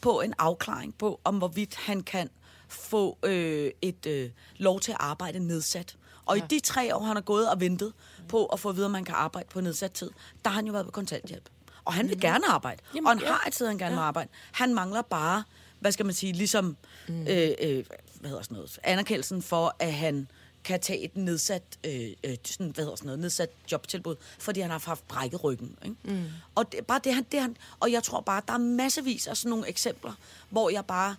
på 0.00 0.20
en 0.20 0.34
afklaring 0.38 0.94
på, 0.98 1.20
om 1.24 1.38
hvorvidt 1.38 1.74
han 1.74 2.02
kan 2.02 2.30
få 2.68 3.18
øh, 3.22 3.70
et 3.82 4.06
øh, 4.06 4.30
lov 4.56 4.80
til 4.80 4.92
at 4.92 4.98
arbejde 5.00 5.38
nedsat. 5.38 5.96
Og 6.26 6.36
ja. 6.38 6.44
i 6.44 6.46
de 6.50 6.60
tre 6.60 6.96
år, 6.96 7.02
han 7.02 7.16
har 7.16 7.22
gået 7.22 7.50
og 7.50 7.60
ventet 7.60 7.92
på 8.28 8.46
at 8.46 8.60
få 8.60 8.68
at 8.68 8.76
vide, 8.76 8.86
om 8.86 8.92
man 8.92 9.04
kan 9.04 9.14
arbejde 9.14 9.48
på 9.52 9.60
nedsat 9.60 9.92
tid, 9.92 10.10
der 10.44 10.50
har 10.50 10.54
han 10.56 10.66
jo 10.66 10.72
været 10.72 10.84
på 10.86 10.92
kontanthjælp. 10.92 11.48
Og 11.84 11.92
han 11.92 12.08
vil 12.08 12.20
gerne 12.20 12.48
arbejde. 12.48 12.82
Jamen, 12.94 13.06
og 13.06 13.12
han 13.12 13.20
ja. 13.20 13.26
har 13.26 13.42
altid, 13.46 13.66
han 13.66 13.78
gerne 13.78 13.94
vil 13.94 14.00
arbejde. 14.02 14.30
Han 14.52 14.74
mangler 14.74 15.02
bare, 15.02 15.44
hvad 15.80 15.92
skal 15.92 16.06
man 16.06 16.14
sige, 16.14 16.32
ligesom, 16.32 16.76
Mm. 17.08 17.26
øh, 17.26 17.50
øh, 17.62 17.84
hvad 18.20 18.30
hedder 18.30 18.42
sådan 18.42 18.54
noget, 18.54 18.78
anerkendelsen 18.82 19.42
for, 19.42 19.76
at 19.78 19.92
han 19.92 20.28
kan 20.66 20.80
tage 20.80 21.00
et 21.04 21.16
nedsat, 21.16 21.62
øh, 21.84 22.10
øh, 22.24 22.36
sådan, 22.44 22.70
hvad 22.70 22.84
hedder 22.84 22.96
sådan 22.96 23.06
noget, 23.06 23.18
nedsat 23.18 23.50
jobtilbud, 23.72 24.16
fordi 24.38 24.60
han 24.60 24.70
har 24.70 24.82
haft 24.86 25.08
brækket 25.08 25.44
ryggen. 25.44 25.76
Ikke? 25.84 25.96
Mm. 26.04 26.24
Og 26.54 26.72
det, 26.72 26.86
bare 26.86 27.00
det, 27.04 27.14
han, 27.14 27.26
det 27.32 27.40
han, 27.40 27.56
og 27.80 27.92
jeg 27.92 28.02
tror 28.02 28.20
bare, 28.20 28.42
der 28.48 28.54
er 28.54 28.58
massevis 28.58 29.26
af 29.26 29.36
sådan 29.36 29.50
nogle 29.50 29.68
eksempler, 29.68 30.12
hvor 30.50 30.70
jeg 30.70 30.84
bare, 30.84 31.16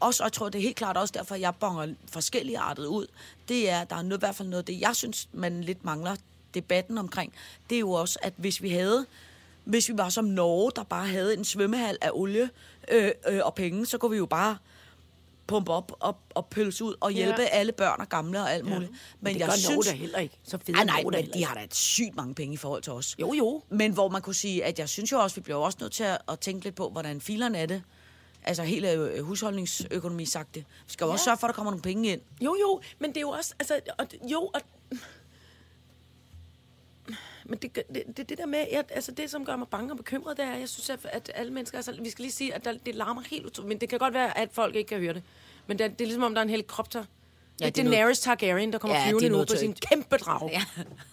også, 0.00 0.22
og 0.22 0.26
jeg 0.26 0.32
tror, 0.32 0.48
det 0.48 0.58
er 0.58 0.62
helt 0.62 0.76
klart 0.76 0.96
også 0.96 1.12
derfor, 1.16 1.34
jeg 1.34 1.54
bonger 1.54 1.94
forskellige 2.08 2.58
artet 2.58 2.86
ud, 2.86 3.06
det 3.48 3.70
er, 3.70 3.84
der 3.84 3.96
er 3.96 4.02
noget, 4.02 4.18
i 4.18 4.24
hvert 4.24 4.34
fald 4.34 4.48
noget 4.48 4.62
af 4.62 4.66
det, 4.66 4.80
jeg 4.80 4.96
synes, 4.96 5.28
man 5.32 5.64
lidt 5.64 5.84
mangler 5.84 6.16
debatten 6.54 6.98
omkring, 6.98 7.32
det 7.70 7.76
er 7.76 7.80
jo 7.80 7.90
også, 7.92 8.18
at 8.22 8.32
hvis 8.36 8.62
vi 8.62 8.70
havde, 8.70 9.06
hvis 9.64 9.88
vi 9.88 9.98
var 9.98 10.08
som 10.08 10.24
Norge, 10.24 10.72
der 10.76 10.82
bare 10.82 11.08
havde 11.08 11.36
en 11.36 11.44
svømmehal 11.44 11.98
af 12.00 12.10
olie 12.12 12.50
øh, 12.88 13.10
øh, 13.28 13.40
og 13.44 13.54
penge, 13.54 13.86
så 13.86 13.98
kunne 13.98 14.10
vi 14.10 14.16
jo 14.16 14.26
bare 14.26 14.56
pumpe 15.46 15.72
op 15.72 15.92
og, 16.00 16.16
og 16.34 16.46
pølse 16.46 16.84
ud 16.84 16.94
og 17.00 17.10
hjælpe 17.10 17.40
Ja. 17.40 17.42
ja. 17.42 17.48
alle 17.48 17.72
børn 17.72 18.00
og 18.00 18.08
gamle 18.08 18.40
og 18.40 18.52
alt 18.52 18.64
muligt. 18.64 18.90
Men 19.20 19.34
det 19.34 19.42
gør 19.42 19.70
Norge 19.70 19.84
da 19.84 19.90
heller 19.92 20.18
ikke. 20.18 20.38
Så 20.44 20.58
fede 20.66 20.78
Ah, 20.78 20.86
nej, 20.86 21.02
Norge 21.02 21.22
men 21.22 21.30
de 21.34 21.44
har 21.44 21.54
da 21.54 21.64
et 21.64 21.74
sygt 21.74 22.16
mange 22.16 22.34
penge 22.34 22.54
i 22.54 22.56
forhold 22.56 22.82
til 22.82 22.92
os. 22.92 23.16
Jo, 23.20 23.32
jo. 23.32 23.62
Men 23.70 23.92
hvor 23.92 24.08
man 24.08 24.22
kunne 24.22 24.34
sige, 24.34 24.64
at 24.64 24.78
jeg 24.78 24.88
synes 24.88 25.12
jo 25.12 25.18
også, 25.20 25.34
vi 25.36 25.40
bliver 25.40 25.56
også 25.58 25.78
nødt 25.80 25.92
til 25.92 26.04
at, 26.04 26.18
at 26.28 26.40
tænke 26.40 26.64
lidt 26.64 26.74
på, 26.74 26.88
hvordan 26.90 27.20
filerne 27.20 27.58
er 27.58 27.66
det. 27.66 27.82
Altså 28.44 28.62
helt 28.62 28.86
øh, 28.86 29.24
husholdningsøkonomi 29.24 30.24
sagt 30.24 30.54
det. 30.54 30.64
Vi 30.86 30.92
skal 30.92 31.04
jo 31.04 31.10
også 31.10 31.22
Ja. 31.22 31.24
sørge 31.24 31.38
for, 31.38 31.46
at 31.46 31.48
der 31.48 31.54
kommer 31.54 31.70
nogle 31.72 31.82
penge 31.82 32.08
ind. 32.12 32.20
Jo, 32.40 32.56
jo, 32.60 32.80
men 32.98 33.10
det 33.10 33.16
er 33.16 33.20
jo 33.20 33.28
også, 33.30 33.54
altså, 33.58 33.80
og, 33.98 34.06
jo, 34.30 34.40
og, 34.54 34.60
men 37.52 37.58
det, 37.58 37.74
det, 37.94 38.16
det, 38.16 38.28
det 38.28 38.38
der 38.38 38.46
med, 38.46 38.66
jeg, 38.72 38.84
altså 38.90 39.12
det, 39.12 39.30
som 39.30 39.44
gør 39.44 39.56
mig 39.56 39.68
bange 39.68 39.92
og 39.92 39.96
bekymret, 39.96 40.36
det 40.36 40.44
er, 40.44 40.54
jeg 40.56 40.68
synes, 40.68 40.90
at, 40.90 40.98
at 41.04 41.30
alle 41.34 41.52
mennesker, 41.52 41.78
altså, 41.78 41.96
vi 42.02 42.10
skal 42.10 42.22
lige 42.22 42.32
sige, 42.32 42.54
at 42.54 42.64
der, 42.64 42.72
det 42.86 42.94
larmer 42.94 43.22
helt 43.30 43.46
utroligt, 43.46 43.68
men 43.68 43.80
det 43.80 43.88
kan 43.88 43.98
godt 43.98 44.14
være, 44.14 44.38
at 44.38 44.48
folk 44.52 44.74
ikke 44.76 44.88
kan 44.88 44.98
høre 44.98 45.14
det. 45.14 45.22
Men 45.66 45.78
det, 45.78 45.84
er- 45.84 45.88
det 45.88 46.00
er 46.00 46.04
ligesom, 46.06 46.22
om 46.22 46.34
der 46.34 46.40
er 46.40 46.42
en 46.42 46.50
helikopter. 46.50 47.04
Ja, 47.60 47.66
det 47.66 47.78
er 47.78 47.84
er 47.84 47.90
Daenerys 47.90 48.20
Targaryen, 48.20 48.72
der 48.72 48.78
kommer 48.78 48.96
Ja, 48.96 49.08
flyvende 49.08 49.28
nu 49.28 49.44
på 49.44 49.56
sin 49.56 49.74
kæmpe 49.74 50.16
drag. 50.16 50.50
Ja. 50.52 50.64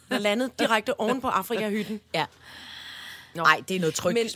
Der 0.10 0.16
er 0.16 0.20
landet 0.20 0.60
direkte 0.60 1.00
oven 1.00 1.22
på 1.22 1.28
Afrika-hytten. 1.28 2.02
Ja. 2.14 2.26
Nej, 3.36 3.64
det 3.68 3.76
er 3.76 3.80
noget 3.80 3.96
tryk 3.96 4.14
Men-. 4.14 4.26
Det 4.28 4.36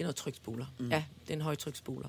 er 0.00 0.04
noget 0.04 0.16
trykspoler. 0.16 0.66
Mm. 0.78 0.90
Ja, 0.90 1.04
det 1.22 1.30
er 1.30 1.34
en 1.34 1.40
højtryksspoler. 1.40 2.08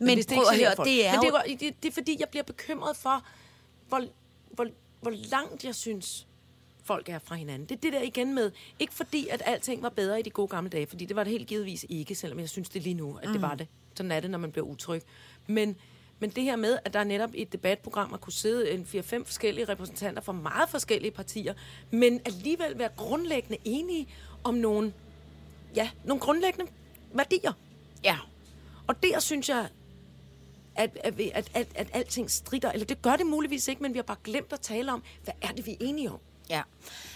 Men, 0.00 0.14
hvis 0.14 0.26
det 0.26 0.34
prøv 0.36 0.44
at 0.52 0.58
høre, 0.58 0.84
det 0.84 1.06
er 1.06 1.12
Men 1.12 1.20
det 1.20 1.28
er, 1.28 1.42
jo- 1.48 1.56
det, 1.60 1.82
det 1.82 1.88
er 1.88 1.92
fordi, 1.92 2.16
jeg 2.20 2.28
bliver 2.28 2.42
bekymret 2.42 2.96
for, 2.96 3.24
hvor, 3.88 4.04
hvor, 4.50 4.66
hvor 5.00 5.10
langt 5.10 5.64
jeg 5.64 5.74
synes, 5.74 6.26
folk 6.84 7.08
er 7.08 7.18
fra 7.18 7.34
hinanden. 7.34 7.68
Det 7.68 7.76
er 7.76 7.80
det 7.80 7.92
der 7.92 8.02
igen 8.02 8.34
med, 8.34 8.50
ikke 8.78 8.94
fordi, 8.94 9.28
at 9.28 9.42
alting 9.46 9.82
var 9.82 9.88
bedre 9.88 10.20
i 10.20 10.22
de 10.22 10.30
gode 10.30 10.48
gamle 10.48 10.70
dage, 10.70 10.86
fordi 10.86 11.04
det 11.04 11.16
var 11.16 11.24
det 11.24 11.30
helt 11.30 11.46
givetvis 11.46 11.86
ikke, 11.88 12.14
selvom 12.14 12.38
jeg 12.38 12.48
synes 12.48 12.68
det 12.68 12.82
lige 12.82 12.94
nu, 12.94 13.18
at 13.22 13.28
mm. 13.28 13.32
det 13.32 13.42
var 13.42 13.54
det. 13.54 13.66
Sådan 13.94 14.12
er 14.12 14.20
det, 14.20 14.30
når 14.30 14.38
man 14.38 14.52
bliver 14.52 14.66
utryg. 14.66 15.02
Men, 15.46 15.76
men 16.18 16.30
det 16.30 16.44
her 16.44 16.56
med, 16.56 16.78
at 16.84 16.92
der 16.92 17.04
netop 17.04 17.34
i 17.34 17.42
et 17.42 17.52
debatprogram 17.52 18.10
har 18.10 18.16
kunne 18.16 18.32
sidde 18.32 18.70
en 18.70 18.86
4-5 18.94 19.24
forskellige 19.24 19.64
repræsentanter 19.64 20.22
fra 20.22 20.32
meget 20.32 20.68
forskellige 20.68 21.10
partier, 21.10 21.54
men 21.90 22.20
alligevel 22.24 22.78
være 22.78 22.90
grundlæggende 22.96 23.58
enige 23.64 24.08
om 24.44 24.54
nogle, 24.54 24.92
ja, 25.76 25.90
nogle 26.04 26.20
grundlæggende 26.20 26.70
værdier. 27.12 27.52
Ja. 28.04 28.18
Og 28.86 29.02
der 29.02 29.20
synes 29.20 29.48
jeg, 29.48 29.68
at, 30.76 30.98
at, 31.04 31.20
at, 31.20 31.50
at, 31.54 31.68
at 31.74 31.88
alting 31.92 32.30
strider. 32.30 32.72
Eller 32.72 32.86
det 32.86 33.02
gør 33.02 33.16
det 33.16 33.26
muligvis 33.26 33.68
ikke, 33.68 33.82
men 33.82 33.94
vi 33.94 33.98
har 33.98 34.02
bare 34.02 34.16
glemt 34.24 34.52
at 34.52 34.60
tale 34.60 34.92
om, 34.92 35.02
hvad 35.24 35.34
er 35.42 35.48
det, 35.48 35.66
vi 35.66 35.72
er 35.72 35.76
enige 35.80 36.10
om? 36.10 36.18
Ja. 36.50 36.62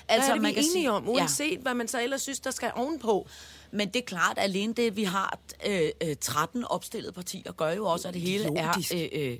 Altså, 0.09 0.29
hvad 0.29 0.31
er 0.31 0.35
det, 0.35 0.43
vi 0.43 0.49
er 0.49 0.55
kan 0.55 0.63
enige 0.63 0.73
sige- 0.73 0.91
om, 0.91 1.09
uanset 1.09 1.53
ja. 1.53 1.59
hvad 1.59 1.75
man 1.75 1.89
så 1.89 2.03
ellers 2.03 2.23
synes, 2.23 2.41
der 2.41 2.51
skal 2.51 2.73
ovenpå? 2.75 3.29
Men 3.71 3.89
det 3.89 3.97
er 3.97 4.05
klart, 4.05 4.39
at 4.39 4.45
alene 4.45 4.75
det, 4.75 4.97
vi 4.97 5.05
har 5.05 5.39
øh, 5.67 5.91
øh, 6.03 6.17
13 6.21 6.65
opstillede 6.65 7.13
partier, 7.13 7.53
gør 7.53 7.71
jo 7.73 7.87
også, 7.87 8.09
at 8.09 8.15
det 8.15 8.23
hele 8.23 8.45
Idiotisk. 8.51 8.93
er 8.95 9.09
øh, 9.13 9.31
øh, 9.33 9.39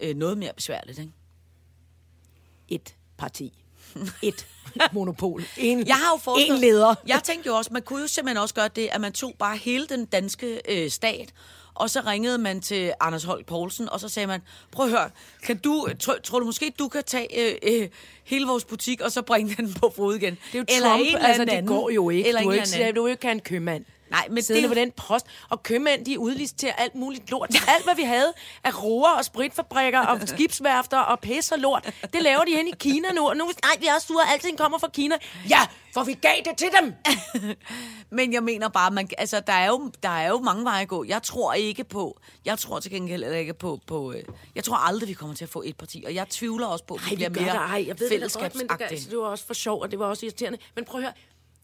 øh, 0.00 0.16
noget 0.16 0.38
mere 0.38 0.52
besværligt. 0.56 0.98
Ikke? 0.98 1.12
Et 2.68 2.94
parti. 3.18 3.52
Et 4.22 4.46
monopol. 4.92 5.44
En, 5.56 5.86
Jeg 5.86 5.96
har 5.96 6.10
jo 6.12 6.16
foreslået, 6.16 6.56
en 6.56 6.60
leder. 6.60 6.94
Jeg 7.06 7.20
tænkte 7.24 7.46
jo 7.46 7.56
også, 7.56 7.72
man 7.72 7.82
kunne 7.82 8.00
jo 8.00 8.06
simpelthen 8.06 8.42
også 8.42 8.54
gøre 8.54 8.68
det, 8.68 8.88
at 8.92 9.00
man 9.00 9.12
tog 9.12 9.34
bare 9.38 9.56
hele 9.56 9.86
den 9.86 10.04
danske 10.04 10.60
øh, 10.68 10.90
stat, 10.90 11.32
og 11.74 11.90
så 11.90 12.00
ringede 12.06 12.38
man 12.38 12.60
til 12.60 12.92
Anders 13.00 13.24
Holk 13.24 13.46
Poulsen, 13.46 13.88
og 13.88 14.00
så 14.00 14.08
sagde 14.08 14.26
man, 14.26 14.40
prøv 14.70 14.86
at 14.86 14.92
høre, 14.92 15.10
kan 15.42 15.56
du, 15.58 15.88
tror, 15.98 16.14
tror 16.24 16.38
du 16.38 16.46
måske, 16.46 16.72
du 16.78 16.88
kan 16.88 17.02
tage 17.04 17.28
øh, 17.40 17.82
øh, 17.82 17.88
hele 18.24 18.46
vores 18.46 18.64
butik, 18.64 19.00
og 19.00 19.12
så 19.12 19.22
bringe 19.22 19.54
den 19.54 19.74
på 19.74 19.92
fod 19.96 20.14
igen? 20.14 20.38
Det 20.52 20.54
er 20.54 20.58
jo 20.58 20.64
Eller 20.68 20.88
Trump, 20.88 21.06
eller 21.06 21.18
altså 21.18 21.42
anden 21.42 21.56
det 21.56 21.68
går 21.68 21.90
jo 21.90 22.10
ikke. 22.10 22.28
Eller 22.28 22.42
du, 22.42 22.50
ikke 22.50 22.62
anden. 22.76 22.94
du 22.94 23.02
er 23.02 23.08
jo 23.08 23.10
ikke 23.10 23.30
en 23.30 23.40
købmand. 23.40 23.84
Nej, 24.14 24.26
men 24.30 24.42
Siddende 24.42 24.68
det- 24.68 24.76
på 24.76 24.80
den 24.80 24.92
post. 24.92 25.26
Og 25.50 25.62
købmænd, 25.62 26.04
de 26.04 26.18
udliciterer 26.18 26.72
alt 26.72 26.94
muligt 26.94 27.30
lort. 27.30 27.48
Alt, 27.68 27.84
hvad 27.84 27.94
vi 27.94 28.02
havde 28.02 28.32
af 28.64 28.82
roer 28.82 29.10
og 29.10 29.24
spritfabrikker 29.24 30.00
og 30.00 30.20
skibsværfter 30.34 30.98
og 30.98 31.20
pis 31.20 31.52
og 31.52 31.58
lort, 31.58 31.92
det 32.12 32.22
laver 32.22 32.44
de 32.44 32.56
hen 32.56 32.68
i 32.68 32.72
Kina 32.78 33.12
nu. 33.12 33.28
Og 33.28 33.36
nu 33.36 33.44
nej, 33.44 33.76
vi 33.80 33.86
er 33.86 33.94
også 33.94 34.06
sure, 34.06 34.32
alting 34.32 34.58
kommer 34.58 34.78
fra 34.78 34.88
Kina. 34.88 35.14
Ja, 35.50 35.60
for 35.94 36.02
vi 36.04 36.12
gav 36.12 36.34
det 36.44 36.56
til 36.58 36.68
dem. 36.80 36.94
Men 38.10 38.32
jeg 38.32 38.42
mener 38.42 38.68
bare, 38.68 38.90
man, 38.90 39.08
altså, 39.18 39.40
der, 39.46 39.52
er 39.52 39.66
jo, 39.66 39.90
der 40.02 40.08
er 40.08 40.28
jo 40.28 40.38
mange 40.38 40.64
veje 40.64 40.82
at 40.82 40.88
gå. 40.88 41.04
Jeg 41.04 41.22
tror 41.22 41.52
ikke 41.52 41.84
på, 41.84 42.18
jeg 42.44 42.58
tror 42.58 42.80
til 42.80 42.90
gengæld 42.90 43.22
heller 43.22 43.38
ikke 43.38 43.54
på, 43.54 43.80
på 43.86 44.12
øh, 44.12 44.22
jeg 44.54 44.64
tror 44.64 44.76
aldrig, 44.76 45.08
vi 45.08 45.12
kommer 45.14 45.36
til 45.36 45.44
at 45.44 45.48
få 45.50 45.62
et 45.66 45.76
parti, 45.76 46.02
og 46.06 46.14
jeg 46.14 46.28
tvivler 46.28 46.66
også 46.66 46.84
på, 46.84 46.94
at 46.94 47.00
vi 47.04 47.10
vi 47.10 47.16
bliver 47.16 47.30
gør 47.30 47.40
mere 47.40 47.52
det. 47.52 47.60
Ej, 47.60 47.84
jeg 47.88 48.00
ved 48.00 48.10
det 48.10 48.32
godt, 48.32 48.54
men 48.54 48.68
det, 48.68 48.76
altså, 48.80 49.10
det 49.10 49.18
var 49.18 49.24
også 49.24 49.46
for 49.46 49.54
sjov, 49.54 49.80
og 49.82 49.90
det 49.90 49.98
var 49.98 50.06
også 50.06 50.26
irriterende. 50.26 50.58
Men 50.74 50.84
prøv 50.84 51.00
at 51.00 51.04
høre, 51.04 51.14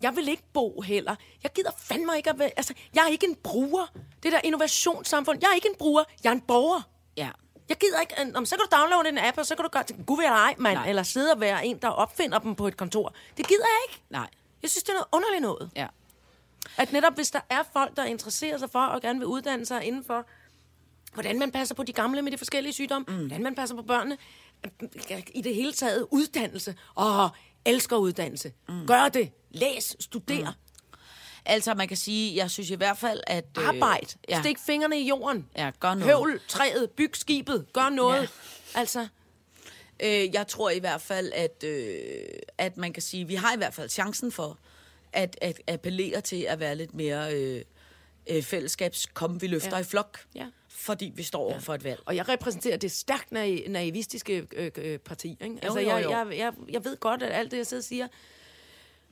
jeg 0.03 0.17
vil 0.17 0.29
ikke 0.29 0.43
bo 0.53 0.81
heller. 0.81 1.15
Jeg 1.43 1.53
gider 1.53 1.71
fandme 1.79 2.17
ikke 2.17 2.31
at 2.31 2.39
være, 2.39 2.51
altså, 2.57 2.75
jeg 2.95 3.05
er 3.05 3.09
ikke 3.09 3.27
en 3.27 3.35
bruger. 3.35 3.93
Det 4.23 4.33
der 4.33 4.41
innovationssamfund, 4.45 5.39
jeg 5.43 5.51
er 5.51 5.55
ikke 5.55 5.69
en 5.69 5.75
bruger, 5.79 6.05
jeg 6.25 6.31
er 6.31 6.35
en 6.35 6.41
borger. 6.41 6.83
Ja. 7.17 7.31
Jeg 7.69 7.79
gider 7.79 8.01
ikke, 8.01 8.15
om 8.35 8.47
så 8.47 8.57
kan 8.57 8.65
du 8.71 8.77
downloade 8.77 9.09
en 9.09 9.19
app, 9.19 9.39
og 9.39 9.47
så 9.47 9.55
kan 9.55 9.65
du 9.65 9.69
gøre. 9.69 9.85
Gud 10.07 10.17
være 10.17 10.33
ej, 10.33 10.55
mand. 10.59 10.79
Nej. 10.79 10.89
Eller 10.89 11.03
sidde 11.03 11.33
og 11.33 11.41
være 11.41 11.67
en, 11.67 11.79
der 11.79 11.89
opfinder 11.89 12.39
dem 12.39 12.55
på 12.55 12.69
et 12.69 12.77
kontor. 12.77 13.15
Det 13.37 13.49
gider 13.49 13.65
jeg 13.65 13.93
ikke. 13.93 14.03
Nej. 14.11 14.29
Jeg 14.63 14.71
synes, 14.71 14.83
det 14.83 14.91
er 14.91 14.95
noget 14.95 15.09
underligt 15.13 15.43
noget. 15.43 15.71
Ja. 15.77 15.87
At 16.77 16.93
netop 16.93 17.15
hvis 17.15 17.31
der 17.31 17.41
er 17.51 17.63
folk, 17.73 17.97
der 17.97 18.05
interesserer 18.05 18.59
sig 18.59 18.71
for 18.71 18.81
og 18.81 19.01
gerne 19.01 19.19
vil 19.19 19.27
uddanne 19.27 19.67
sig 19.67 19.85
inden 19.85 20.05
for, 20.05 20.27
hvordan 21.13 21.39
man 21.39 21.51
passer 21.51 21.75
på 21.75 21.83
de 21.83 21.93
gamle 21.93 22.23
med 22.23 22.33
de 22.33 22.39
forskellige 22.39 22.73
sygdomme, 22.73 23.07
mm. 23.09 23.17
hvordan 23.17 23.43
man 23.43 23.55
passer 23.55 23.77
på 23.77 23.83
børnene, 23.83 24.19
i 25.35 25.43
det 25.43 25.55
hele 25.55 25.73
taget 25.73 26.07
uddannelse. 26.11 26.75
Åh, 26.97 27.29
elsker 27.65 27.97
uddannelse. 27.97 28.53
Mm. 28.69 28.87
Gør 28.87 29.09
det. 29.09 29.33
Læs, 29.51 29.97
studer, 30.01 30.51
mm. 30.51 30.97
Altså, 31.45 31.75
man 31.75 31.89
kan 31.89 31.97
sige, 31.97 32.37
jeg 32.37 32.51
synes 32.51 32.71
i 32.71 32.75
hvert 32.75 32.99
fald, 32.99 33.21
at... 33.27 33.45
øh, 33.59 33.69
arbejde, 33.69 34.07
ja. 34.29 34.41
stik 34.43 34.59
fingrene 34.59 35.01
i 35.01 35.09
jorden, 35.09 35.47
Ja, 35.57 35.71
gør 35.81 35.95
noget. 35.95 36.05
høvl 36.15 36.41
træet, 36.49 36.91
byg 36.91 37.11
skibet, 37.17 37.67
gør 37.73 37.89
noget. 37.89 38.21
Ja. 38.75 38.81
Altså, 38.81 39.09
Øh, 40.05 40.35
jeg 40.35 40.47
tror 40.47 40.71
i 40.71 40.79
hvert 40.79 41.01
fald, 41.01 41.33
at, 41.35 41.65
øh, 41.65 41.99
at 42.59 42.77
man 42.77 42.93
kan 42.93 43.03
sige, 43.03 43.27
vi 43.27 43.35
har 43.35 43.55
i 43.55 43.57
hvert 43.57 43.75
fald 43.75 43.89
chancen 43.89 44.33
for 44.33 44.59
at, 45.13 45.39
at 45.41 45.61
appellere 45.69 46.21
til 46.21 46.43
at 46.43 46.61
være 46.61 46.75
lidt 46.75 46.95
mere 46.95 47.35
øh, 47.35 47.63
øh, 48.27 48.43
fællesskabs, 48.43 49.07
kom 49.07 49.43
vi 49.43 49.47
løfter 49.47 49.71
Ja. 49.71 49.77
ja. 49.77 49.81
i 49.81 49.85
flok, 49.85 50.19
Ja. 50.35 50.47
fordi 50.69 51.13
vi 51.15 51.23
står 51.23 51.41
over 51.41 51.59
for 51.59 51.75
et 51.75 51.85
valg. 51.85 52.01
Og 52.07 52.17
jeg 52.17 52.29
repræsenterer 52.29 52.77
det 52.77 52.93
stærkt 52.93 53.33
naiv- 53.33 53.69
naivistiske 53.69 54.47
øh, 54.53 54.71
øh, 54.77 54.99
parti. 54.99 55.37
Ikke? 55.41 55.59
Altså, 55.63 55.79
jo, 55.81 55.89
jeg, 55.89 56.05
jo. 56.05 56.11
Jeg, 56.11 56.39
jeg, 56.39 56.53
jeg 56.69 56.85
ved 56.85 56.97
godt, 56.97 57.23
at 57.23 57.33
alt 57.33 57.51
det, 57.51 57.57
jeg 57.57 57.67
sidder 57.67 57.81
og 57.81 57.85
siger, 57.85 58.09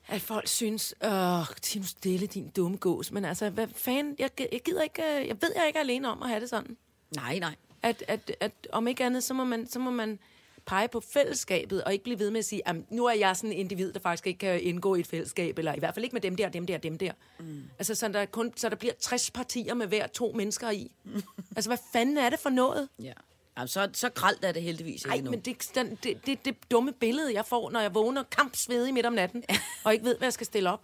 at 0.08 0.20
folk 0.20 0.48
synes, 0.48 0.94
åh, 1.04 1.46
tid 1.62 1.80
nu 1.80 1.86
stille, 1.86 2.26
din 2.26 2.48
dumme 2.48 2.76
gås. 2.76 3.12
Men 3.12 3.24
altså, 3.24 3.50
hvad 3.50 3.68
fanden, 3.74 4.16
jeg, 4.18 4.30
jeg 4.52 4.60
gider 4.64 4.82
ikke, 4.82 5.02
øh, 5.02 5.28
jeg 5.28 5.36
ved, 5.42 5.50
jeg 5.56 5.66
ikke 5.66 5.76
er 5.76 5.82
alene 5.82 6.08
om 6.08 6.22
at 6.22 6.28
have 6.28 6.40
det 6.40 6.48
sådan. 6.48 6.76
Nej, 7.16 7.38
nej. 7.38 7.54
At, 7.82 8.04
at, 8.08 8.36
at 8.40 8.52
om 8.72 8.88
ikke 8.88 9.04
andet, 9.04 9.24
så 9.24 9.34
må 9.34 9.44
man, 9.44 9.66
så 9.66 9.78
må 9.78 9.90
man 9.90 10.18
pege 10.66 10.88
på 10.88 11.00
fællesskabet, 11.00 11.84
og 11.84 11.92
ikke 11.92 12.02
blive 12.02 12.18
ved 12.18 12.30
med 12.30 12.38
at 12.38 12.44
sige, 12.44 12.68
at 12.68 12.76
nu 12.90 13.06
er 13.06 13.12
jeg 13.12 13.36
sådan 13.36 13.52
en 13.52 13.58
individ, 13.58 13.92
der 13.92 14.00
faktisk 14.00 14.26
ikke 14.26 14.38
kan 14.38 14.60
indgå 14.62 14.94
i 14.94 15.00
et 15.00 15.06
fællesskab, 15.06 15.58
eller 15.58 15.74
i 15.74 15.78
hvert 15.78 15.94
fald 15.94 16.04
ikke 16.04 16.14
med 16.14 16.20
dem 16.20 16.36
der, 16.36 16.48
dem 16.48 16.66
der, 16.66 16.78
dem 16.78 16.98
der. 16.98 17.12
Mm. 17.38 17.62
Altså, 17.78 17.94
så 17.94 18.08
der, 18.08 18.26
kun, 18.26 18.52
så 18.56 18.68
der 18.68 18.76
bliver 18.76 18.94
60 19.00 19.30
partier 19.30 19.74
med 19.74 19.86
hver 19.86 20.06
to 20.06 20.32
mennesker 20.36 20.70
i. 20.70 20.92
altså, 21.56 21.70
hvad 21.70 21.78
fanden 21.92 22.18
er 22.18 22.30
det 22.30 22.38
for 22.38 22.50
noget? 22.50 22.88
Ja. 23.02 23.12
Jamen, 23.58 23.68
så, 23.68 23.88
så 23.92 24.08
gralt 24.08 24.44
er 24.44 24.52
det 24.52 24.62
heldigvis 24.62 25.04
ikke 25.04 25.24
nu. 25.24 25.30
men 25.30 25.40
det, 25.40 25.70
den, 25.74 25.98
det, 26.02 26.26
det, 26.26 26.44
det 26.44 26.56
dumme 26.70 26.92
billede, 26.92 27.34
jeg 27.34 27.46
får, 27.46 27.70
når 27.70 27.80
jeg 27.80 27.94
vågner 27.94 28.22
kampsvedig 28.22 28.94
midt 28.94 29.06
om 29.06 29.12
natten, 29.12 29.44
og 29.84 29.92
ikke 29.92 30.04
ved, 30.04 30.18
hvad 30.18 30.26
jeg 30.26 30.32
skal 30.32 30.46
stille 30.46 30.70
op, 30.70 30.82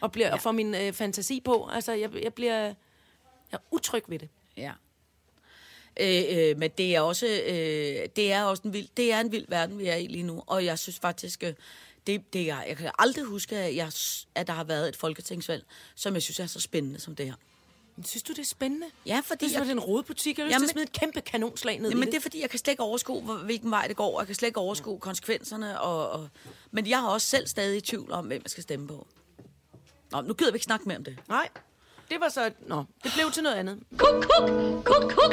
og, 0.00 0.12
bliver, 0.12 0.26
ja. 0.26 0.34
og 0.34 0.40
får 0.40 0.52
min 0.52 0.74
øh, 0.74 0.92
fantasi 0.92 1.40
på. 1.40 1.68
Altså, 1.72 1.92
jeg, 1.92 2.10
jeg 2.22 2.34
bliver 2.34 2.74
jeg 3.52 3.58
er 3.58 3.58
utryg 3.70 4.04
ved 4.08 4.18
det. 4.18 4.28
Ja. 4.56 4.72
Øh, 6.00 6.24
øh, 6.30 6.58
men 6.58 6.70
det 6.78 6.96
er 6.96 7.00
også, 7.00 7.26
øh, 7.26 8.08
det 8.16 8.32
er 8.32 8.42
også 8.42 8.62
en 8.64 8.72
vild, 8.72 8.88
det 8.96 9.12
er 9.12 9.20
en 9.20 9.32
vild 9.32 9.46
verden, 9.48 9.78
vi 9.78 9.86
er 9.86 9.96
i 9.96 10.06
lige 10.06 10.22
nu. 10.22 10.42
Og 10.46 10.64
jeg 10.64 10.78
synes 10.78 10.98
faktisk, 10.98 11.42
øh, 11.42 11.54
det, 12.06 12.32
det 12.32 12.50
er, 12.50 12.62
jeg 12.62 12.76
kan 12.76 12.90
aldrig 12.98 13.24
huske, 13.24 13.56
at, 13.56 13.76
jeg, 13.76 13.92
at 14.34 14.46
der 14.46 14.52
har 14.52 14.64
været 14.64 14.88
et 14.88 14.96
folketingsvalg, 14.96 15.64
som 15.94 16.14
jeg 16.14 16.22
synes 16.22 16.40
er 16.40 16.46
så 16.46 16.60
spændende 16.60 17.00
som 17.00 17.16
det 17.16 17.26
her. 17.26 17.34
Men 17.96 18.04
synes 18.04 18.22
du, 18.22 18.32
det 18.32 18.38
er 18.38 18.44
spændende? 18.44 18.86
Ja, 19.06 19.20
fordi 19.24 19.44
Det 19.44 19.54
er, 19.54 19.58
jeg, 19.58 19.62
det 19.66 19.68
er 19.68 19.72
en 19.74 19.80
rodebutik. 19.80 20.38
Jeg 20.38 20.44
har 20.44 20.48
lyst 20.48 20.52
til 20.54 20.60
Jamen- 20.60 20.64
at 20.68 20.70
smide 20.72 20.82
et 20.84 20.92
kæmpe 20.92 21.20
kanonslag 21.20 21.78
ned 21.80 21.88
jamen, 21.90 22.02
i 22.02 22.06
det 22.06 22.12
det. 22.12 22.18
er 22.18 22.22
fordi, 22.22 22.40
jeg 22.40 22.50
kan 22.50 22.58
slet 22.58 22.72
ikke 22.72 22.82
overskue, 22.82 23.22
hvor- 23.22 23.36
hvilken 23.36 23.70
vej 23.70 23.86
det 23.88 23.96
går, 23.96 24.14
og 24.14 24.20
jeg 24.20 24.26
kan 24.26 24.34
slet 24.36 24.46
ikke 24.46 24.60
overskue 24.60 24.98
konsekvenserne. 25.00 25.80
Og, 25.80 26.10
og, 26.10 26.28
men 26.70 26.86
jeg 26.86 27.00
har 27.00 27.08
også 27.08 27.26
selv 27.26 27.46
stadig 27.46 27.76
i 27.76 27.80
tvivl 27.80 28.12
om, 28.12 28.26
hvem 28.26 28.40
jeg 28.44 28.50
skal 28.50 28.62
stemme 28.62 28.88
på. 28.88 29.06
Nå, 30.12 30.20
nu 30.20 30.34
gider 30.34 30.52
vi 30.52 30.56
ikke 30.56 30.64
snakke 30.64 30.88
mere 30.88 30.98
om 30.98 31.04
det. 31.04 31.18
Nej, 31.28 31.48
det 32.10 32.20
var 32.20 32.28
så... 32.28 32.50
Nå, 32.66 32.84
det 33.04 33.12
blev 33.14 33.30
til 33.32 33.42
noget 33.42 33.56
andet. 33.56 33.78
Kuk, 33.98 34.14
kuk, 34.22 34.48
kuk, 34.84 35.10
kuk. 35.12 35.32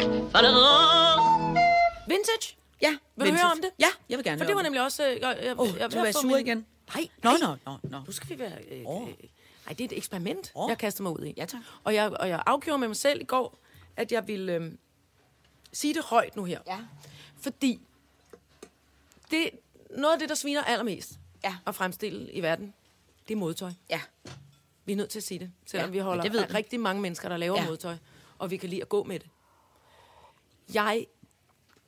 Vintage? 2.07 2.55
Ja, 2.81 2.97
Vil 3.15 3.27
du 3.27 3.33
høre 3.35 3.51
om 3.51 3.61
det? 3.61 3.69
Ja, 3.79 3.85
jeg 4.09 4.17
vil 4.17 4.25
gerne 4.25 4.37
For 4.37 4.43
høre 4.43 4.47
det 4.47 4.55
var 4.55 4.59
om 4.61 4.63
nemlig 4.65 4.83
også... 4.83 5.07
Øh, 5.09 5.19
jeg, 5.21 5.39
jeg, 5.43 5.59
Åh, 5.59 5.67
jeg, 5.79 5.91
du 5.93 5.97
er 5.97 6.11
sur 6.11 6.21
min- 6.29 6.37
igen. 6.47 6.65
Nej, 6.95 7.07
Nå, 7.23 7.29
nej. 7.31 7.39
nå, 7.41 7.55
nå, 7.71 7.77
nå. 7.89 7.99
Nu 8.07 8.11
skal 8.11 8.29
vi 8.29 8.39
være... 8.39 8.51
Øh, 8.71 8.79
øh, 8.79 9.13
nej, 9.65 9.73
det 9.73 9.81
er 9.81 9.85
et 9.85 9.97
eksperiment, 9.97 10.51
Åh. 10.55 10.69
jeg 10.69 10.77
kaster 10.77 11.03
mig 11.03 11.11
ud 11.19 11.25
i. 11.25 11.33
Ja, 11.37 11.45
tak. 11.45 11.61
Og 11.83 11.93
jeg, 11.93 12.11
og 12.19 12.29
jeg 12.29 12.43
afgjorde 12.45 12.79
med 12.79 12.87
mig 12.87 12.97
selv 12.97 13.21
i 13.21 13.23
går, 13.23 13.59
at 13.95 14.11
jeg 14.11 14.27
ville 14.27 14.53
øh, 14.55 14.71
sige 15.73 15.93
det 15.93 16.03
højt 16.03 16.35
nu 16.35 16.43
her. 16.43 16.61
Ja. 16.67 16.79
Fordi 17.37 17.79
det, 19.31 19.49
noget 19.97 20.13
af 20.13 20.19
det, 20.19 20.29
der 20.29 20.35
sviner 20.35 20.63
allermest 20.63 21.19
Ja. 21.43 21.57
at 21.67 21.75
fremstille 21.75 22.31
i 22.31 22.41
verden, 22.41 22.73
det 23.27 23.33
er 23.33 23.37
modtøj. 23.37 23.71
Ja. 23.89 24.01
Vi 24.85 24.91
er 24.91 24.95
nødt 24.95 25.09
til 25.09 25.19
at 25.19 25.23
sige 25.23 25.39
det, 25.39 25.51
selvom 25.65 25.89
Ja, 25.89 25.91
vi 25.91 25.97
holder 25.99 26.23
det 26.23 26.33
ved 26.33 26.53
rigtig 26.53 26.79
mange 26.79 27.01
mennesker, 27.01 27.29
der 27.29 27.37
laver 27.37 27.61
ja. 27.61 27.67
modtøj, 27.67 27.97
og 28.37 28.51
vi 28.51 28.57
kan 28.57 28.69
lide 28.69 28.81
at 28.81 28.89
gå 28.89 29.03
med 29.03 29.19
det. 29.19 29.29
Jeg 30.73 31.05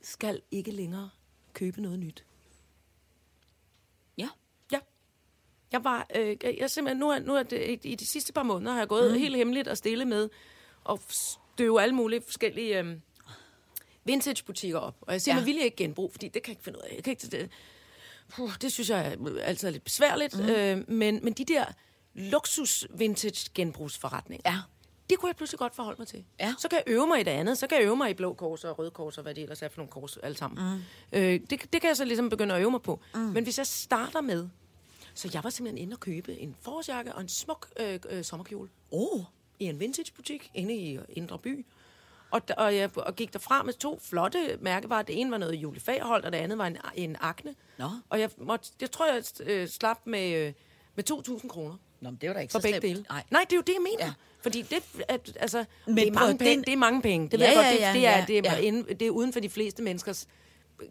skal 0.02 0.42
ikke 0.52 0.72
længere 0.72 1.10
købe 1.54 1.82
noget 1.82 2.00
nyt. 2.00 2.26
Ja. 4.18 4.30
Ja. 4.72 4.80
Jeg 5.76 5.84
var, 5.84 6.08
øh, 6.16 6.38
jeg 6.60 6.72
simpelthen, 6.72 6.98
nu 7.00 7.10
er, 7.10 7.20
nu 7.20 7.36
er 7.36 7.44
det, 7.44 7.80
i 7.84 7.96
de 7.96 8.06
sidste 8.06 8.34
par 8.34 8.44
måneder 8.44 8.72
har 8.72 8.80
jeg 8.80 8.88
gået 8.88 9.12
mm. 9.12 9.18
helt 9.20 9.36
hemmeligt 9.36 9.68
og 9.68 9.78
stille 9.78 10.06
med 10.06 10.30
at 10.90 11.00
støve 11.10 11.82
alle 11.82 11.96
mulige 11.96 12.22
forskellige 12.22 12.80
øh, 12.80 12.96
vintage-butikker 14.06 14.80
op. 14.80 14.96
Og 15.02 15.14
jeg 15.14 15.22
siger 15.22 15.36
Ja. 15.36 15.40
med 15.40 15.46
vilje 15.46 15.64
ikke 15.64 15.78
genbrug, 15.78 16.12
fordi 16.12 16.28
det 16.28 16.44
kan 16.44 16.52
jeg 16.52 16.54
ikke 16.54 16.64
finde 16.64 16.80
ud 16.80 16.84
af. 16.84 16.94
Jeg 16.96 17.04
kan 17.04 17.12
ikke, 17.12 17.28
det, 17.28 17.50
puh, 18.28 18.52
det 18.62 18.72
synes 18.72 18.90
jeg 18.90 19.00
er 19.00 19.16
altid 19.44 19.68
er 19.68 19.72
lidt 19.72 19.84
besværligt. 19.84 20.40
Mm. 20.40 20.50
Øh, 20.50 20.90
men, 20.90 21.20
men 21.24 21.34
de 21.34 21.46
der 21.46 21.66
luksus-vintage-genbrugsforretninger, 22.14 24.52
Ja. 24.52 24.58
det 25.10 25.20
kunne 25.20 25.30
jeg 25.30 25.36
pludselig 25.36 25.60
godt 25.60 25.76
forholde 25.76 26.02
mig 26.02 26.08
til. 26.08 26.24
Ja. 26.40 26.54
Så 26.60 26.68
kan 26.68 26.76
jeg 26.86 26.94
øve 26.94 27.08
mig 27.08 27.20
i 27.20 27.24
det 27.24 27.32
andet. 27.32 27.58
Så 27.58 27.68
kan 27.68 27.78
jeg 27.78 27.86
øve 27.86 27.96
mig 27.96 28.10
i 28.10 28.14
blå 28.14 28.34
kors 28.34 28.64
og 28.64 28.80
røde 28.80 28.92
kors 28.92 29.18
og 29.18 29.24
hvad 29.24 29.36
det 29.36 29.42
ellers 29.42 29.62
er 29.62 29.70
for 29.70 29.78
nogle 29.78 29.92
kors 29.92 30.18
alle 30.18 30.38
sammen. 30.38 30.74
Mm. 30.74 30.82
Øh, 31.20 31.40
det, 31.50 31.50
det 31.50 31.82
kan 31.82 31.88
jeg 31.88 31.98
så 31.98 32.06
ligesom 32.06 32.30
begynde 32.30 32.56
at 32.56 32.62
øve 32.62 32.72
mig 32.72 32.82
på. 32.82 33.00
Mm. 33.16 33.20
Men 33.22 33.44
hvis 33.44 33.58
jeg 33.58 33.68
starter 33.68 34.22
med... 34.22 34.50
Så 35.16 35.30
jeg 35.34 35.44
var 35.44 35.50
simpelthen 35.50 35.82
inde 35.82 35.94
og 35.94 36.00
købe 36.00 36.40
en 36.40 36.56
forårsjakke 36.62 37.16
og 37.16 37.22
en 37.22 37.30
smuk 37.30 37.68
øh, 37.80 38.00
øh, 38.10 38.24
sommerkjole 38.24 38.70
Oh. 38.92 39.22
i 39.60 39.66
en 39.66 39.80
vintagebutik 39.80 40.52
inde 40.54 40.76
i 40.76 41.00
Indre 41.10 41.40
By. 41.40 41.66
Og, 42.32 42.42
og 42.58 42.76
jeg 42.76 42.98
og 42.98 43.16
gik 43.16 43.34
derfra 43.34 43.64
med 43.64 43.74
to 43.74 44.00
flotte 44.04 44.58
mærkevarer. 44.62 45.04
Det 45.04 45.20
ene 45.22 45.32
var 45.32 45.38
noget 45.38 45.54
julefagerholdt, 45.54 46.26
og 46.26 46.32
det 46.32 46.38
andet 46.38 46.58
var 46.58 46.68
en, 46.68 46.78
en 46.96 47.16
akne. 47.20 47.56
Nå. 47.78 47.90
Og 48.10 48.20
jeg, 48.20 48.30
måtte, 48.38 48.70
jeg 48.82 48.92
tror, 48.92 49.14
jeg 49.14 49.24
øh, 49.40 49.68
slap 49.68 50.00
med, 50.06 50.34
øh, 50.34 50.54
med 50.96 51.12
2.000 51.12 51.48
kroner 51.48 51.78
Nå, 52.02 52.10
men 52.10 52.18
det 52.22 52.30
var 52.30 52.34
da 52.34 52.40
ikke 52.40 52.52
for 52.52 52.60
så 52.60 52.64
begge 52.64 52.88
dele. 52.88 53.06
Nej. 53.10 53.24
Nej, 53.32 53.42
det 53.50 53.52
er 53.52 53.58
jo 53.58 53.62
det, 53.62 53.74
jeg 53.74 53.82
mener. 53.82 54.06
Ja. 54.06 54.14
Fordi 54.42 54.62
det, 54.62 54.84
at, 55.08 55.38
altså, 55.40 55.66
Men 55.88 55.98
det, 55.98 56.08
er 56.08 56.12
mange 56.12 56.38
penge, 56.38 56.64
det 56.66 56.74
er 56.74 56.78
mange 56.78 57.02
penge. 57.02 57.30
Det, 57.30 57.40
Ja, 57.40 57.48
ved 57.48 57.56
jeg 57.56 57.72
godt, 57.72 57.82
ja, 57.82 57.88
det, 57.88 57.96
det, 57.96 58.08
er, 58.08 58.18
ja, 58.18 58.26
det, 58.28 58.38
er, 58.38 58.56
ja. 58.56 58.60
inde, 58.60 58.94
det 58.94 59.02
er 59.02 59.10
uden 59.10 59.34
for 59.34 59.40
de 59.40 59.50
fleste 59.50 59.84
menneskers 59.84 60.28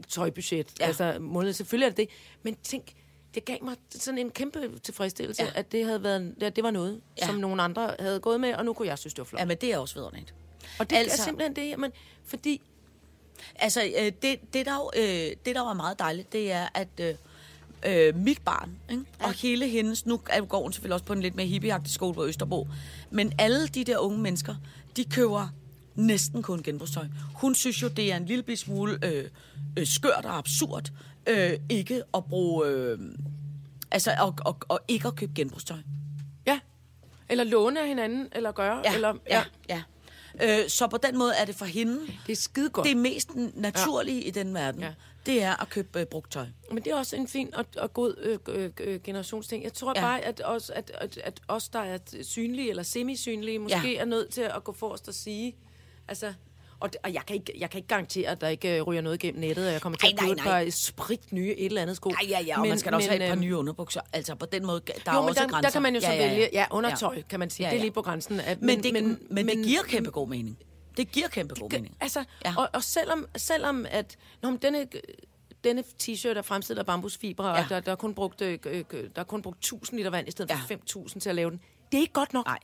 tøjbudget. 0.08 0.66
Ja. 0.78 0.84
Ja. 0.84 0.86
Altså, 0.86 1.18
måned. 1.20 1.52
Selvfølgelig 1.52 1.86
er 1.86 1.90
det 1.90 1.96
det. 1.96 2.08
Men 2.42 2.56
tænk, 2.62 2.94
det 3.34 3.44
gav 3.44 3.56
mig 3.62 3.76
sådan 3.90 4.18
en 4.18 4.30
kæmpe 4.30 4.78
tilfredsstillelse, 4.82 5.42
Ja. 5.42 5.48
ja. 5.54 5.58
at 5.58 5.72
det, 5.72 5.84
havde 5.84 6.02
været, 6.02 6.34
at 6.42 6.56
det 6.56 6.64
var 6.64 6.70
noget, 6.70 6.92
Ja. 6.92 7.22
ja. 7.22 7.26
som 7.26 7.34
nogle 7.40 7.62
andre 7.62 7.94
havde 8.00 8.20
gået 8.20 8.40
med, 8.40 8.54
og 8.54 8.64
nu 8.64 8.72
kunne 8.72 8.88
jeg 8.88 8.98
synes, 8.98 9.14
det 9.14 9.18
var 9.18 9.24
flot. 9.24 9.40
Ja, 9.40 9.44
men 9.44 9.56
det 9.60 9.72
er 9.72 9.78
også 9.78 9.94
vidunderligt. 9.94 10.34
og 10.78 10.90
det 10.90 10.96
altså- 10.96 11.22
er 11.22 11.24
simpelthen 11.24 11.56
det, 11.56 11.68
jamen, 11.68 11.92
fordi 12.24 12.60
Altså, 13.56 13.82
øh, 13.98 14.12
det, 14.22 14.54
det, 14.54 14.66
der, 14.66 14.74
jo, 14.74 14.90
øh, 14.96 15.04
det, 15.46 15.54
der 15.54 15.60
var 15.60 15.72
meget 15.72 15.98
dejligt, 15.98 16.32
det 16.32 16.52
er, 16.52 16.68
at 16.74 16.88
øh, 17.00 17.14
øh, 17.86 18.16
mit 18.16 18.38
barn, 18.44 18.70
ikke? 18.90 19.04
Ja. 19.20 19.26
og 19.26 19.32
hele 19.32 19.68
hendes, 19.68 20.06
nu 20.06 20.20
går 20.48 20.62
hun 20.62 20.72
selvfølgelig 20.72 20.94
også 20.94 21.04
på 21.04 21.12
en 21.12 21.20
lidt 21.20 21.34
mere 21.36 21.46
hippieagtig 21.46 21.92
skole 21.92 22.14
på 22.14 22.26
Østerbro, 22.26 22.68
men 23.10 23.32
alle 23.38 23.66
de 23.68 23.84
der 23.84 23.98
unge 23.98 24.18
mennesker, 24.18 24.54
de 24.96 25.04
køber 25.04 25.48
næsten 25.94 26.42
kun 26.42 26.62
genbrugstøj. 26.62 27.04
Hun 27.34 27.54
synes 27.54 27.82
jo, 27.82 27.88
det 27.88 28.12
er 28.12 28.16
en 28.16 28.26
lille 28.26 28.56
smule 28.56 28.98
øh, 29.06 29.24
øh, 29.78 29.86
skørt 29.86 30.24
og 30.24 30.38
absurd 30.38 30.90
øh, 31.28 31.50
ikke 31.70 32.02
at 32.14 32.24
bruge... 32.24 32.66
Øh, 32.68 32.98
altså, 33.90 34.10
og, 34.20 34.34
og, 34.44 34.56
og 34.68 34.80
ikke 34.88 35.08
at 35.08 35.16
købe 35.16 35.32
genbrugstøj. 35.34 35.78
Ja. 36.46 36.60
Eller 37.28 37.44
låne 37.44 37.80
af 37.80 37.88
hinanden, 37.88 38.28
eller 38.32 38.52
gøre. 38.52 38.82
Ja, 38.84 38.94
eller, 38.94 39.14
ja, 39.30 39.44
ja. 39.68 39.82
Øh, 40.42 40.68
så 40.68 40.86
på 40.86 40.96
den 40.96 41.18
måde 41.18 41.32
er 41.34 41.44
det 41.44 41.54
for 41.54 41.64
hende 41.64 42.00
Det 42.26 42.32
er 42.32 42.36
skide 42.36 42.70
godt. 42.70 42.86
det 42.86 42.96
mest 42.96 43.30
naturlige 43.54 44.20
ja. 44.20 44.26
i 44.26 44.30
den 44.30 44.54
verden. 44.54 44.80
Ja. 44.80 44.86
Ja. 44.86 44.94
Det 45.26 45.42
er 45.42 45.62
at 45.62 45.68
købe 45.68 46.00
øh, 46.00 46.06
brugt 46.06 46.32
tøj. 46.32 46.46
Men 46.72 46.84
det 46.84 46.92
er 46.92 46.96
også 46.96 47.16
en 47.16 47.28
fin 47.28 47.54
og, 47.54 47.64
og 47.76 47.92
god 47.94 48.38
øh, 48.48 48.70
øh, 48.80 49.00
generationsting. 49.00 49.64
Jeg 49.64 49.72
tror 49.72 49.92
Ja. 49.96 50.00
ja. 50.00 50.06
bare, 50.06 50.20
at 50.20 50.42
os, 50.44 50.70
at, 50.70 50.90
at, 50.94 51.18
at 51.24 51.40
os, 51.48 51.68
der 51.68 51.78
er 51.78 51.98
synlige 52.22 52.70
eller 52.70 52.82
semisynlige, 52.82 53.58
måske 53.58 53.78
Ja. 53.78 53.88
ja. 53.88 53.96
er 54.00 54.04
nødt 54.04 54.30
til 54.30 54.40
at 54.40 54.64
gå 54.64 54.72
forrest 54.72 55.08
og 55.08 55.14
sige... 55.14 55.56
Altså, 56.08 56.34
og, 56.84 56.92
det- 56.92 57.00
og 57.04 57.14
jeg, 57.14 57.22
kan 57.26 57.36
ikke, 57.36 57.52
jeg 57.58 57.70
kan 57.70 57.78
ikke 57.78 57.88
garantere, 57.88 58.30
at 58.30 58.40
der 58.40 58.48
ikke 58.48 58.76
øh, 58.76 58.82
ryger 58.82 59.00
noget 59.02 59.20
gennem 59.20 59.40
nettet, 59.40 59.66
og 59.66 59.72
jeg 59.72 59.80
kommer 59.80 59.96
til 59.98 60.06
Ej, 60.06 60.12
at 60.12 60.18
købe 60.20 60.32
et 60.32 60.36
nej, 60.36 60.46
nej. 60.46 60.64
par 60.64 60.70
sprit 60.70 61.32
nye 61.32 61.54
et 61.58 61.64
eller 61.66 61.82
andet 61.82 61.96
sko. 61.96 62.10
Ja, 62.22 62.28
ja, 62.28 62.40
ja, 62.40 62.54
og 62.56 62.60
men, 62.60 62.68
man 62.68 62.78
skal 62.78 62.92
da 62.92 62.96
også 62.96 63.08
have 63.08 63.22
et 63.22 63.28
par 63.28 63.32
øhm, 63.34 63.40
nye 63.40 63.56
underbukser. 63.56 64.00
Altså 64.12 64.34
på 64.34 64.46
den 64.46 64.66
måde, 64.66 64.80
der 64.86 64.92
er 65.10 65.14
jo, 65.14 65.20
men 65.20 65.28
også 65.28 65.42
der, 65.42 65.48
grænser. 65.48 65.60
der 65.68 65.72
kan 65.72 65.82
man 65.82 65.94
jo 65.94 66.00
så 66.00 66.06
ja, 66.06 66.14
ja, 66.14 66.22
ja. 66.24 66.30
vælge... 66.30 66.48
Ja, 66.52 66.66
undertøj, 66.70 67.22
kan 67.22 67.40
man 67.40 67.50
sige. 67.50 67.66
Ja, 67.66 67.70
Det 67.70 67.76
er 67.76 67.78
ja. 67.78 67.84
lige 67.84 67.92
på 67.92 68.02
grænsen. 68.02 68.40
At, 68.40 68.62
Men, 68.62 68.82
det, 68.82 68.92
men, 68.92 69.18
men, 69.30 69.48
det 69.48 69.64
giver 69.64 69.82
kæmpe 69.82 70.10
god 70.10 70.28
mening. 70.28 70.58
Det 70.96 71.12
giver 71.12 71.28
kæmpe 71.28 71.54
god 71.60 71.70
mening. 71.70 71.96
Altså, 72.00 72.18
Ja. 72.44 72.50
ja. 72.50 72.54
og, 72.58 72.68
og 72.72 72.82
selvom, 72.82 73.26
selvom 73.36 73.86
at... 73.90 74.16
Nå, 74.42 74.50
men 74.50 74.58
denne, 74.62 74.86
denne 75.64 75.84
t-shirt 76.02 76.38
er 76.38 76.42
fremstillet 76.42 76.78
af 76.78 76.86
bambusfibre, 76.86 77.46
ja. 77.48 77.54
Ja. 77.56 77.62
og 77.62 77.68
der, 77.68 77.80
der, 77.80 77.92
er 77.92 77.96
kun 77.96 78.14
brugt, 78.14 78.40
øh, 78.42 78.58
øh, 78.66 78.84
der 78.90 79.06
er 79.16 79.24
kun 79.24 79.42
brugt 79.42 79.58
1000 79.58 79.98
liter 79.98 80.10
vand 80.10 80.28
i 80.28 80.30
stedet 80.30 80.50
Ja. 80.50 80.56
for 80.56 81.06
5.000 81.08 81.18
til 81.20 81.28
at 81.28 81.34
lave 81.34 81.50
den. 81.50 81.60
Det 81.92 81.98
er 81.98 82.00
ikke 82.00 82.12
godt 82.12 82.32
nok. 82.32 82.46
Nej. 82.46 82.58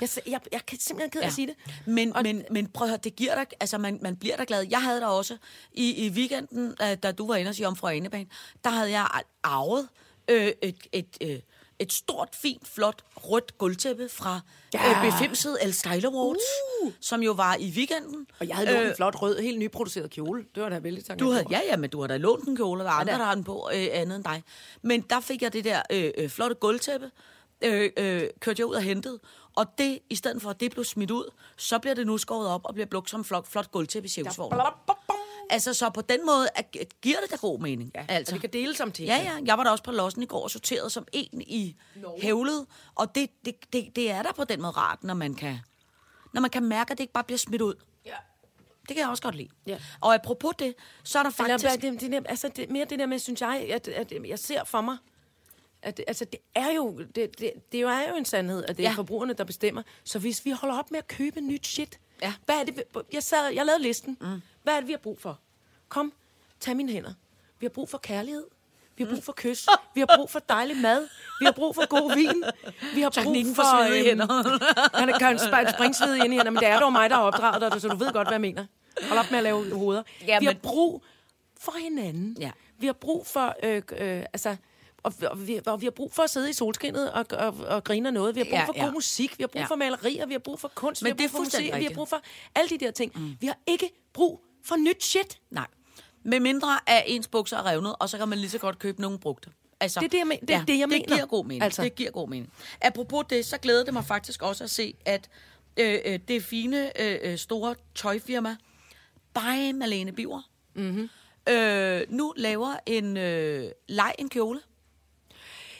Jeg, 0.00 0.08
jeg, 0.26 0.40
jeg 0.52 0.66
kan 0.66 0.78
simpelthen 0.78 1.10
ked 1.10 1.20
af 1.20 1.24
Ja. 1.24 1.28
at 1.28 1.34
sige 1.34 1.46
det. 1.46 1.54
Men, 1.86 2.16
Og- 2.16 2.22
men, 2.22 2.44
men 2.50 2.66
prøv 2.66 2.84
at 2.86 2.90
høre, 2.90 3.00
det 3.04 3.16
giver 3.16 3.34
dig, 3.34 3.46
altså 3.60 3.78
man, 3.78 3.98
man 4.02 4.16
bliver 4.16 4.36
da 4.36 4.44
glad. 4.48 4.66
Jeg 4.70 4.82
havde 4.82 5.00
da 5.00 5.06
også 5.06 5.36
i, 5.72 6.06
i 6.06 6.10
weekenden, 6.10 6.74
øh, 6.82 6.96
da 7.02 7.12
du 7.12 7.26
var 7.26 7.36
inde 7.36 7.48
og 7.48 7.54
sige 7.54 7.66
om 7.66 7.76
fra 7.76 7.92
Anebane, 7.92 8.26
der 8.64 8.70
havde 8.70 8.90
jeg 8.90 9.08
arvet 9.42 9.88
øh, 10.30 10.52
et, 10.62 10.76
et, 10.92 11.16
øh, 11.20 11.38
et 11.78 11.92
stort, 11.92 12.28
fint, 12.42 12.68
flot, 12.68 13.02
rødt 13.16 13.58
gulvtæppe 13.58 14.08
fra 14.08 14.40
ja. 14.74 14.90
Ja. 14.90 15.04
øh, 15.06 15.12
befimset 15.12 15.58
El 15.62 15.74
Style 15.74 16.08
Awards, 16.08 16.38
uh. 16.82 16.92
som 17.00 17.22
jo 17.22 17.32
var 17.32 17.56
i 17.60 17.70
weekenden. 17.76 18.26
Og 18.40 18.48
jeg 18.48 18.56
havde 18.56 18.72
lånt 18.72 18.88
en 18.88 18.96
flot, 18.96 19.22
rød, 19.22 19.38
helt 19.40 19.58
nyproduceret 19.58 20.10
kjole. 20.10 20.44
Det 20.54 20.62
var 20.62 20.68
da 20.68 20.78
vældig 20.78 21.10
Øh. 21.10 21.18
Du 21.18 21.30
havde, 21.30 21.44
ja, 21.50 21.60
ja, 21.70 21.76
men 21.76 21.90
du 21.90 22.00
har 22.00 22.06
da 22.08 22.16
lånt 22.16 22.48
en 22.48 22.56
kjole, 22.56 22.80
og 22.80 22.84
der 22.84 22.90
er 22.90 22.94
andre, 22.94 23.12
da. 23.12 23.18
der 23.18 23.24
har 23.24 23.34
den 23.34 23.44
på 23.44 23.70
øh, 23.74 23.86
andet 23.92 24.16
end 24.16 24.24
dig. 24.24 24.42
Men 24.82 25.00
der 25.00 25.20
fik 25.20 25.42
jeg 25.42 25.52
det 25.52 25.64
der 25.64 25.82
øh, 25.90 26.10
øh, 26.18 26.28
flotte 26.28 26.54
gulvtæppe, 26.56 27.10
øh, 27.62 27.90
øh, 27.96 28.22
kørte 28.40 28.60
jeg 28.60 28.66
ud 28.66 28.74
og 28.74 28.82
hentede, 28.82 29.18
og 29.56 29.78
det, 29.78 29.98
i 30.10 30.14
stedet 30.14 30.42
for 30.42 30.50
at 30.50 30.60
det 30.60 30.70
blev 30.70 30.84
smidt 30.84 31.10
ud, 31.10 31.30
så 31.56 31.78
bliver 31.78 31.94
det 31.94 32.06
nu 32.06 32.18
skåret 32.18 32.48
op 32.48 32.60
og 32.64 32.74
bliver 32.74 32.86
brugt 32.86 33.10
som 33.10 33.24
flot, 33.24 33.46
flot 33.46 33.70
gulvtæppe 33.70 34.06
i 34.06 34.08
Sjævsvognen. 34.08 34.60
Altså, 35.50 35.74
så 35.74 35.90
på 35.90 36.00
den 36.00 36.26
måde 36.26 36.48
at, 36.54 36.76
at 36.80 37.00
giver 37.02 37.16
det 37.20 37.30
da 37.30 37.36
god 37.36 37.60
mening. 37.60 37.90
Ja, 37.94 38.04
altså. 38.08 38.34
og 38.34 38.34
vi 38.34 38.40
kan 38.40 38.52
dele 38.52 38.76
som 38.76 38.92
til. 38.92 39.04
Ja, 39.04 39.16
ja. 39.16 39.32
Jeg 39.44 39.58
var 39.58 39.64
da 39.64 39.70
også 39.70 39.84
på 39.84 39.90
lossen 39.90 40.22
i 40.22 40.26
går 40.26 40.42
og 40.42 40.50
sorteret 40.50 40.92
som 40.92 41.06
en 41.12 41.40
i 41.40 41.76
hævlet. 42.22 42.66
Og 42.94 43.14
det, 43.14 43.30
det, 43.44 43.54
det, 43.72 43.96
det 43.96 44.10
er 44.10 44.22
da 44.22 44.32
på 44.36 44.44
den 44.44 44.62
måde 44.62 44.72
rart, 44.72 45.04
når 45.04 45.14
man 45.14 45.34
kan, 45.34 45.58
når 46.32 46.40
man 46.40 46.50
kan 46.50 46.64
mærke, 46.64 46.92
at 46.92 46.98
det 46.98 47.04
ikke 47.04 47.12
bare 47.12 47.24
bliver 47.24 47.38
smidt 47.38 47.62
ud. 47.62 47.74
Ja. 48.06 48.16
Det 48.88 48.96
kan 48.96 48.98
jeg 48.98 49.08
også 49.08 49.22
godt 49.22 49.34
lide. 49.34 49.48
Ja. 49.66 49.78
Og 50.00 50.14
apropos 50.14 50.52
det, 50.58 50.74
så 51.04 51.18
er 51.18 51.22
der 51.22 51.30
Eller, 51.38 51.58
faktisk... 51.58 51.82
det, 51.82 52.00
det, 52.00 52.12
det, 52.12 52.26
altså, 52.28 52.48
det, 52.56 52.70
mere 52.70 52.84
det 52.84 52.98
der 52.98 53.06
med, 53.06 53.18
synes 53.18 53.40
jeg, 53.40 53.66
at, 53.70 53.88
at 53.88 54.12
jeg 54.28 54.38
ser 54.38 54.64
for 54.64 54.80
mig, 54.80 54.96
at 55.84 56.00
altså, 56.06 56.24
det 56.24 56.40
er 56.54 56.70
jo, 56.72 56.98
det, 57.14 57.38
det, 57.38 57.52
det 57.72 57.82
jo 57.82 57.88
er 57.88 58.08
jo 58.08 58.14
en 58.16 58.24
sandhed, 58.24 58.64
at 58.68 58.76
det 58.76 58.86
er 58.86 58.90
Ja. 58.90 58.94
forbrugerne, 58.96 59.32
der 59.32 59.44
bestemmer. 59.44 59.82
Så 60.04 60.18
hvis 60.18 60.44
vi 60.44 60.50
holder 60.50 60.78
op 60.78 60.90
med 60.90 60.98
at 60.98 61.08
købe 61.08 61.40
nyt 61.40 61.66
shit, 61.66 61.98
Ja. 62.22 62.32
hvad 62.44 62.54
er 62.54 62.64
det, 62.64 62.82
jeg, 63.12 63.22
sad, 63.22 63.48
jeg 63.52 63.66
lavede 63.66 63.82
listen. 63.82 64.16
Mm. 64.20 64.42
Hvad 64.62 64.74
er 64.74 64.78
det, 64.80 64.86
vi 64.86 64.92
har 64.92 64.98
brug 64.98 65.18
for? 65.20 65.38
Kom, 65.88 66.12
tag 66.60 66.76
mine 66.76 66.92
hænder. 66.92 67.12
Vi 67.60 67.66
har 67.66 67.70
brug 67.70 67.88
for 67.88 67.98
kærlighed. 67.98 68.44
Vi 68.96 69.04
har 69.04 69.10
brug 69.10 69.24
for 69.24 69.32
kys. 69.36 69.66
Vi 69.94 70.00
har 70.00 70.16
brug 70.16 70.30
for 70.30 70.38
dejlig 70.38 70.76
mad. 70.76 71.08
Vi 71.40 71.44
har 71.44 71.52
brug 71.52 71.74
for 71.74 71.86
god 71.88 72.14
vin. 72.14 72.44
Vi 72.94 73.00
har 73.00 73.10
brug 73.24 73.46
for... 73.46 73.54
for 73.54 73.86
svedige 73.86 74.10
øhm, 74.12 74.20
Han 74.94 75.18
kan 75.18 75.36
sp- 75.36 75.72
springsvede 75.76 76.18
ind 76.24 76.34
i 76.34 76.36
hænder, 76.36 76.50
men 76.50 76.60
det 76.60 76.68
er 76.68 76.80
dog 76.80 76.92
mig, 76.92 77.10
der 77.10 77.16
har 77.16 77.22
opdraget 77.22 77.72
dig, 77.72 77.80
så 77.80 77.88
du 77.88 77.96
ved 77.96 78.12
godt, 78.12 78.26
hvad 78.28 78.32
jeg 78.34 78.40
mener. 78.40 78.66
Hold 79.08 79.18
op 79.18 79.30
med 79.30 79.38
at 79.38 79.42
lave 79.44 79.74
hoveder. 79.74 80.02
Ja, 80.26 80.38
vi 80.38 80.44
har 80.44 80.52
men- 80.52 80.60
brug 80.62 81.02
for 81.60 81.72
hinanden. 81.82 82.36
Ja. 82.40 82.50
Vi 82.78 82.86
har 82.86 82.92
brug 82.92 83.26
for... 83.26 83.56
Øh, 83.62 83.76
øh, 83.76 84.20
altså, 84.32 84.56
og, 85.04 85.12
og, 85.30 85.46
vi, 85.46 85.60
og 85.66 85.80
vi 85.80 85.86
har 85.86 85.90
brug 85.90 86.12
for 86.12 86.22
at 86.22 86.30
sidde 86.30 86.50
i 86.50 86.52
solskinnet 86.52 87.12
og, 87.12 87.26
og, 87.30 87.54
og 87.66 87.84
grine 87.84 88.10
noget. 88.10 88.34
Vi 88.34 88.40
har 88.40 88.44
brug 88.44 88.52
Ja, 88.58 88.64
for 88.64 88.72
ja. 88.76 88.84
god 88.84 88.92
musik. 88.92 89.38
Vi 89.38 89.42
har 89.42 89.48
brug 89.48 89.60
Ja. 89.60 89.66
for 89.66 89.74
malerier. 89.76 90.26
Vi 90.26 90.32
har 90.34 90.38
brug 90.38 90.60
for 90.60 90.68
kunst. 90.74 91.02
Men 91.02 91.06
vi 91.06 91.10
har 91.10 91.16
det 91.16 91.24
er 91.24 91.28
brug 91.28 91.46
for 91.46 91.58
musik. 91.58 91.74
Vi 91.78 91.84
har 91.84 91.94
brug 91.94 92.08
for 92.08 92.20
alle 92.54 92.68
de 92.70 92.78
der 92.84 92.90
ting. 92.90 93.12
Mm. 93.20 93.36
Vi 93.40 93.46
har 93.46 93.58
ikke 93.66 93.90
brug 94.12 94.40
for 94.64 94.76
nyt 94.76 95.04
shit. 95.04 95.38
Nej. 95.50 95.66
Med 96.24 96.40
mindre 96.40 96.78
af 96.86 97.04
ens 97.06 97.28
bukser 97.28 97.56
er 97.56 97.66
revnet, 97.70 97.94
og 97.98 98.08
så 98.08 98.18
kan 98.18 98.28
man 98.28 98.38
lige 98.38 98.50
så 98.50 98.58
godt 98.58 98.78
købe 98.78 99.00
nogle 99.00 99.18
brugte. 99.18 99.50
Altså, 99.80 100.00
Det 100.00 100.06
er 100.06 100.10
det, 100.10 100.18
jeg 100.18 100.26
men- 100.26 100.38
det 100.40 100.50
er 100.50 100.64
det, 100.64 100.78
jeg 100.78 100.88
det 100.88 100.88
mener. 100.88 101.14
giver 101.16 101.26
god 101.26 101.44
mening. 101.44 101.62
Altså. 101.62 101.82
Altså. 101.82 101.90
Det 101.90 101.94
giver 101.94 102.10
god 102.10 102.28
mening. 102.28 102.52
Apropos 102.80 103.24
det, 103.30 103.46
så 103.46 103.58
glæder 103.58 103.84
det 103.84 103.94
mig 103.94 104.04
faktisk 104.04 104.42
også 104.42 104.64
at 104.64 104.70
se, 104.70 104.94
at 105.04 105.28
øh, 105.76 105.98
øh, 106.04 106.18
det 106.28 106.42
fine, 106.44 107.00
øh, 107.02 107.18
øh, 107.22 107.38
store 107.38 107.74
tøjfirma, 107.94 108.56
by 109.34 109.70
Malene 109.74 110.12
Biver, 110.12 110.42
mm-hmm. 110.74 111.08
øh, 111.48 112.02
nu 112.08 112.32
laver 112.36 112.74
en 112.86 113.16
øh, 113.16 113.70
leg 113.88 114.12
en 114.18 114.28
kjole. 114.28 114.60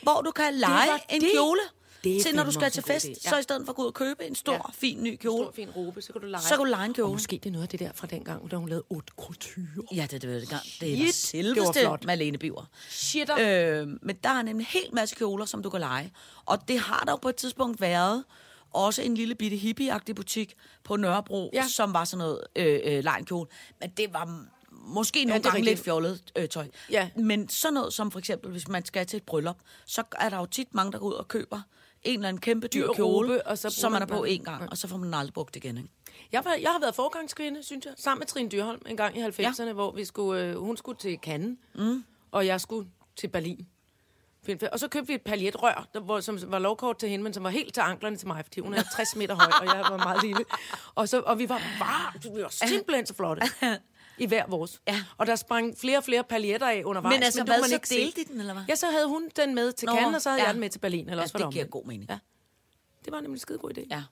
Hvor 0.04 0.22
du 0.22 0.30
kan 0.30 0.54
lege 0.54 0.88
var 0.90 1.00
en 1.10 1.20
det. 1.20 1.30
kjole 1.34 1.60
Det 2.04 2.22
til 2.22 2.34
når 2.34 2.44
du 2.44 2.50
skal 2.52 2.70
til 2.70 2.82
fest, 2.82 3.06
idé. 3.06 3.14
så 3.28 3.34
Ja. 3.34 3.38
i 3.38 3.42
stedet 3.42 3.62
for 3.66 3.72
at 3.72 3.76
gå 3.76 3.82
ud 3.82 3.86
og 3.86 3.94
købe 3.94 4.24
en 4.26 4.34
stor, 4.34 4.52
Ja. 4.52 4.60
fin 4.72 5.02
ny 5.02 5.08
En 5.08 5.18
kjole, 5.18 5.44
stor, 5.44 5.52
fin 5.52 5.70
robe, 5.70 6.02
så 6.02 6.12
kan 6.12 6.22
du 6.22 6.26
lege. 6.28 6.42
så 6.42 6.48
kan 6.48 6.58
du 6.58 6.64
lege 6.64 6.84
en 6.86 6.94
kjole. 6.94 7.06
Og 7.08 7.12
måske 7.12 7.36
det 7.42 7.46
er 7.46 7.52
noget 7.52 7.62
af 7.62 7.68
det 7.68 7.80
der 7.80 7.92
fra 7.94 8.06
dengang, 8.06 8.50
da 8.50 8.56
hun 8.56 8.68
lavede 8.68 8.84
haute 8.90 9.12
couture. 9.16 9.66
Ja, 9.94 10.02
det, 10.10 10.10
det, 10.10 10.22
det, 10.22 10.30
det, 10.80 10.92
er 10.92 10.96
der 10.96 11.04
det 11.04 11.14
selveste 11.14 11.60
var 11.64 11.72
flot. 11.72 12.04
Malene 12.04 12.38
Biver. 12.38 12.64
Shit, 12.90 13.30
Øh, 13.40 13.88
men 14.02 14.16
der 14.24 14.30
er 14.30 14.42
nemlig 14.42 14.64
en 14.64 14.80
hel 14.80 14.94
masse 14.94 15.16
kjoler, 15.16 15.44
som 15.44 15.62
du 15.62 15.70
kan 15.70 15.80
lege. 15.80 16.12
Og 16.46 16.68
det 16.68 16.78
har 16.78 17.02
der 17.06 17.12
jo 17.12 17.16
på 17.16 17.28
et 17.28 17.36
tidspunkt 17.36 17.80
været 17.80 18.24
også 18.72 19.02
en 19.02 19.14
lille 19.14 19.34
bitte 19.34 19.56
hippie 19.56 19.92
butik 20.16 20.54
på 20.84 20.96
Nørrebro, 20.96 21.50
ja. 21.52 21.58
Ja. 21.62 21.68
som 21.68 21.92
var 21.92 22.04
sådan 22.04 22.18
noget 22.18 22.40
øh, 22.56 22.80
øh, 22.84 23.04
lejenkjole. 23.04 23.48
Men 23.80 23.90
det 23.90 24.12
var 24.12 24.44
måske 24.86 25.24
nogle 25.24 25.38
det 25.38 25.46
er 25.46 25.50
gange 25.50 25.56
rigtigt. 25.56 25.76
lidt 25.76 25.84
fjollet 25.84 26.22
øh, 26.36 26.48
tøj. 26.48 26.68
Ja. 26.90 27.08
Men 27.16 27.48
sådan 27.48 27.74
noget 27.74 27.92
som 27.92 28.10
for 28.10 28.18
eksempel, 28.18 28.50
hvis 28.50 28.68
man 28.68 28.84
skal 28.84 29.06
til 29.06 29.16
et 29.16 29.22
bryllup, 29.22 29.56
så 29.86 30.02
er 30.18 30.28
der 30.28 30.38
jo 30.38 30.46
tit 30.46 30.74
mange, 30.74 30.92
der 30.92 30.98
går 30.98 31.06
ud 31.06 31.12
og 31.12 31.28
køber 31.28 31.60
en 32.02 32.14
eller 32.14 32.28
anden 32.28 32.40
kæmpe 32.40 32.68
dyr 32.68 32.86
Dyr 32.86 32.92
kjole, 32.92 33.32
robe, 33.32 33.46
og 33.46 33.58
så 33.58 33.70
som 33.70 33.92
man 33.92 34.02
er 34.02 34.06
på 34.06 34.24
en 34.24 34.44
gang, 34.44 34.70
og 34.70 34.78
så 34.78 34.88
får 34.88 34.96
man 34.96 35.14
aldrig 35.14 35.34
brugt 35.34 35.56
igen. 35.56 35.76
Ikke? 35.76 35.88
Jeg, 36.32 36.44
var, 36.44 36.54
jeg 36.54 36.70
har 36.70 36.80
været 36.80 36.94
forgangskvinde, 36.94 37.62
synes 37.62 37.84
jeg, 37.84 37.94
sammen 37.96 38.20
med 38.20 38.26
Trine 38.26 38.48
Dyrholm 38.48 38.82
en 38.86 38.96
gang 38.96 39.18
i 39.18 39.22
90'erne, 39.22 39.62
ja. 39.62 39.72
hvor 39.72 39.92
vi 39.92 40.04
skulle, 40.04 40.42
øh, 40.42 40.56
hun 40.56 40.76
skulle 40.76 40.98
til 40.98 41.18
Cannes, 41.22 41.58
mm. 41.74 42.04
og 42.30 42.46
jeg 42.46 42.60
skulle 42.60 42.88
til 43.16 43.28
Berlin. 43.28 43.66
Og 44.72 44.80
så 44.80 44.88
købte 44.88 45.06
vi 45.06 45.14
et 45.14 45.22
paljetrør, 45.22 45.88
der, 45.94 46.00
hvor, 46.00 46.20
som 46.20 46.38
var 46.46 46.58
lovkort 46.58 46.98
til 46.98 47.08
hende, 47.08 47.22
men 47.22 47.34
som 47.34 47.44
var 47.44 47.50
helt 47.50 47.74
til 47.74 47.80
anklerne 47.80 48.16
til 48.16 48.26
mig, 48.26 48.44
fordi 48.44 48.60
hun 48.60 48.74
er 48.74 48.82
60 48.96 49.16
meter 49.16 49.34
høj, 49.34 49.52
og 49.60 49.66
jeg 49.66 49.84
var 49.90 49.96
meget 49.96 50.22
lille. 50.22 50.44
Og, 50.94 51.08
så, 51.08 51.20
og 51.20 51.38
vi 51.38 51.48
var 51.48 51.62
bare, 51.78 52.34
vi 52.34 52.42
var 52.42 52.48
simpelthen 52.68 53.06
så 53.06 53.14
flotte. 53.14 53.42
I 54.18 54.26
hver 54.26 54.46
vores. 54.46 54.80
Ja. 54.88 55.04
Og 55.16 55.26
der 55.26 55.36
sprang 55.36 55.78
flere 55.78 55.98
og 55.98 56.04
flere 56.04 56.24
paljetter 56.24 56.68
af 56.68 56.82
undervejs. 56.84 57.14
Men 57.14 57.22
altså, 57.22 57.40
det 57.40 57.48
hvad, 57.48 57.60
man 57.60 57.68
så 57.68 57.74
ikke 57.74 57.88
delte 57.88 58.20
I 58.20 58.24
den, 58.24 58.40
eller 58.40 58.52
hvad? 58.52 58.62
Ja, 58.68 58.74
så 58.74 58.86
havde 58.90 59.06
hun 59.08 59.28
den 59.36 59.54
med 59.54 59.72
til 59.72 59.88
Cannes, 59.88 60.14
og 60.16 60.22
så 60.22 60.28
havde 60.30 60.40
ja. 60.42 60.46
jeg 60.46 60.54
den 60.54 60.60
med 60.60 60.70
til 60.70 60.78
Berlin. 60.78 61.00
Eller 61.08 61.16
Ja, 61.16 61.22
også 61.22 61.38
det 61.38 61.44
det 61.46 61.52
giver 61.52 61.64
god 61.64 61.84
mening. 61.84 62.10
Ja. 62.10 62.18
Det 63.04 63.12
var 63.12 63.20
nemlig 63.20 63.36
en 63.36 63.40
skide 63.40 63.58
god 63.58 63.70
idé. 63.78 63.86
Ja. 63.90 64.02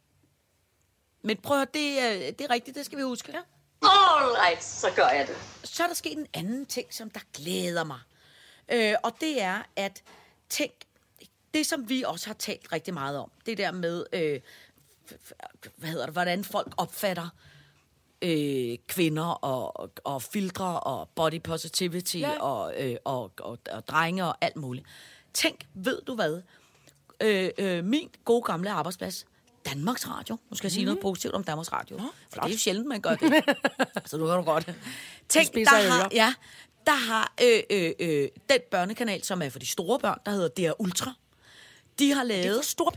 Men 1.22 1.36
prøv 1.36 1.62
at 1.62 1.74
det, 1.74 2.00
er- 2.02 2.32
det 2.32 2.40
er 2.40 2.50
rigtigt, 2.50 2.76
det 2.76 2.86
skal 2.86 2.98
vi 2.98 3.02
huske. 3.02 3.32
Ja. 3.32 3.38
All 3.82 4.36
right, 4.46 4.64
så 4.64 4.90
gør 4.96 5.08
jeg 5.08 5.28
det. 5.28 5.36
Så 5.64 5.82
er 5.82 5.86
der 5.86 5.94
sket 5.94 6.18
en 6.18 6.26
anden 6.34 6.66
ting, 6.66 6.94
som 6.94 7.10
der 7.10 7.20
glæder 7.34 7.84
mig. 7.84 7.98
Øh, 8.72 8.94
og 9.02 9.12
det 9.20 9.42
er, 9.42 9.62
at 9.76 10.02
tænk, 10.48 10.72
det 11.54 11.66
som 11.66 11.88
vi 11.88 12.02
også 12.02 12.26
har 12.26 12.34
talt 12.34 12.72
rigtig 12.72 12.94
meget 12.94 13.18
om, 13.18 13.30
det 13.46 13.58
der 13.58 13.72
med, 13.72 14.06
øh, 14.12 14.40
hvad 15.76 15.88
hedder 15.88 16.06
det, 16.06 16.14
hvordan 16.14 16.44
folk 16.44 16.74
opfatter 16.76 17.28
øh, 18.22 18.78
kvinder 18.88 19.24
og, 19.24 19.80
og, 19.80 19.90
og 20.04 20.22
filtre 20.22 20.80
og 20.80 21.08
body 21.08 21.42
positivity 21.42 22.16
ja. 22.16 22.40
Og, 22.40 22.74
øh, 22.78 22.96
og, 23.04 23.32
og, 23.40 23.58
og 23.70 23.88
drenge 23.88 24.24
og 24.24 24.36
alt 24.40 24.56
muligt. 24.56 24.86
Tænk, 25.34 25.66
ved 25.74 26.02
du 26.06 26.14
hvad? 26.14 26.42
Øh, 27.22 27.50
øh, 27.58 27.84
min 27.84 28.08
gode 28.24 28.42
gamle 28.42 28.70
arbejdsplads, 28.70 29.26
Danmarks 29.70 30.08
Radio. 30.08 30.36
Nu 30.50 30.56
skal 30.56 30.66
jeg 30.66 30.72
sige 30.72 30.84
noget 30.84 31.00
positivt 31.00 31.34
om 31.34 31.44
Danmarks 31.44 31.72
Radio. 31.72 31.98
for 31.98 32.40
det 32.40 32.48
er 32.48 32.52
jo 32.52 32.58
sjældent, 32.58 32.88
man 32.88 33.00
gør 33.00 33.14
det. 33.14 33.44
så 34.10 34.16
nu 34.16 34.26
kan 34.26 34.36
du 34.36 34.42
godt. 34.42 34.74
Tænk, 35.28 35.54
der 35.54 35.90
har, 35.90 36.10
ja, 36.12 36.34
der 36.86 36.92
har 36.92 37.34
øh, 37.42 37.62
øh, 37.70 37.92
øh, 37.98 38.28
den 38.48 38.60
børnekanal, 38.70 39.24
som 39.24 39.42
er 39.42 39.48
for 39.48 39.58
de 39.58 39.66
store 39.66 39.98
børn, 39.98 40.18
der 40.26 40.32
hedder 40.32 40.48
DR 40.48 40.80
Ultra. 40.80 41.14
De 41.98 42.12
har 42.14 42.24
Det 42.24 42.38
er 42.38 42.42
lavet... 42.42 42.64
stort. 42.64 42.96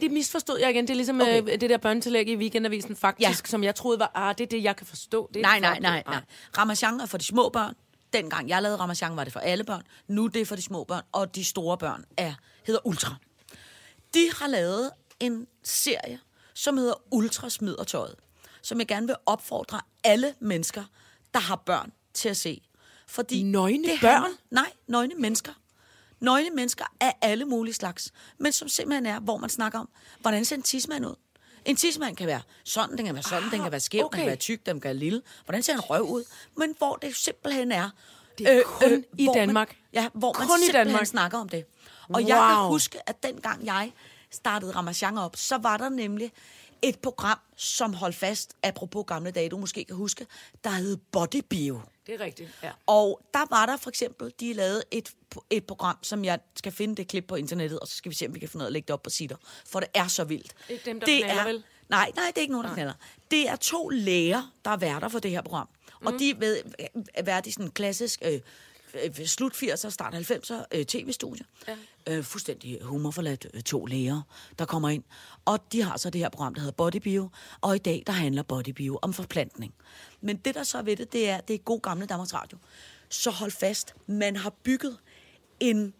Det 0.00 0.10
misforstod 0.10 0.58
jeg 0.58 0.70
igen. 0.70 0.84
Det 0.84 0.90
er 0.90 0.94
ligesom 0.94 1.20
Okay. 1.20 1.42
øh, 1.42 1.60
det 1.60 1.70
der 1.70 1.76
børnetillæg 1.78 2.28
i 2.28 2.36
weekendavisen, 2.36 2.96
faktisk, 2.96 3.44
Ja. 3.44 3.48
som 3.50 3.64
jeg 3.64 3.74
troede 3.74 3.98
var, 3.98 4.10
ah, 4.14 4.34
det 4.38 4.44
er 4.44 4.48
det, 4.48 4.62
jeg 4.62 4.76
kan 4.76 4.86
forstå. 4.86 5.30
Det 5.34 5.40
er 5.40 5.42
Nej, 5.42 5.60
nej, 5.60 5.78
nej, 5.78 6.02
nej. 6.06 6.20
Ramachan 6.58 7.00
er 7.00 7.06
for 7.06 7.18
de 7.18 7.24
små 7.24 7.48
børn. 7.48 7.74
Dengang 8.12 8.48
jeg 8.48 8.62
lavede 8.62 8.78
Ramachan, 8.78 9.16
var 9.16 9.24
det 9.24 9.32
for 9.32 9.40
alle 9.40 9.64
børn. 9.64 9.82
Nu 10.08 10.24
er 10.24 10.28
det 10.28 10.48
for 10.48 10.56
de 10.56 10.62
små 10.62 10.84
børn, 10.84 11.02
og 11.12 11.34
de 11.34 11.44
store 11.44 11.78
børn 11.78 12.04
er, 12.16 12.34
hedder 12.66 12.86
Ultra. 12.86 13.14
De 14.14 14.30
har 14.38 14.46
lavet 14.48 14.90
en 15.20 15.46
serie, 15.64 16.18
som 16.54 16.76
hedder 16.78 16.94
Ultra 17.10 17.50
smider 17.50 17.84
tøjet, 17.84 18.14
som 18.62 18.78
jeg 18.78 18.86
gerne 18.88 19.06
vil 19.06 19.16
opfordre 19.26 19.80
alle 20.04 20.34
mennesker, 20.40 20.84
der 21.34 21.40
har 21.40 21.56
børn, 21.56 21.92
til 22.14 22.28
at 22.28 22.36
se. 22.36 22.60
Fordi 23.08 23.42
Nøgne 23.42 23.88
det 23.88 24.00
børn? 24.00 24.12
handler- 24.12 24.36
nej, 24.50 24.72
nøgne 24.86 25.14
mennesker. 25.14 25.52
Nøgne 26.20 26.50
mennesker 26.50 26.84
af 27.00 27.14
alle 27.22 27.44
mulige 27.44 27.74
slags, 27.74 28.12
men 28.38 28.52
som 28.52 28.68
simpelthen 28.68 29.06
er, 29.06 29.20
hvor 29.20 29.36
man 29.36 29.50
snakker 29.50 29.78
om, 29.78 29.88
hvordan 30.20 30.44
ser 30.44 30.56
en 30.56 30.62
tidsmand 30.62 31.06
ud? 31.06 31.14
En 31.64 31.76
tidsmand 31.76 32.16
kan 32.16 32.26
være 32.26 32.40
sådan, 32.64 32.96
den 32.96 33.06
kan 33.06 33.14
være 33.14 33.22
sådan, 33.22 33.44
ah, 33.44 33.50
den 33.50 33.62
kan 33.62 33.70
være 33.70 33.80
skæv, 33.80 34.04
okay. 34.04 34.16
den 34.16 34.22
kan 34.22 34.26
være 34.26 34.36
tyk, 34.36 34.66
den 34.66 34.80
kan 34.80 34.88
være 34.88 34.94
lille. 34.94 35.22
Hvordan 35.44 35.62
ser 35.62 35.72
en 35.74 35.80
røv 35.80 36.02
ud? 36.02 36.24
Men 36.56 36.74
hvor 36.78 36.96
det 36.96 37.16
simpelthen 37.16 37.72
er... 37.72 37.90
Det 38.38 38.58
er 38.58 38.62
kun 38.64 39.04
i 39.18 39.24
hvor 39.24 39.34
Danmark. 39.34 39.68
Man, 39.68 40.02
ja, 40.02 40.08
hvor 40.14 40.32
man 40.38 40.48
Kun 40.48 40.58
i 40.58 40.62
simpelthen 40.62 40.86
Danmark. 40.86 41.06
snakker 41.06 41.38
om 41.38 41.48
det. 41.48 41.64
Og 42.08 42.20
jeg 42.20 42.36
kan 42.36 42.56
Wow. 42.58 42.68
huske, 42.68 43.08
at 43.08 43.22
dengang 43.22 43.66
jeg 43.66 43.92
startede 44.30 44.72
Ramachan 44.72 45.18
op, 45.18 45.36
så 45.36 45.58
var 45.58 45.76
der 45.76 45.88
nemlig 45.88 46.32
et 46.82 46.98
program, 46.98 47.38
som 47.56 47.94
holdt 47.94 48.16
fast, 48.16 48.56
apropos 48.62 49.04
gamle 49.06 49.30
dage, 49.30 49.48
du 49.48 49.58
måske 49.58 49.84
kan 49.84 49.96
huske, 49.96 50.26
der 50.64 50.70
hed 50.70 50.96
Body 50.96 51.42
Bio. 51.48 51.80
Det 52.06 52.14
er 52.14 52.20
rigtigt, 52.20 52.50
ja. 52.62 52.70
Og 52.86 53.20
der 53.34 53.46
var 53.50 53.66
der 53.66 53.76
for 53.76 53.90
eksempel, 53.90 54.32
de 54.40 54.52
lavede 54.52 54.82
et, 54.90 55.10
et 55.50 55.64
program, 55.64 55.96
som 56.02 56.24
jeg 56.24 56.38
skal 56.56 56.72
finde 56.72 56.94
det 56.94 57.08
klip 57.08 57.24
på 57.26 57.36
internettet, 57.36 57.80
og 57.80 57.88
så 57.88 57.96
skal 57.96 58.10
vi 58.10 58.14
se, 58.14 58.26
om 58.26 58.34
vi 58.34 58.38
kan 58.38 58.48
finde 58.48 58.58
noget 58.58 58.66
at 58.66 58.72
lægge 58.72 58.86
det 58.86 58.94
op 58.94 59.02
på 59.02 59.10
sider. 59.10 59.36
For 59.66 59.80
det 59.80 59.88
er 59.94 60.08
så 60.08 60.24
vildt. 60.24 60.54
Ikke 60.68 60.84
dem, 60.84 61.00
der 61.00 61.06
det 61.06 61.24
knalder, 61.24 61.42
er, 61.42 61.46
vel? 61.46 61.64
Nej, 61.88 62.12
nej, 62.16 62.26
det 62.26 62.36
er 62.36 62.40
ikke 62.40 62.52
nogen, 62.52 62.66
der 62.66 62.74
knaller. 62.74 62.94
Det 63.30 63.48
er 63.48 63.56
to 63.56 63.88
læger, 63.88 64.52
der 64.64 64.70
er 64.70 64.76
værter 64.76 65.08
for 65.08 65.18
det 65.18 65.30
her 65.30 65.42
program. 65.42 65.68
Mm. 66.00 66.06
Og 66.06 66.12
de 66.18 66.34
ved, 66.38 66.62
er 67.14 67.22
vært 67.22 67.46
i 67.46 67.50
sådan 67.50 67.66
en 67.66 67.70
klassisk 67.70 68.22
øh, 68.24 68.40
øh, 69.04 69.26
slut 69.26 69.52
80'er, 69.52 69.90
start 69.90 70.14
90'er 70.14 70.64
øh, 70.72 70.84
tv-studie. 70.84 71.44
Ja. 71.68 71.76
Øh, 72.06 72.24
fuldstændig 72.24 72.78
humorforladt 72.82 73.46
øh, 73.54 73.62
to 73.62 73.84
læger, 73.86 74.22
der 74.58 74.64
kommer 74.64 74.88
ind. 74.88 75.04
Og 75.44 75.72
de 75.72 75.82
har 75.82 75.96
så 75.96 76.10
det 76.10 76.20
her 76.20 76.28
program, 76.28 76.54
der 76.54 76.60
hedder 76.60 76.74
Body 76.74 76.96
Bio. 76.96 77.28
Og 77.60 77.76
i 77.76 77.78
dag, 77.78 78.02
der 78.06 78.12
handler 78.12 78.42
Body 78.42 78.68
Bio 78.68 78.98
om 79.02 79.12
forplantning. 79.12 79.74
Men 80.20 80.36
det, 80.36 80.54
der 80.54 80.62
så 80.62 80.78
er 80.78 80.82
ved 80.82 80.96
det, 80.96 81.12
det 81.12 81.28
er, 81.28 81.40
det 81.40 81.54
er 81.54 81.58
god 81.58 81.80
gamle 81.80 82.06
Danmarks 82.06 82.34
Radio. 82.34 82.58
Så 83.08 83.30
hold 83.30 83.50
fast, 83.50 83.94
man 84.06 84.36
har 84.36 84.50
bygget 84.50 84.98
en 85.60 85.94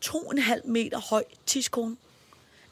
to 0.00 0.18
og 0.18 0.32
en 0.32 0.38
halv 0.38 0.66
meter 0.66 1.00
høj 1.00 1.24
tidskone. 1.46 1.96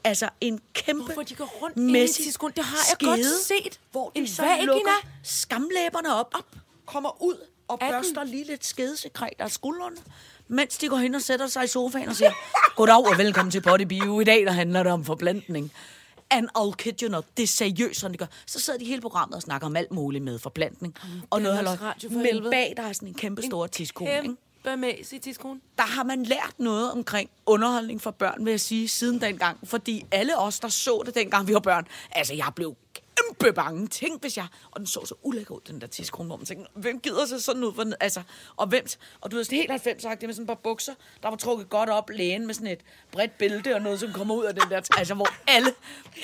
Altså 0.03 0.29
en 0.41 0.59
kæmpe 0.73 1.03
Hvorfor 1.03 1.23
de 1.23 1.35
går 1.35 1.57
rundt 1.61 1.77
i 1.77 2.23
tidskonen? 2.23 2.53
Det 2.55 2.65
har 2.65 2.77
jeg 2.89 3.07
godt 3.07 3.25
set. 3.47 3.79
Hvor 3.91 4.09
de 4.09 4.19
En 4.19 4.27
så 4.27 4.41
vagina. 4.41 4.65
lukker 4.65 5.07
skamlæberne 5.23 6.13
op, 6.13 6.29
op, 6.33 6.55
kommer 6.85 7.21
ud 7.23 7.37
og 7.67 7.77
Er 7.81 7.91
børster 7.91 8.23
lige 8.23 8.43
lidt 8.43 8.65
skedesekret 8.65 9.29
af 9.39 9.51
skuldrene, 9.51 9.97
mens 10.47 10.77
de 10.77 10.87
går 10.87 10.97
hen 10.97 11.15
og 11.15 11.21
sætter 11.21 11.47
sig 11.47 11.63
i 11.63 11.67
sofaen 11.67 12.09
og 12.09 12.15
siger, 12.15 12.31
goddag 12.75 12.95
og 13.11 13.17
velkommen 13.17 13.51
til 13.51 13.61
Body 13.61 13.81
Bio. 13.81 14.19
I 14.19 14.23
dag 14.23 14.45
der 14.45 14.51
handler 14.51 14.83
det 14.83 14.91
om 14.91 15.05
forplantning. 15.05 15.71
And 16.29 16.49
I'll 16.57 16.75
kid 16.75 17.01
you 17.03 17.09
not, 17.09 17.25
det 17.37 17.43
er 17.43 17.47
seriøst, 17.47 17.99
sådan 17.99 18.13
de 18.13 18.17
gør. 18.17 18.25
Så 18.45 18.59
sidder 18.59 18.79
de 18.79 18.85
hele 18.85 19.01
programmet 19.01 19.35
og 19.35 19.41
snakker 19.41 19.67
om 19.67 19.75
alt 19.75 19.91
muligt 19.91 20.23
med 20.23 20.39
forplantning. 20.39 20.95
og 21.29 21.41
noget 21.41 21.57
halløj. 21.57 21.75
Men 22.09 22.43
bag 22.51 22.73
der 22.77 22.83
er 22.83 22.93
sådan 22.93 23.07
en 23.07 23.13
kæmpe 23.13 23.41
stor 23.41 23.67
tidskone, 23.67 24.11
ikke? 24.11 24.35
Kæmpe 24.63 24.81
mæs 24.81 25.13
i 25.13 25.19
tidskonen. 25.19 25.61
der 25.77 25.83
har 25.83 26.03
man 26.03 26.23
lært 26.23 26.53
noget 26.57 26.91
omkring 26.91 27.29
underholdning 27.45 28.01
for 28.01 28.11
børn, 28.11 28.45
vil 28.45 28.51
jeg 28.51 28.59
sige, 28.59 28.87
siden 28.87 29.21
dengang. 29.21 29.57
Fordi 29.63 30.05
alle 30.11 30.37
os, 30.37 30.59
der 30.59 30.67
så 30.67 31.03
det 31.05 31.15
dengang, 31.15 31.47
vi 31.47 31.53
var 31.53 31.59
børn, 31.59 31.87
altså 32.11 32.33
jeg 32.33 32.47
blev 32.55 32.75
kæmpe 33.17 33.53
bange. 33.53 33.87
Tænk, 33.87 34.21
hvis 34.21 34.37
jeg... 34.37 34.47
Og 34.71 34.79
den 34.79 34.87
så 34.87 35.05
så 35.05 35.15
ulækker 35.23 35.55
ud, 35.55 35.59
den 35.67 35.81
der 35.81 35.87
tidskone, 35.87 36.27
hvor 36.27 36.37
man 36.37 36.45
tænkte, 36.45 36.71
hvem 36.73 36.99
gider 36.99 37.25
sig 37.25 37.43
sådan 37.43 37.63
ud? 37.63 37.73
For, 37.73 37.85
altså, 37.99 38.21
og 38.55 38.67
hvem... 38.67 38.85
Og 39.21 39.31
du 39.31 39.35
ved, 39.35 39.43
sådan 39.43 39.57
helt 39.57 39.71
90 39.71 40.01
sagt 40.01 40.21
det 40.21 40.27
med 40.27 40.33
sådan 40.33 40.43
et 40.43 40.47
par 40.47 40.59
bukser, 40.63 40.93
der 41.23 41.29
var 41.29 41.35
trukket 41.35 41.69
godt 41.69 41.89
op, 41.89 42.09
lægen 42.09 42.45
med 42.45 42.53
sådan 42.53 42.67
et 42.67 42.79
bredt 43.11 43.37
bælte 43.37 43.75
og 43.75 43.81
noget, 43.81 43.99
som 43.99 44.13
kommer 44.13 44.35
ud 44.35 44.43
af 44.43 44.55
den 44.55 44.69
der... 44.69 44.81
Altså, 44.97 45.13
hvor 45.13 45.27
alle, 45.47 45.73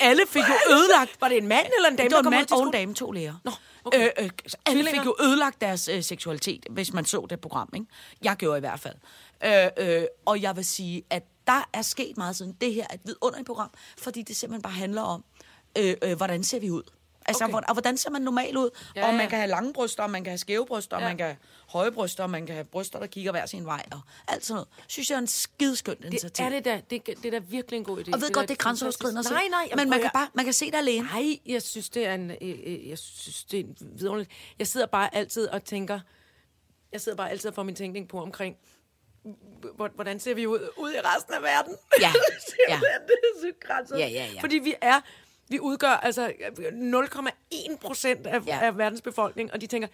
alle 0.00 0.22
fik 0.28 0.42
jo 0.42 0.74
ødelagt... 0.74 1.20
Var 1.20 1.28
det 1.28 1.38
en 1.38 1.48
mand 1.48 1.66
eller 1.76 1.88
en 1.88 1.96
dame, 1.96 2.08
Det 2.08 2.14
var 2.16 2.22
en 2.22 2.30
mand 2.30 2.52
og 2.52 2.62
en 2.62 2.72
dame, 2.72 2.94
to 2.94 3.10
læger. 3.10 3.34
Nå, 3.44 3.50
okay. 3.84 4.10
øh, 4.18 4.24
øh, 4.24 4.30
så 4.46 4.56
alle 4.66 4.90
fik 4.90 5.04
jo 5.04 5.16
ødelagt 5.20 5.60
deres 5.60 5.88
øh, 5.88 6.02
seksualitet, 6.02 6.66
hvis 6.70 6.92
man 6.92 7.04
så 7.04 7.26
det 7.30 7.40
program. 7.40 7.68
Ikke? 7.74 7.86
Jeg 8.22 8.36
gjorde 8.36 8.56
i 8.58 8.60
hvert 8.60 8.80
fald. 8.80 8.96
Øh, 9.44 9.68
øh, 9.76 10.04
og 10.26 10.42
jeg 10.42 10.56
vil 10.56 10.64
sige, 10.64 11.02
at 11.10 11.22
der 11.46 11.68
er 11.72 11.82
sket 11.82 12.16
meget 12.16 12.36
siden. 12.36 12.56
Det 12.60 12.74
her 12.74 12.86
er 12.90 12.94
et 12.94 13.00
vidunderligt 13.04 13.46
program, 13.46 13.70
fordi 13.98 14.22
det 14.22 14.36
simpelthen 14.36 14.62
bare 14.62 14.72
handler 14.72 15.02
om, 15.02 15.24
øh, 15.78 15.96
øh, 16.02 16.16
hvordan 16.16 16.44
ser 16.44 16.60
vi 16.60 16.70
ud? 16.70 16.82
Altså, 17.26 17.44
Okay. 17.44 17.54
og 17.68 17.72
hvordan 17.74 17.96
ser 17.96 18.10
man 18.10 18.22
normal 18.22 18.56
ud? 18.56 18.70
Ja, 18.96 19.06
og 19.06 19.12
man 19.14 19.22
ja. 19.22 19.28
kan 19.28 19.38
have 19.38 19.48
lange 19.50 19.72
bryster, 19.72 20.02
og 20.02 20.10
man 20.10 20.24
kan 20.24 20.30
have 20.30 20.38
skæve 20.38 20.66
bryster, 20.66 20.96
og 20.96 21.02
Ja. 21.02 21.08
man 21.08 21.16
kan 21.16 21.26
have 21.26 21.36
høje 21.68 21.92
bryster, 21.92 22.22
og 22.24 22.30
man 22.30 22.46
kan 22.46 22.54
have 22.54 22.64
bryster, 22.64 22.98
der 22.98 23.06
kigger 23.06 23.30
hver 23.30 23.46
sin 23.46 23.66
vej, 23.66 23.82
og 23.92 24.00
alt 24.28 24.44
sådan 24.44 24.54
noget. 24.54 24.68
Synes 24.86 25.10
jeg 25.10 25.14
er 25.16 25.20
en 25.20 25.26
skideskøn 25.26 25.96
Det 25.96 26.04
initiativ. 26.04 26.44
er 26.44 26.48
det 26.48 26.64
da. 26.64 26.80
Det, 26.90 27.06
det 27.06 27.24
er 27.26 27.30
da 27.30 27.38
virkelig 27.38 27.78
en 27.78 27.84
god 27.84 27.98
idé. 27.98 28.10
Og 28.12 28.20
ved 28.20 28.28
er 28.28 28.32
godt, 28.32 28.48
det 28.48 28.54
er 28.54 28.58
grænseoverskridende 28.58 29.18
at 29.18 29.24
se. 29.24 29.32
Nej, 29.32 29.48
nej. 29.50 29.68
Men 29.76 29.90
man 29.90 30.00
kan, 30.00 30.10
bare, 30.14 30.28
man 30.34 30.44
kan 30.44 30.54
se 30.54 30.66
det 30.66 30.74
alene. 30.76 31.06
Nej, 31.06 31.38
jeg 31.46 31.62
synes, 31.62 31.90
det 31.90 32.06
er 32.06 32.14
en... 32.14 32.30
Øh, 32.30 32.36
øh, 32.42 32.88
jeg 32.88 32.98
synes, 32.98 33.44
det 33.44 33.60
er 33.60 33.64
en 33.64 33.76
vidunderligt. 33.80 34.30
Jeg 34.58 34.66
sidder 34.66 34.86
bare 34.86 35.14
altid 35.14 35.48
og 35.48 35.64
tænker... 35.64 36.00
Jeg 36.92 37.00
sidder 37.00 37.16
bare 37.16 37.30
altid 37.30 37.48
og 37.48 37.54
får 37.54 37.62
min 37.62 37.74
tænkning 37.74 38.08
på 38.08 38.22
omkring... 38.22 38.56
hvor- 39.74 39.90
Hvordan 39.94 40.20
ser 40.20 40.34
vi 40.34 40.46
ud, 40.46 40.68
ud 40.76 40.92
i 40.92 41.00
resten 41.04 41.34
af 41.34 41.42
verden? 41.42 41.76
Ja, 42.00 42.12
ja. 42.68 42.80
det 43.06 43.14
er 43.68 43.86
så. 43.86 43.96
Ja, 43.96 44.06
ja, 44.08 44.26
ja. 44.34 44.40
Fordi 44.40 44.56
vi 44.58 44.74
er... 44.80 45.00
Vi 45.48 45.60
udgør 45.60 45.88
altså 45.90 46.32
0,1 46.92 47.76
procent 47.80 48.26
af, 48.26 48.40
Ja. 48.46 48.58
af 48.62 48.78
verdens 48.78 49.00
befolkning, 49.02 49.52
og 49.52 49.60
de 49.60 49.66
tænker, 49.66 49.88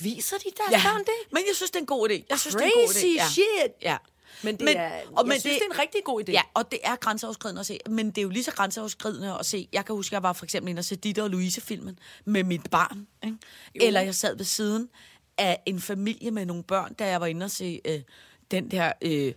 viser 0.00 0.36
de 0.38 0.44
deres 0.56 0.84
Ja, 0.84 0.90
børn 0.92 1.00
det? 1.00 1.32
men 1.32 1.42
jeg 1.48 1.56
synes, 1.56 1.70
det 1.70 1.76
er 1.76 1.80
en 1.80 1.86
god 1.86 2.08
idé. 2.10 2.22
Jeg 2.30 2.38
synes, 2.38 2.54
det 2.54 2.62
er 2.62 2.66
en 2.66 2.72
god 2.74 2.88
idé. 2.88 2.92
Crazy 2.92 3.06
Ja. 3.16 3.28
shit. 3.30 3.72
Ja. 3.82 3.96
Men 4.42 4.56
det 4.56 4.64
Men- 4.64 4.76
er, 4.76 4.90
og 5.16 5.24
men 5.26 5.32
jeg 5.32 5.40
synes, 5.40 5.54
det- 5.54 5.62
det, 5.62 5.68
er 5.70 5.74
en 5.74 5.78
rigtig 5.78 6.00
god 6.04 6.22
idé. 6.28 6.32
Ja, 6.32 6.42
og 6.54 6.70
det 6.72 6.78
er 6.82 6.96
grænseoverskridende 6.96 7.60
at 7.60 7.66
se. 7.66 7.78
Men 7.90 8.06
det 8.10 8.18
er 8.18 8.22
jo 8.22 8.28
lige 8.28 8.44
så 8.44 8.52
grænseoverskridende 8.52 9.36
at 9.40 9.46
se. 9.46 9.68
Jeg 9.72 9.84
kan 9.86 9.94
huske, 9.94 10.14
jeg 10.14 10.22
var 10.22 10.32
for 10.32 10.44
eksempel 10.44 10.70
inde 10.70 10.80
og 10.80 10.84
se 10.84 10.96
Ditte 10.96 11.22
og 11.22 11.30
Louise-filmen 11.30 11.98
med 12.24 12.44
mit 12.44 12.70
barn. 12.70 13.06
Ikke? 13.24 13.36
Eller 13.74 14.00
jeg 14.00 14.14
sad 14.14 14.36
ved 14.36 14.44
siden 14.44 14.88
af 15.38 15.62
en 15.66 15.80
familie 15.80 16.30
med 16.30 16.46
nogle 16.46 16.62
børn, 16.62 16.94
da 16.94 17.06
jeg 17.06 17.20
var 17.20 17.26
inde 17.26 17.44
og 17.44 17.50
se 17.50 17.80
øh, 17.84 18.00
den 18.50 18.70
der 18.70 18.92
øh, 19.02 19.32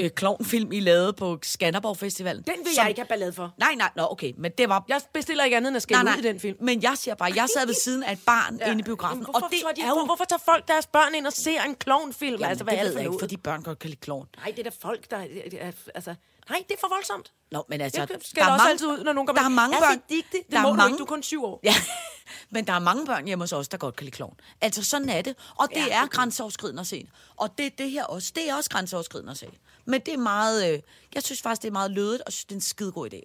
øh, 0.00 0.10
klovnfilm, 0.10 0.72
I 0.72 0.80
lavede 0.80 1.12
på 1.12 1.38
Skanderborg 1.42 1.96
Festivalen. 1.96 2.42
Den 2.42 2.54
vil 2.64 2.74
Som- 2.74 2.82
jeg 2.82 2.88
ikke 2.88 3.00
have 3.00 3.08
ballade 3.08 3.32
for. 3.32 3.54
Nej, 3.58 3.74
nej, 3.74 3.90
nå, 3.96 4.06
okay, 4.10 4.32
men 4.38 4.52
det 4.58 4.68
var... 4.68 4.84
Jeg 4.88 5.00
bestiller 5.14 5.44
ikke 5.44 5.56
andet 5.56 5.68
end 5.68 5.76
at 5.76 5.82
skælde 5.82 6.02
ud 6.18 6.18
i 6.24 6.28
den 6.28 6.40
film. 6.40 6.56
Men 6.60 6.82
jeg 6.82 6.92
siger 6.96 7.14
bare, 7.14 7.32
jeg 7.36 7.48
sad 7.56 7.66
ved 7.66 7.74
siden 7.74 8.02
af 8.02 8.12
et 8.12 8.18
barn 8.26 8.56
ja. 8.60 8.70
inde 8.70 8.80
i 8.80 8.82
biografen, 8.82 9.14
Jamen, 9.18 9.26
og 9.26 9.32
hvorfor, 9.32 9.48
det 9.48 9.58
tager 9.62 9.74
de, 9.74 9.82
er 9.82 9.88
jo... 10.00 10.04
hvorfor 10.04 10.24
tager 10.24 10.42
folk 10.44 10.68
deres 10.68 10.86
børn 10.86 11.14
ind 11.14 11.26
og 11.26 11.32
ser 11.32 11.62
en 11.62 11.74
klovnfilm? 11.74 12.32
Jamen, 12.32 12.44
altså, 12.50 12.64
hvad 12.64 12.72
det 12.74 12.80
er 12.80 12.84
det 12.84 12.92
for 12.92 13.00
ikke, 13.00 13.14
fordi 13.20 13.36
børn 13.36 13.62
godt 13.62 13.78
kan 13.78 13.90
lide 13.90 14.00
klovn. 14.00 14.26
Nej, 14.36 14.50
det 14.56 14.58
er 14.66 14.70
da 14.70 14.76
folk, 14.80 15.10
der... 15.10 15.16
er- 15.16 15.72
Altså, 15.94 16.14
nej, 16.50 16.64
det 16.68 16.74
er 16.74 16.80
for 16.80 16.88
voldsomt. 16.88 17.32
Nå, 17.50 17.64
men 17.68 17.80
altså, 17.80 18.00
Jeg 18.00 18.08
der 18.08 18.14
skal 18.22 18.42
er 18.42 18.46
også 18.46 18.56
mange- 18.62 18.70
altid 18.70 18.86
ud, 18.86 19.04
når 19.04 19.12
nogen 19.12 19.26
kommer 19.26 19.42
Der 19.42 19.46
er 19.48 19.54
mange 19.54 19.76
børn. 19.78 19.98
Det, 19.98 20.02
det, 20.08 20.24
det 20.32 20.40
der 20.52 20.62
må 20.62 20.68
er 20.68 20.72
du 20.72 20.76
mange, 20.76 20.88
ikke, 20.90 20.98
du 20.98 21.04
er 21.04 21.08
kun 21.08 21.22
syv 21.22 21.44
år. 21.44 21.60
Ja, 21.62 21.74
men 22.54 22.66
der 22.66 22.72
er 22.72 22.78
mange 22.78 23.06
børn 23.06 23.26
hjemme 23.26 23.42
hos 23.42 23.52
os, 23.52 23.68
der 23.68 23.78
godt 23.78 23.96
kan 23.96 24.04
lide 24.04 24.16
klovn. 24.16 24.36
Altså, 24.60 24.84
sådan 24.84 25.08
er 25.08 25.22
det. 25.22 25.36
Og 25.58 25.68
det 25.70 25.76
Ja, 25.76 25.88
er 25.88 26.02
okay. 26.02 26.08
grænseoverskridende 26.16 26.80
at 26.80 26.86
se. 26.86 27.08
Og 27.36 27.58
det, 27.58 27.78
det 27.78 27.90
her 27.90 28.04
også, 28.04 28.32
det 28.34 28.48
er 28.50 28.54
også 28.54 28.70
grænseoverskridende 28.70 29.30
at 29.30 29.38
se. 29.38 29.48
Men 29.84 30.00
det 30.00 30.14
er 30.14 30.18
meget, 30.18 30.72
øh, 30.74 30.80
jeg 31.14 31.22
synes 31.22 31.42
faktisk, 31.42 31.62
det 31.62 31.68
er 31.68 31.72
meget 31.72 31.90
lødigt, 31.90 32.22
og 32.22 32.32
synes, 32.32 32.44
det 32.44 32.52
er 32.52 32.56
en 32.56 32.60
skide 32.60 32.92
god 32.92 33.10
idé. 33.14 33.20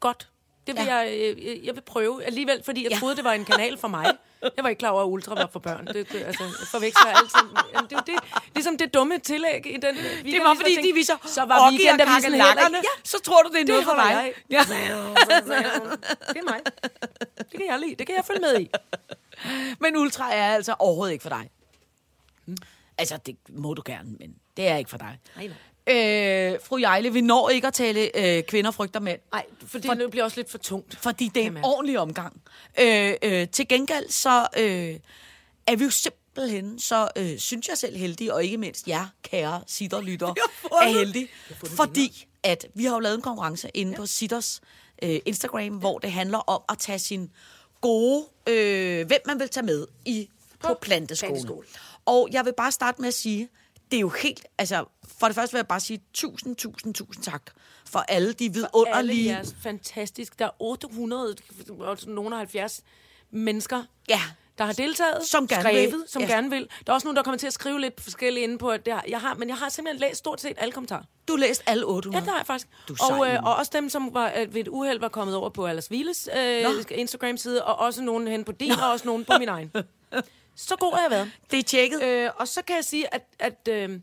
Godt. 0.00 0.28
Det 0.66 0.76
vil 0.76 0.84
Ja. 0.84 0.96
ja. 0.96 0.96
jeg, 0.96 1.34
øh, 1.46 1.66
jeg 1.66 1.74
vil 1.74 1.80
prøve 1.80 2.24
alligevel, 2.24 2.62
fordi 2.64 2.82
jeg 2.82 2.90
Ja. 2.92 2.98
troede, 2.98 3.16
det 3.16 3.24
var 3.24 3.32
en 3.32 3.44
kanal 3.44 3.78
for 3.78 3.88
mig. 3.88 4.06
Jeg 4.56 4.64
var 4.64 4.68
ikke 4.68 4.78
klar 4.78 4.90
over, 4.90 5.02
at 5.02 5.06
Ultra 5.06 5.34
var 5.34 5.48
for 5.52 5.58
børn. 5.60 5.86
Det, 5.86 5.94
det, 6.12 6.22
altså, 6.22 6.42
jeg 6.44 6.66
forveksler 6.70 7.06
altid. 7.10 7.48
Jamen, 7.74 7.90
det, 7.90 7.96
er 7.96 8.02
jo 8.08 8.14
det, 8.14 8.40
ligesom 8.54 8.78
det 8.78 8.94
dumme 8.94 9.18
tillæg 9.18 9.66
i 9.66 9.76
den 9.76 9.96
weekend. 9.96 10.32
Det 10.32 10.40
var, 10.40 10.54
fordi 10.54 10.76
de 10.88 10.92
viser 10.94 11.14
så 11.26 11.44
var 11.44 11.58
og 11.66 11.70
weekendavisen 11.72 12.32
heller 12.32 12.66
ikke. 12.66 12.76
Ja, 12.76 13.00
så 13.04 13.18
tror 13.24 13.42
du, 13.42 13.48
det 13.52 13.60
er 13.60 13.64
noget 13.66 13.86
Det 13.86 13.94
for 13.94 14.08
jeg 14.08 14.20
af. 14.24 14.42
Ja. 14.50 14.62
Det 16.32 16.36
er 16.38 16.42
mig. 16.50 16.60
Det 17.38 17.50
kan 17.60 17.66
jeg 17.68 17.78
lide. 17.78 17.94
Det 17.94 18.06
kan 18.06 18.16
jeg 18.16 18.24
følge 18.24 18.40
med 18.40 18.60
i. 18.60 18.70
Men 19.80 19.96
ultra 19.96 20.34
er 20.34 20.54
altså 20.54 20.74
overhovedet 20.78 21.12
ikke 21.12 21.22
for 21.22 21.28
dig. 21.28 21.50
Altså, 22.98 23.16
det 23.26 23.36
må 23.48 23.74
du 23.74 23.82
gerne, 23.86 24.10
men 24.20 24.34
det 24.56 24.68
er 24.68 24.76
ikke 24.76 24.90
for 24.90 24.98
dig. 24.98 25.18
Nej, 25.36 25.46
nej. 25.46 25.56
Øh, 25.86 26.58
fru 26.64 26.78
Jejle, 26.78 27.12
vi 27.12 27.20
når 27.20 27.48
ikke 27.48 27.66
at 27.66 27.74
tale 27.74 28.18
øh, 28.18 28.42
kvinder 28.42 28.70
frygter 28.70 29.00
mænd. 29.00 29.20
Nej, 29.32 29.44
for 29.66 29.78
det 29.78 30.10
bliver 30.10 30.24
også 30.24 30.36
lidt 30.36 30.50
for 30.50 30.58
tungt. 30.58 30.98
fordi 31.00 31.28
det 31.34 31.42
er 31.42 31.46
en 31.46 31.58
ordentlig 31.64 31.98
omgang. 31.98 32.42
Øh, 32.80 33.14
øh, 33.22 33.48
til 33.48 33.68
gengæld 33.68 34.10
så 34.10 34.46
øh, 34.56 34.96
er 35.66 35.76
vi 35.76 35.84
jo 35.84 35.90
simpelthen 35.90 36.78
så, 36.78 37.08
øh, 37.16 37.38
synes 37.38 37.68
jeg 37.68 37.78
selv 37.78 37.96
heldige, 37.96 38.34
og 38.34 38.44
ikke 38.44 38.56
mindst 38.56 38.88
jer, 38.88 39.06
kære 39.22 39.62
sitterlytter, 39.66 40.34
er 40.82 40.88
heldige, 40.88 41.28
fordi 41.76 42.26
at 42.42 42.66
vi 42.74 42.84
har 42.84 42.94
jo 42.94 43.00
lavet 43.00 43.14
en 43.14 43.22
konkurrence 43.22 43.70
inde 43.74 43.92
ja. 43.92 43.96
på 43.96 44.06
Sitters 44.06 44.60
øh, 45.02 45.20
Instagram, 45.26 45.68
hvor 45.68 45.98
det 45.98 46.12
handler 46.12 46.38
om 46.38 46.62
at 46.68 46.78
tage 46.78 46.98
sin 46.98 47.30
gode, 47.80 48.24
øh, 48.46 49.06
hvem 49.06 49.20
man 49.26 49.40
vil 49.40 49.48
tage 49.48 49.66
med 49.66 49.86
i 50.04 50.28
på, 50.60 50.68
på 50.68 50.74
planteskole. 50.82 51.30
planteskole. 51.30 51.66
Og 52.04 52.28
jeg 52.32 52.44
vil 52.44 52.52
bare 52.56 52.72
starte 52.72 53.00
med 53.00 53.08
at 53.08 53.14
sige, 53.14 53.48
det 53.92 53.96
er 53.96 54.00
jo 54.00 54.08
helt, 54.08 54.46
altså 54.58 54.84
for 55.18 55.26
det 55.26 55.34
første 55.34 55.52
vil 55.52 55.58
jeg 55.58 55.66
bare 55.66 55.80
sige 55.80 56.02
tusind, 56.14 56.56
tusind, 56.56 56.94
tusind 56.94 57.24
tak 57.24 57.42
for 57.86 57.98
alle 57.98 58.32
de 58.32 58.44
Alle 58.44 58.52
vidunderlige... 58.54 59.28
jeres 59.30 59.54
fantastisk. 59.62 60.38
Der 60.38 60.44
er 60.44 60.50
800, 60.62 61.36
og 61.78 61.98
nogle 62.06 62.36
70 62.36 62.82
mennesker, 63.30 63.82
Ja. 64.08 64.20
der 64.58 64.64
har 64.64 64.72
deltaget, 64.72 65.26
Som 65.26 65.48
gerne 65.48 65.62
skrevet, 65.62 65.92
vil. 65.92 66.04
som 66.08 66.22
Ja. 66.22 66.28
gerne 66.28 66.50
vil. 66.50 66.68
Der 66.86 66.92
er 66.92 66.94
også 66.94 67.06
nogen, 67.06 67.16
der 67.16 67.22
kommer 67.22 67.38
til 67.38 67.46
at 67.46 67.52
skrive 67.52 67.80
lidt 67.80 68.00
forskelligt 68.00 68.44
inde 68.44 68.58
på, 68.58 68.68
at 68.70 68.86
det 68.86 68.92
har, 68.94 69.04
jeg 69.08 69.20
har, 69.20 69.34
men 69.34 69.48
jeg 69.48 69.56
har 69.56 69.68
simpelthen 69.68 70.00
læst 70.00 70.18
stort 70.18 70.40
set 70.40 70.52
alle 70.56 70.72
kommentarer. 70.72 71.02
Du 71.28 71.32
har 71.32 71.38
læst 71.38 71.62
alle 71.66 71.80
Ja, 71.80 71.92
800? 71.94 72.24
det 72.24 72.30
har 72.32 72.38
jeg 72.38 72.46
faktisk. 72.46 72.68
Du 72.88 72.96
og, 73.10 73.28
øh, 73.30 73.42
og 73.44 73.56
også 73.56 73.70
dem, 73.74 73.88
som 73.88 74.14
var, 74.14 74.32
øh, 74.38 74.54
ved 74.54 74.60
et 74.60 74.68
uheld 74.68 75.00
var 75.00 75.08
kommet 75.08 75.36
over 75.36 75.48
på 75.48 75.66
Allers 75.66 75.90
Viles 75.90 76.28
øh, 76.36 76.64
Instagram-side, 76.90 77.64
og 77.64 77.78
også 77.78 78.02
nogen 78.02 78.28
hen 78.28 78.44
på 78.44 78.52
din, 78.52 78.70
og 78.72 78.90
også 78.90 79.06
nogen 79.06 79.24
på 79.24 79.32
min 79.38 79.48
egen. 79.48 79.72
Så 80.56 80.76
god 80.76 80.92
har 80.92 81.00
jeg 81.02 81.10
været. 81.10 81.32
Det 81.50 81.58
er 81.58 81.62
tjekket. 81.62 82.02
Øh, 82.02 82.30
og 82.36 82.48
så 82.48 82.62
kan 82.62 82.76
jeg 82.76 82.84
sige, 82.84 83.14
at, 83.14 83.22
at 83.38 83.68
øh, 83.70 84.00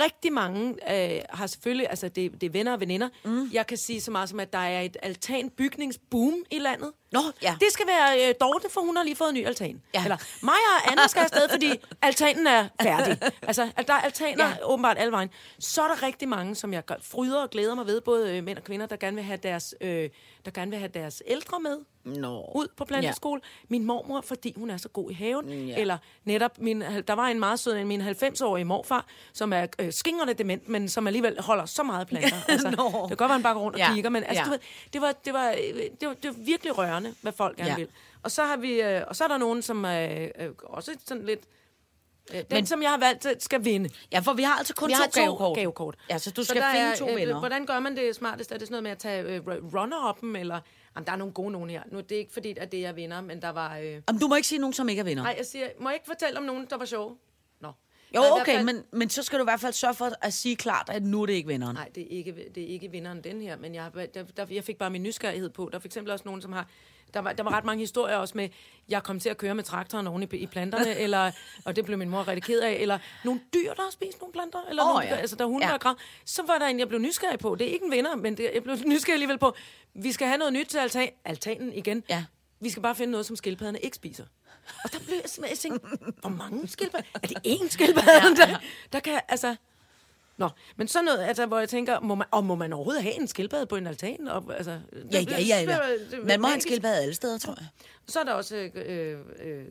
rigtig 0.00 0.32
mange 0.32 0.68
øh, 0.70 1.20
har 1.30 1.46
selvfølgelig, 1.46 1.86
altså 1.90 2.08
det, 2.08 2.40
det 2.40 2.42
er 2.46 2.50
venner 2.50 2.72
og 2.72 2.80
veninder. 2.80 3.08
Mm. 3.24 3.50
Jeg 3.52 3.66
kan 3.66 3.76
sige 3.76 4.00
så 4.00 4.10
meget 4.10 4.28
som, 4.28 4.40
at 4.40 4.52
der 4.52 4.58
er 4.58 4.80
et 4.80 4.96
altanbygningsboom 5.02 6.34
i 6.50 6.58
landet. 6.58 6.92
Nå, 7.12 7.20
ja. 7.42 7.56
Det 7.60 7.68
skal 7.72 7.86
være 7.86 8.28
øh, 8.28 8.34
Dorte, 8.40 8.68
for 8.70 8.80
hun 8.80 8.96
har 8.96 9.04
lige 9.04 9.16
fået 9.16 9.28
en 9.28 9.34
ny 9.34 9.46
altan. 9.46 9.82
Ja. 9.94 10.02
Eller 10.04 10.16
mig 10.42 10.54
og 10.54 10.92
Anna 10.92 11.06
skal 11.06 11.20
afsted, 11.22 11.48
fordi 11.50 11.70
altanen 12.02 12.46
er 12.46 12.68
færdig. 12.82 13.18
Altså, 13.42 13.68
der 13.88 13.94
er 13.94 14.00
altaner 14.00 14.44
Ja. 14.48 14.54
åbenbart 14.64 14.98
alle 14.98 15.12
vejen. 15.12 15.30
Så 15.58 15.82
er 15.82 15.88
der 15.88 16.02
rigtig 16.02 16.28
mange, 16.28 16.54
som 16.54 16.72
jeg 16.72 16.82
fryder 17.02 17.42
og 17.42 17.50
glæder 17.50 17.74
mig 17.74 17.86
ved, 17.86 18.00
både 18.00 18.36
øh, 18.36 18.44
mænd 18.44 18.58
og 18.58 18.64
kvinder, 18.64 18.86
der 18.86 18.96
gerne 18.96 19.14
vil 19.14 19.24
have 19.24 19.38
deres, 19.42 19.74
øh, 19.80 20.10
der 20.44 20.50
gerne 20.50 20.70
vil 20.70 20.78
have 20.78 20.90
deres 20.94 21.22
ældre 21.26 21.60
med 21.60 21.76
Nå. 22.04 22.52
ud 22.54 22.66
på 22.76 22.84
planteskole. 22.84 23.40
Ja. 23.44 23.48
Min 23.68 23.84
mormor, 23.84 24.20
fordi 24.20 24.54
hun 24.56 24.70
er 24.70 24.76
så 24.76 24.88
god 24.88 25.10
i 25.10 25.14
haven. 25.14 25.66
Ja. 25.68 25.76
Eller 25.76 25.98
netop, 26.24 26.58
min, 26.58 26.80
der 27.08 27.12
var 27.12 27.26
en 27.26 27.38
meget 27.40 27.60
sød, 27.60 27.76
en 27.76 27.86
min 27.86 28.00
90-årige 28.00 28.64
morfar, 28.64 29.06
som 29.32 29.52
er 29.52 29.66
øh, 29.78 29.92
skingerne 29.92 30.32
dement, 30.32 30.68
men 30.68 30.88
som 30.88 31.06
alligevel 31.06 31.40
holder 31.40 31.66
så 31.66 31.82
meget 31.82 32.06
planter. 32.08 32.36
Altså, 32.48 32.70
Nå. 32.70 32.84
det 32.84 33.08
kan 33.08 33.16
godt 33.16 33.18
være, 33.20 33.28
han 33.28 33.42
bare 33.42 33.54
går 33.54 33.60
rundt 33.60 33.74
og 33.76 33.80
Ja. 33.80 33.94
kigger, 33.94 34.10
men 34.10 34.24
altså, 34.24 34.40
Ja. 34.40 34.44
du 34.44 34.50
ved, 34.50 34.58
det, 34.92 35.00
var, 35.00 35.12
det, 35.24 35.32
var, 35.32 35.48
øh, 35.50 35.82
det, 36.00 36.08
var, 36.08 36.14
det 36.14 36.24
var 36.30 36.36
virkelig 36.44 36.78
rørende, 36.78 36.97
hvad 37.22 37.32
folk 37.32 37.56
gerne 37.56 37.70
Ja. 37.70 37.76
vil. 37.76 37.88
Og 38.22 38.30
så 38.30 38.42
har 38.44 38.56
vi, 38.56 38.80
øh, 38.82 39.02
og 39.08 39.16
så 39.16 39.24
er 39.24 39.28
der 39.28 39.38
nogen, 39.38 39.62
som 39.62 39.84
er 39.84 40.28
øh, 40.38 40.50
også 40.64 40.96
sådan 41.06 41.24
lidt... 41.24 41.40
Øh, 42.34 42.36
den, 42.36 42.44
Men- 42.50 42.66
som 42.66 42.82
jeg 42.82 42.90
har 42.90 42.98
valgt, 42.98 43.26
øh, 43.26 43.32
skal 43.38 43.64
vinde. 43.64 43.88
Ja, 44.12 44.18
for 44.18 44.32
vi 44.32 44.42
har 44.42 44.54
altså 44.58 44.74
kun 44.74 44.88
Vi 44.88 44.92
to, 44.94 44.96
har 45.02 45.06
to 45.06 45.20
gavekort. 45.20 45.56
gavekort. 45.56 45.96
Ja, 46.10 46.18
så 46.18 46.30
du 46.30 46.44
skal 46.44 46.62
finde 46.72 46.86
er, 46.86 46.96
to 46.96 47.08
øh. 47.32 47.38
Hvordan 47.38 47.66
gør 47.66 47.80
man 47.80 47.96
det 47.96 48.14
smartest? 48.16 48.52
Er 48.52 48.58
det 48.58 48.68
sådan 48.68 48.72
noget 48.72 48.82
med 48.82 48.90
at 48.90 48.98
tage 48.98 49.22
øh, 49.22 49.40
runner-up'en, 49.46 50.38
eller... 50.38 50.60
Jamen, 50.96 51.06
der 51.06 51.12
er 51.12 51.16
nogle 51.16 51.32
gode 51.34 51.50
nogen 51.52 51.70
her. 51.70 51.82
Nu, 51.92 52.00
det 52.00 52.12
er 52.12 52.18
ikke 52.18 52.32
fordi, 52.32 52.54
at 52.60 52.72
det 52.72 52.78
er 52.78 52.82
jeg 52.82 52.96
vinder, 52.96 53.20
men 53.20 53.42
der 53.42 53.48
var... 53.50 53.76
Øh... 53.76 53.84
Jamen, 54.08 54.20
du 54.20 54.28
må 54.28 54.34
ikke 54.34 54.48
sige 54.48 54.58
nogen, 54.58 54.72
som 54.74 54.88
ikke 54.88 55.00
er 55.00 55.04
vinder. 55.04 55.22
Nej, 55.22 55.34
jeg 55.38 55.46
siger, 55.46 55.68
må 55.80 55.88
jeg 55.88 55.94
ikke 55.96 56.06
fortælle 56.06 56.38
om 56.38 56.44
nogen, 56.44 56.66
der 56.70 56.76
var 56.76 56.84
sjove? 56.84 57.16
Jo, 58.14 58.22
okay, 58.40 58.54
fald- 58.54 58.64
men, 58.64 58.82
men 58.92 59.10
så 59.10 59.22
skal 59.22 59.38
du 59.38 59.44
i 59.44 59.46
hvert 59.46 59.60
fald 59.60 59.72
sørge 59.72 59.94
for 59.94 60.10
at 60.22 60.32
sige 60.32 60.56
klart, 60.56 60.88
at 60.92 61.02
nu 61.02 61.22
er 61.22 61.26
det 61.26 61.32
ikke 61.32 61.48
vinderen. 61.48 61.74
Nej, 61.74 61.88
det 61.94 62.02
er 62.02 62.06
ikke, 62.10 62.34
det 62.54 62.62
er 62.62 62.66
ikke 62.66 62.90
vinderen 62.90 63.24
den 63.24 63.40
her, 63.40 63.56
men 63.56 63.74
jeg, 63.74 63.90
der, 64.14 64.24
der, 64.36 64.46
jeg 64.50 64.64
fik 64.64 64.76
bare 64.78 64.90
min 64.90 65.02
nysgerrighed 65.02 65.50
på. 65.50 65.68
Der 65.72 65.76
er 65.78 65.80
for 65.80 65.88
eksempel 65.88 66.12
også 66.12 66.22
nogen, 66.24 66.42
som 66.42 66.52
har... 66.52 66.68
Der 67.14 67.20
var, 67.20 67.32
der 67.32 67.42
var 67.42 67.50
ret 67.50 67.64
mange 67.64 67.80
historier 67.80 68.16
også 68.16 68.36
med, 68.36 68.48
jeg 68.88 69.02
kom 69.02 69.20
til 69.20 69.28
at 69.28 69.36
køre 69.36 69.54
med 69.54 69.64
traktoren 69.64 70.06
oven 70.06 70.22
i, 70.22 70.36
i 70.36 70.46
planterne, 70.46 70.96
eller, 71.04 71.30
og 71.64 71.76
det 71.76 71.84
blev 71.84 71.98
min 71.98 72.08
mor 72.08 72.28
rigtig 72.28 72.42
ked 72.42 72.60
af, 72.60 72.72
eller 72.72 72.98
nogle 73.24 73.40
dyr, 73.54 73.72
der 73.74 73.82
har 73.82 73.90
spist 73.90 74.20
nogle 74.20 74.32
planter, 74.32 74.58
eller 74.70 74.82
Åh, 74.82 74.88
nogle, 74.88 75.06
ja. 75.06 75.14
altså 75.16 75.36
der 75.36 75.44
hunde, 75.44 75.66
Ja. 75.66 75.72
der 75.72 75.78
grav. 75.78 75.96
Så 76.24 76.42
var 76.46 76.58
der 76.58 76.66
en, 76.66 76.78
jeg 76.78 76.88
blev 76.88 77.00
nysgerrig 77.00 77.38
på. 77.38 77.54
Det 77.54 77.66
er 77.68 77.72
ikke 77.72 77.84
en 77.84 77.92
vinder, 77.92 78.16
men 78.16 78.36
det, 78.36 78.50
jeg 78.54 78.62
blev 78.62 78.76
nysgerrig 78.86 79.12
alligevel 79.14 79.38
på. 79.38 79.54
Vi 79.94 80.12
skal 80.12 80.26
have 80.26 80.38
noget 80.38 80.52
nyt 80.52 80.66
til 80.66 80.78
altan, 80.78 81.08
altanen 81.24 81.72
igen. 81.72 82.04
Ja. 82.10 82.24
Vi 82.60 82.70
skal 82.70 82.82
bare 82.82 82.94
finde 82.94 83.10
noget, 83.10 83.26
som 83.26 83.36
skildpadderne 83.36 83.78
ikke 83.78 83.96
spiser. 83.96 84.24
Og 84.84 84.92
der 84.92 84.98
blev 84.98 85.14
jeg 85.22 85.30
simpelthen, 85.30 85.50
jeg 85.50 85.58
tænkte, 85.58 85.88
hvor 86.20 86.30
mange 86.30 86.68
skildpadder? 86.68 87.06
Er 87.14 87.26
det 87.26 87.36
én 87.46 87.68
skildpadde, 87.68 88.36
der, 88.40 88.58
der 88.92 89.00
kan, 89.00 89.20
altså... 89.28 89.56
Nå, 90.36 90.48
men 90.76 90.88
sådan 90.88 91.04
noget, 91.04 91.18
altså, 91.24 91.46
hvor 91.46 91.58
jeg 91.58 91.68
tænker, 91.68 92.00
må 92.00 92.14
man, 92.14 92.26
og 92.30 92.44
må 92.44 92.54
man 92.54 92.72
overhovedet 92.72 93.02
have 93.02 93.20
en 93.20 93.28
skildpadde 93.28 93.66
på 93.66 93.76
en 93.76 93.86
altan? 93.86 94.28
Og, 94.28 94.44
altså, 94.56 94.80
Ja, 95.12 95.20
ja, 95.20 95.40
ja. 95.40 95.60
ja. 95.60 95.78
Man 96.24 96.40
må 96.40 96.46
have 96.46 96.54
en 96.54 96.60
skildpadde 96.60 97.02
alle 97.02 97.14
steder, 97.14 97.38
tror 97.38 97.54
jeg. 97.58 97.68
Så 98.08 98.20
er 98.20 98.24
der 98.24 98.32
også... 98.32 98.56
Øh, 98.74 99.18
øh, 99.40 99.64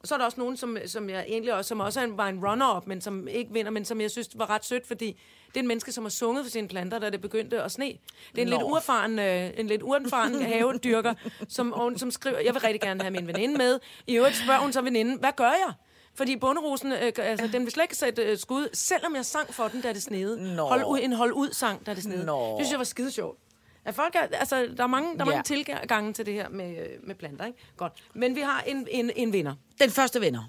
og 0.00 0.08
så 0.08 0.14
er 0.14 0.18
der 0.18 0.24
også 0.24 0.40
nogen, 0.40 0.56
som, 0.56 0.78
som 0.86 1.10
jeg 1.10 1.24
egentlig 1.28 1.54
også, 1.54 1.68
som 1.68 1.80
også 1.80 2.06
var 2.06 2.28
en 2.28 2.46
runner-up, 2.46 2.86
men 2.86 3.00
som 3.00 3.28
ikke 3.28 3.52
vinder, 3.52 3.70
men 3.70 3.84
som 3.84 4.00
jeg 4.00 4.10
synes 4.10 4.28
var 4.34 4.50
ret 4.50 4.64
sødt, 4.64 4.86
fordi 4.86 5.20
det 5.48 5.56
er 5.56 5.60
en 5.60 5.68
menneske, 5.68 5.92
som 5.92 6.04
har 6.04 6.10
sunget 6.10 6.44
for 6.44 6.50
sine 6.50 6.68
planter, 6.68 6.98
da 6.98 7.10
det 7.10 7.20
begyndte 7.20 7.62
at 7.62 7.72
sne. 7.72 7.84
Det 7.84 7.98
er 8.38 8.42
en 8.42 8.48
Nå. 8.48 8.56
lidt 8.56 8.62
uerfaren, 8.62 9.18
øh, 9.18 9.50
en 9.56 9.66
lidt 9.66 9.82
uerfaren 9.82 10.42
havedyrker, 10.52 11.14
som, 11.48 11.72
og 11.72 11.92
som 11.96 12.10
skriver, 12.10 12.38
jeg 12.38 12.54
vil 12.54 12.60
rigtig 12.62 12.80
gerne 12.80 13.00
have 13.00 13.10
min 13.10 13.26
veninde 13.26 13.58
med. 13.58 13.78
I 14.06 14.16
øvrigt 14.16 14.36
spørger 14.36 14.60
hun 14.60 14.72
så 14.72 14.80
veninden, 14.80 15.18
hvad 15.18 15.32
gør 15.36 15.50
jeg? 15.50 15.72
Fordi 16.14 16.36
bunderosen, 16.36 16.92
øh, 16.92 17.12
altså, 17.18 17.48
den 17.52 17.62
vil 17.62 17.72
slet 17.72 17.84
ikke 17.84 17.96
sætte 17.96 18.22
øh, 18.22 18.38
skud, 18.38 18.68
selvom 18.72 19.16
jeg 19.16 19.26
sang 19.26 19.54
for 19.54 19.68
den, 19.68 19.80
da 19.80 19.92
det 19.92 20.02
snede. 20.02 20.54
Nå. 20.56 20.66
Hold 20.66 20.84
ud, 20.84 20.98
en 21.02 21.12
hold 21.12 21.32
ud 21.32 21.52
sang, 21.52 21.86
da 21.86 21.94
det 21.94 22.02
snede. 22.02 22.26
Nå. 22.26 22.48
Det 22.48 22.56
synes 22.56 22.70
jeg 22.70 22.78
var 22.78 22.84
skide 22.84 23.10
sjovt. 23.10 23.38
At 23.84 23.94
folk 23.94 24.14
er, 24.14 24.20
altså, 24.20 24.74
der 24.76 24.82
er 24.82 24.86
mange, 24.86 25.18
der 25.18 25.24
er 25.24 25.28
Ja. 25.30 25.36
mange 25.36 25.42
tilgange 25.42 26.12
til 26.12 26.26
det 26.26 26.34
her 26.34 26.48
med, 26.48 26.78
øh, 26.88 27.06
med 27.06 27.14
planter. 27.14 27.44
Ikke? 27.44 27.58
Godt. 27.76 27.92
Men 28.14 28.34
vi 28.36 28.40
har 28.40 28.60
en, 28.60 28.86
en, 28.90 29.10
en 29.16 29.32
vinder. 29.32 29.54
Den 29.80 29.90
første 29.90 30.20
vinder. 30.20 30.42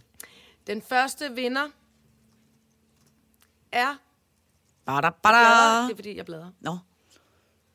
Den 0.68 0.82
første 0.82 1.32
vinder 1.36 1.68
er... 3.72 3.96
Bada, 4.86 5.10
bada. 5.10 5.38
Det 5.84 5.92
er, 5.92 5.96
fordi 5.96 6.18
jeg 6.18 6.26
bladrer. 6.26 6.52
Nå. 6.60 6.78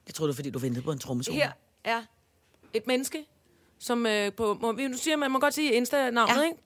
Jeg 0.06 0.14
troede, 0.14 0.28
det 0.32 0.36
var, 0.36 0.38
fordi 0.38 0.50
du 0.50 0.58
ventede 0.58 0.84
på 0.84 0.92
en 0.92 0.98
trommesolo. 0.98 1.36
Her 1.36 1.52
er 1.84 2.02
et 2.72 2.86
menneske, 2.86 3.24
som 3.78 4.06
øh, 4.06 4.32
på... 4.32 4.54
Må, 4.54 4.72
nu 4.72 4.96
siger 4.96 5.16
man, 5.16 5.30
må 5.30 5.38
godt 5.38 5.54
sige 5.54 5.72
Insta-navnet, 5.72 6.36
Ja. 6.36 6.42
ikke? 6.42 6.56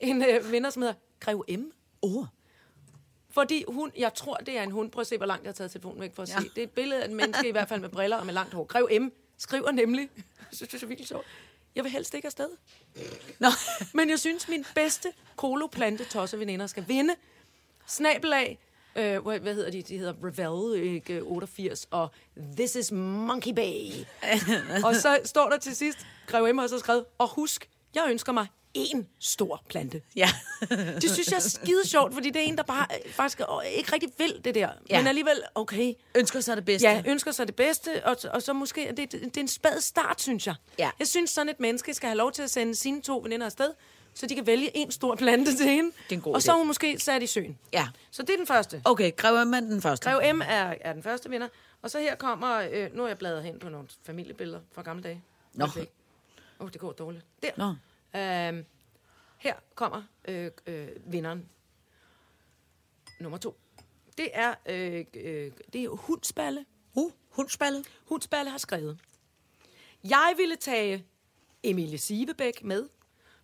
En 0.00 0.22
øh, 0.22 0.52
vinder, 0.52 0.70
som 0.70 0.82
hedder 0.82 0.94
Grev 1.20 1.44
M. 1.48 1.62
Oh. 2.02 2.26
Fordi 3.32 3.64
hun, 3.68 3.92
jeg 3.96 4.14
tror, 4.14 4.36
det 4.36 4.58
er 4.58 4.62
en 4.62 4.70
hund. 4.70 4.90
Prøv 4.90 5.00
at 5.00 5.06
se, 5.06 5.16
hvor 5.16 5.26
langt 5.26 5.44
jeg 5.44 5.48
har 5.48 5.54
taget 5.54 5.70
telefonen 5.70 6.00
væk 6.00 6.14
for 6.14 6.22
at 6.22 6.28
ja. 6.28 6.40
se. 6.40 6.48
Det 6.48 6.58
er 6.58 6.62
et 6.62 6.70
billede 6.70 7.02
af 7.02 7.08
en 7.08 7.14
menneske, 7.14 7.48
i 7.48 7.50
hvert 7.50 7.68
fald 7.68 7.80
med 7.80 7.88
briller 7.88 8.16
og 8.16 8.26
med 8.26 8.34
langt 8.34 8.54
hår. 8.54 8.64
Grev 8.64 8.88
M 9.00 9.08
skriver 9.38 9.70
nemlig, 9.70 10.08
jeg 10.16 10.24
synes, 10.52 10.68
det 10.68 10.74
er 10.74 10.80
så 10.80 10.86
virkelig 10.86 11.08
sjovt. 11.08 11.26
Jeg 11.74 11.84
vil 11.84 11.92
helst 11.92 12.14
ikke 12.14 12.26
afsted. 12.26 12.48
Nå. 13.38 13.48
Men 13.94 14.10
jeg 14.10 14.18
synes, 14.18 14.48
min 14.48 14.64
bedste 14.74 15.08
koloplante 15.36 16.04
tosseveninder 16.04 16.66
skal 16.66 16.84
vinde. 16.88 17.14
Snabelag, 17.86 18.58
øh, 18.96 19.26
hvad, 19.26 19.54
hedder 19.54 19.70
de? 19.70 19.82
De 19.82 19.98
hedder 19.98 20.14
Revel 20.24 20.82
ikke, 20.82 21.22
88 21.22 21.88
og 21.90 22.08
This 22.56 22.76
is 22.76 22.92
Monkey 22.92 23.52
Bay. 23.52 23.90
og 24.86 24.94
så 24.94 25.20
står 25.24 25.48
der 25.48 25.58
til 25.58 25.76
sidst, 25.76 26.06
Grev 26.26 26.54
M 26.54 26.58
har 26.58 26.66
så 26.66 26.78
skrevet, 26.78 27.04
og 27.18 27.28
husk, 27.28 27.68
jeg 27.94 28.06
ønsker 28.10 28.32
mig 28.32 28.46
en 28.74 29.08
stor 29.18 29.62
plante. 29.68 30.02
Ja. 30.16 30.28
Det 31.02 31.10
synes 31.10 31.30
jeg 31.30 31.36
er 31.36 31.40
skide 31.40 31.88
sjovt, 31.88 32.14
fordi 32.14 32.30
det 32.30 32.42
er 32.42 32.46
en, 32.46 32.56
der 32.56 32.62
bare 32.62 32.86
øh, 33.06 33.12
faktisk 33.12 33.40
øh, 33.40 33.46
ikke 33.76 33.92
rigtig 33.92 34.10
vil 34.18 34.40
det 34.44 34.54
der. 34.54 34.68
Ja. 34.90 34.98
Men 34.98 35.06
alligevel, 35.06 35.42
okay. 35.54 35.94
Ønsker 36.14 36.40
sig 36.40 36.56
det 36.56 36.64
bedste. 36.64 36.88
Ja, 36.88 37.02
ønsker 37.06 37.32
sig 37.32 37.46
det 37.46 37.56
bedste, 37.56 38.06
og, 38.06 38.16
og 38.30 38.42
så 38.42 38.52
måske, 38.52 38.88
det, 38.96 39.12
det, 39.12 39.12
det 39.12 39.36
er 39.36 39.40
en 39.40 39.48
spad 39.48 39.80
start, 39.80 40.20
synes 40.20 40.46
jeg. 40.46 40.54
Ja. 40.78 40.90
Jeg 40.98 41.08
synes, 41.08 41.30
sådan 41.30 41.48
et 41.48 41.60
menneske 41.60 41.94
skal 41.94 42.06
have 42.06 42.18
lov 42.18 42.32
til 42.32 42.42
at 42.42 42.50
sende 42.50 42.74
sine 42.74 43.02
to 43.02 43.18
veninder 43.18 43.46
afsted, 43.46 43.70
så 44.14 44.26
de 44.26 44.34
kan 44.34 44.46
vælge 44.46 44.76
en 44.76 44.90
stor 44.90 45.14
plante 45.14 45.56
til 45.56 45.66
hende. 45.66 45.90
Det 45.90 46.12
er 46.12 46.16
en 46.16 46.20
god 46.20 46.34
og 46.34 46.42
så 46.42 46.52
er 46.52 46.56
hun 46.56 46.66
måske 46.66 46.98
sat 46.98 47.22
i 47.22 47.26
søen. 47.26 47.58
Ja. 47.72 47.88
Så 48.10 48.22
det 48.22 48.30
er 48.30 48.36
den 48.36 48.46
første. 48.46 48.82
Okay, 48.84 49.16
Grev 49.16 49.46
M 49.46 49.54
er 49.54 49.60
den 49.60 49.82
første. 49.82 50.10
Grev 50.10 50.34
M 50.34 50.40
er, 50.40 50.74
er 50.80 50.92
den 50.92 51.02
første 51.02 51.30
vinder. 51.30 51.48
Og 51.82 51.90
så 51.90 51.98
her 51.98 52.14
kommer, 52.14 52.68
øh, 52.72 52.96
nu 52.96 53.04
er 53.04 53.08
jeg 53.08 53.18
bladret 53.18 53.42
hen 53.42 53.58
på 53.58 53.68
nogle 53.68 53.88
familiebilleder 54.02 54.60
fra 54.72 54.82
gamle 54.82 55.02
dage. 55.02 55.22
Nå. 55.54 55.64
Åh, 55.64 55.70
oh, 56.58 56.72
det 56.72 56.80
går 56.80 56.92
dårligt. 56.92 57.24
Der. 57.42 57.50
Nå. 57.56 57.74
Øhm, 58.16 58.64
her 59.38 59.54
kommer 59.74 60.02
øh, 60.28 60.50
øh, 60.66 60.88
vinderen. 61.06 61.48
Nummer 63.20 63.38
to. 63.38 63.56
Det 64.18 64.28
er, 64.32 64.54
øh, 64.66 65.04
øh, 65.14 65.52
det 65.72 65.84
er 65.84 65.88
Hundsballe. 65.88 66.64
Uh, 66.94 67.12
hundsballet. 67.28 67.86
Hundsballe 68.08 68.50
har 68.50 68.58
skrevet. 68.58 68.98
Jeg 70.04 70.34
ville 70.36 70.56
tage 70.56 71.04
Emilie 71.62 71.98
Sivebæk 71.98 72.64
med, 72.64 72.88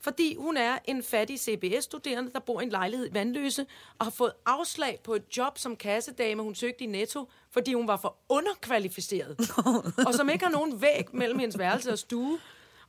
fordi 0.01 0.35
hun 0.35 0.57
er 0.57 0.79
en 0.85 1.03
fattig 1.03 1.41
CBS-studerende, 1.41 2.33
der 2.33 2.39
bor 2.39 2.61
i 2.61 2.64
en 2.64 2.71
lejlighed 2.71 3.11
i 3.11 3.14
Vandløse, 3.14 3.66
og 3.99 4.07
har 4.07 4.11
fået 4.11 4.33
afslag 4.47 5.01
på 5.05 5.14
et 5.14 5.37
job 5.37 5.59
som 5.59 5.77
kassedame, 5.77 6.43
hun 6.43 6.55
søgte 6.55 6.85
i 6.85 6.87
Netto, 6.87 7.31
fordi 7.51 7.75
hun 7.75 7.89
var 7.89 7.97
for 7.97 8.16
underkvalificeret, 8.29 9.37
og 10.07 10.14
som 10.14 10.29
ikke 10.29 10.45
har 10.45 10.53
nogen 10.53 10.83
væg 10.83 11.14
mellem 11.14 11.39
hendes 11.39 11.59
værelse 11.59 11.93
og 11.93 11.99
stue. 11.99 12.39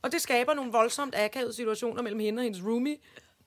Og 0.02 0.12
det 0.12 0.22
skaber 0.22 0.54
nogle 0.54 0.72
voldsomt 0.72 1.14
akavede 1.14 1.52
situationer 1.52 2.02
mellem 2.02 2.20
hende 2.20 2.40
og 2.40 2.44
hendes 2.44 2.62
roomie, 2.64 2.96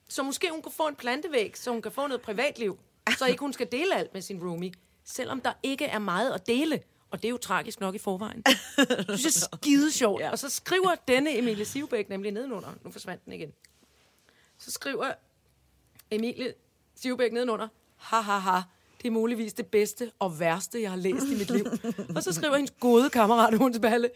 så 0.10 0.24
måske 0.24 0.48
hun 0.52 0.62
kunne 0.62 0.72
få 0.72 0.88
en 0.88 0.96
plantevæg, 0.96 1.58
så 1.58 1.72
hun 1.72 1.82
kan 1.82 1.92
få 1.92 2.08
noget 2.08 2.22
privatliv, 2.22 2.80
så 3.18 3.26
ikke 3.26 3.40
hun 3.40 3.54
skal 3.54 3.72
dele 3.72 3.96
alt 3.96 4.14
med 4.14 4.22
sin 4.22 4.44
roomie, 4.44 4.72
selvom 5.04 5.42
der 5.42 5.54
ikke 5.64 5.86
er 5.86 6.00
meget 6.00 6.32
at 6.32 6.48
dele. 6.48 6.82
Og 7.10 7.22
det 7.22 7.28
er 7.28 7.30
jo 7.30 7.38
tragisk 7.38 7.80
nok 7.80 7.96
i 7.96 7.98
forvejen. 7.98 8.44
Det 8.78 9.20
synes 9.20 9.42
jeg 9.42 9.48
er 9.52 9.58
skide 9.58 9.92
sjovt. 9.92 10.22
Ja. 10.22 10.32
Og 10.32 10.40
så 10.40 10.50
skriver 10.50 10.96
denne 11.08 11.38
Emilie 11.38 11.66
Sivbæk 11.66 12.10
nemlig 12.10 12.32
nedenunder. 12.32 12.70
Nu 12.84 12.92
forsvandt 12.92 13.26
den 13.26 13.34
igen. 13.34 13.54
Så 14.58 14.72
skriver 14.72 15.14
Emilie 16.12 16.54
Sivbæk 16.96 17.34
nedenunder. 17.34 17.68
Ha, 17.98 18.20
ha, 18.20 18.38
ha. 18.38 18.62
Det 19.02 19.08
er 19.08 19.12
muligvis 19.12 19.54
det 19.54 19.68
bedste 19.68 20.12
og 20.20 20.40
værste, 20.40 20.82
jeg 20.82 20.90
har 20.90 20.98
læst 20.98 21.26
i 21.26 21.36
mit 21.36 21.50
liv. 21.50 21.66
og 22.16 22.24
så 22.24 22.34
skriver 22.34 22.56
hendes 22.56 22.74
gode 22.80 23.10
kammerat 23.10 23.58
Hunds 23.58 23.80
Balle. 23.80 24.10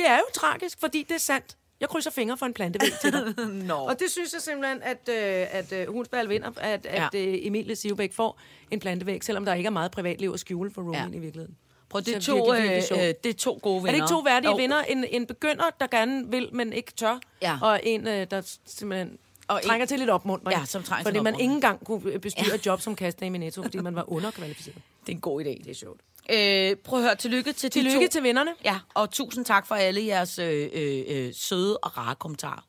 Det 0.00 0.08
er 0.10 0.16
jo 0.16 0.24
tragisk, 0.34 0.80
fordi 0.80 1.02
det 1.02 1.14
er 1.14 1.18
sandt. 1.18 1.56
Jeg 1.80 1.88
krydser 1.88 2.10
fingre 2.10 2.36
for 2.36 2.46
en 2.46 2.54
plantevæg 2.54 2.92
til 3.00 3.12
dig. 3.12 3.34
Nå. 3.70 3.74
Og 3.74 4.00
det 4.00 4.10
synes 4.10 4.32
jeg 4.32 4.42
simpelthen, 4.42 4.82
at, 4.82 5.08
øh, 5.08 5.46
at 5.50 5.72
øh, 5.72 5.88
Hundsbal 5.92 6.28
vinder, 6.28 6.50
at, 6.56 6.86
at 6.86 7.14
Ja. 7.14 7.18
øh, 7.20 7.38
Emilie 7.46 7.76
Sivbæk 7.76 8.12
får 8.12 8.40
en 8.70 8.80
plantevæg, 8.80 9.24
selvom 9.24 9.44
der 9.44 9.54
ikke 9.54 9.66
er 9.66 9.70
meget 9.70 9.90
privatliv 9.90 10.30
at 10.34 10.40
skjule 10.40 10.70
for 10.70 10.82
Roman 10.82 10.94
Ja. 10.94 11.00
ja. 11.02 11.16
i 11.16 11.18
virkeligheden. 11.18 11.56
Prøv, 11.88 12.00
det 12.02 12.16
er 12.16 12.20
to, 12.20 12.34
virkelig, 12.34 12.52
virkelig 12.62 12.76
øh, 12.76 12.82
sjovt. 12.82 13.00
øh, 13.02 13.14
det 13.24 13.30
er 13.30 13.34
to 13.34 13.58
gode 13.62 13.76
venner. 13.76 13.88
Er 13.88 13.92
det 13.92 13.96
ikke 13.96 14.08
to 14.14 14.18
værdige 14.18 14.50
Jo. 14.50 14.56
vinder? 14.56 14.82
En, 14.82 15.04
en 15.10 15.26
begynder, 15.26 15.64
der 15.80 15.86
gerne 15.86 16.30
vil, 16.30 16.48
men 16.52 16.72
ikke 16.72 16.92
tør, 16.92 17.18
Ja. 17.42 17.58
og 17.62 17.80
en, 17.82 18.08
øh, 18.08 18.26
der 18.30 18.56
simpelthen 18.66 19.08
Og 19.48 19.54
og 19.54 19.60
en- 19.62 19.68
trænger 19.68 19.86
til 19.86 19.98
lidt 19.98 20.10
opmuntring. 20.10 20.58
Ja, 20.60 20.64
som 20.64 20.82
trænger 20.82 21.04
Fordi 21.04 21.20
man 21.20 21.40
ikke 21.40 21.54
engang 21.54 21.84
kunne 21.84 22.18
bestyre 22.18 22.54
et 22.54 22.66
job 22.66 22.80
som 22.80 22.96
kastdame 22.96 23.36
i 23.36 23.40
Netto, 23.40 23.62
fordi 23.62 23.78
man 23.78 23.94
var 23.94 24.12
underkvalificeret. 24.12 24.76
Det 25.06 25.12
er 25.12 25.16
en 25.16 25.20
god 25.20 25.40
idé. 25.44 25.48
Det 25.64 25.68
er 25.70 25.74
sjovt. 25.74 26.00
Øh, 26.32 26.76
prøv 26.76 26.98
at 26.98 27.04
høre, 27.04 27.14
tillykke 27.16 27.52
til 27.52 27.70
Tillykke 27.70 28.06
to. 28.06 28.10
til 28.12 28.22
vinderne. 28.22 28.50
Ja, 28.64 28.78
og 28.94 29.10
tusind 29.10 29.44
tak 29.44 29.66
for 29.66 29.74
alle 29.74 30.06
jeres 30.06 30.38
øh, 30.38 30.68
øh, 30.72 31.02
øh, 31.08 31.32
søde 31.34 31.78
og 31.78 31.98
rare 31.98 32.14
kommentarer. 32.14 32.64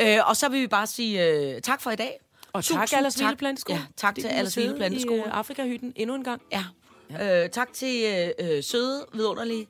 Øh, 0.00 0.18
og 0.28 0.36
så 0.36 0.48
vil 0.48 0.60
vi 0.60 0.66
bare 0.66 0.86
sige 0.86 1.24
øh, 1.28 1.60
tak 1.60 1.82
for 1.82 1.90
i 1.90 1.96
dag. 1.96 2.20
Og 2.52 2.64
tak, 2.64 2.92
Allers 2.92 3.18
Lille 3.18 3.36
Planteskole. 3.36 3.78
Ja, 3.78 3.84
tak 3.96 4.14
til 4.14 4.26
Allers 4.26 4.56
Lille 4.56 4.76
Planteskole. 4.76 5.18
I 5.18 5.30
Afrikahytten 5.30 5.92
endnu 5.96 6.14
en 6.14 6.24
gang. 6.24 6.42
Ja. 6.52 6.64
Øh, 7.44 7.50
tak 7.50 7.72
til 7.72 8.04
øh, 8.40 8.48
øh, 8.56 8.62
søde, 8.62 9.06
vidunderlige 9.12 9.66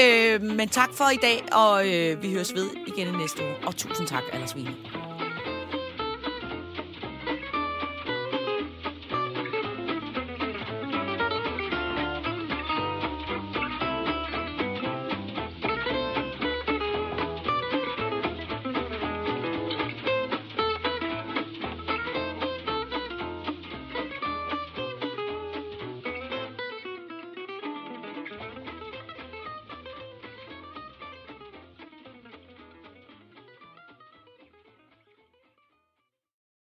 øh, 0.00 0.42
men 0.42 0.68
tak 0.68 0.94
for 0.94 1.10
i 1.10 1.16
dag, 1.22 1.44
og 1.52 1.88
øh, 1.94 2.22
vi 2.22 2.32
høres 2.32 2.54
ved 2.54 2.70
igen 2.86 3.14
i 3.14 3.16
næste 3.16 3.42
uge. 3.42 3.54
Og 3.66 3.76
tusind 3.76 4.06
tak, 4.06 4.22
Anders 4.32 4.56
Vine. 4.56 4.76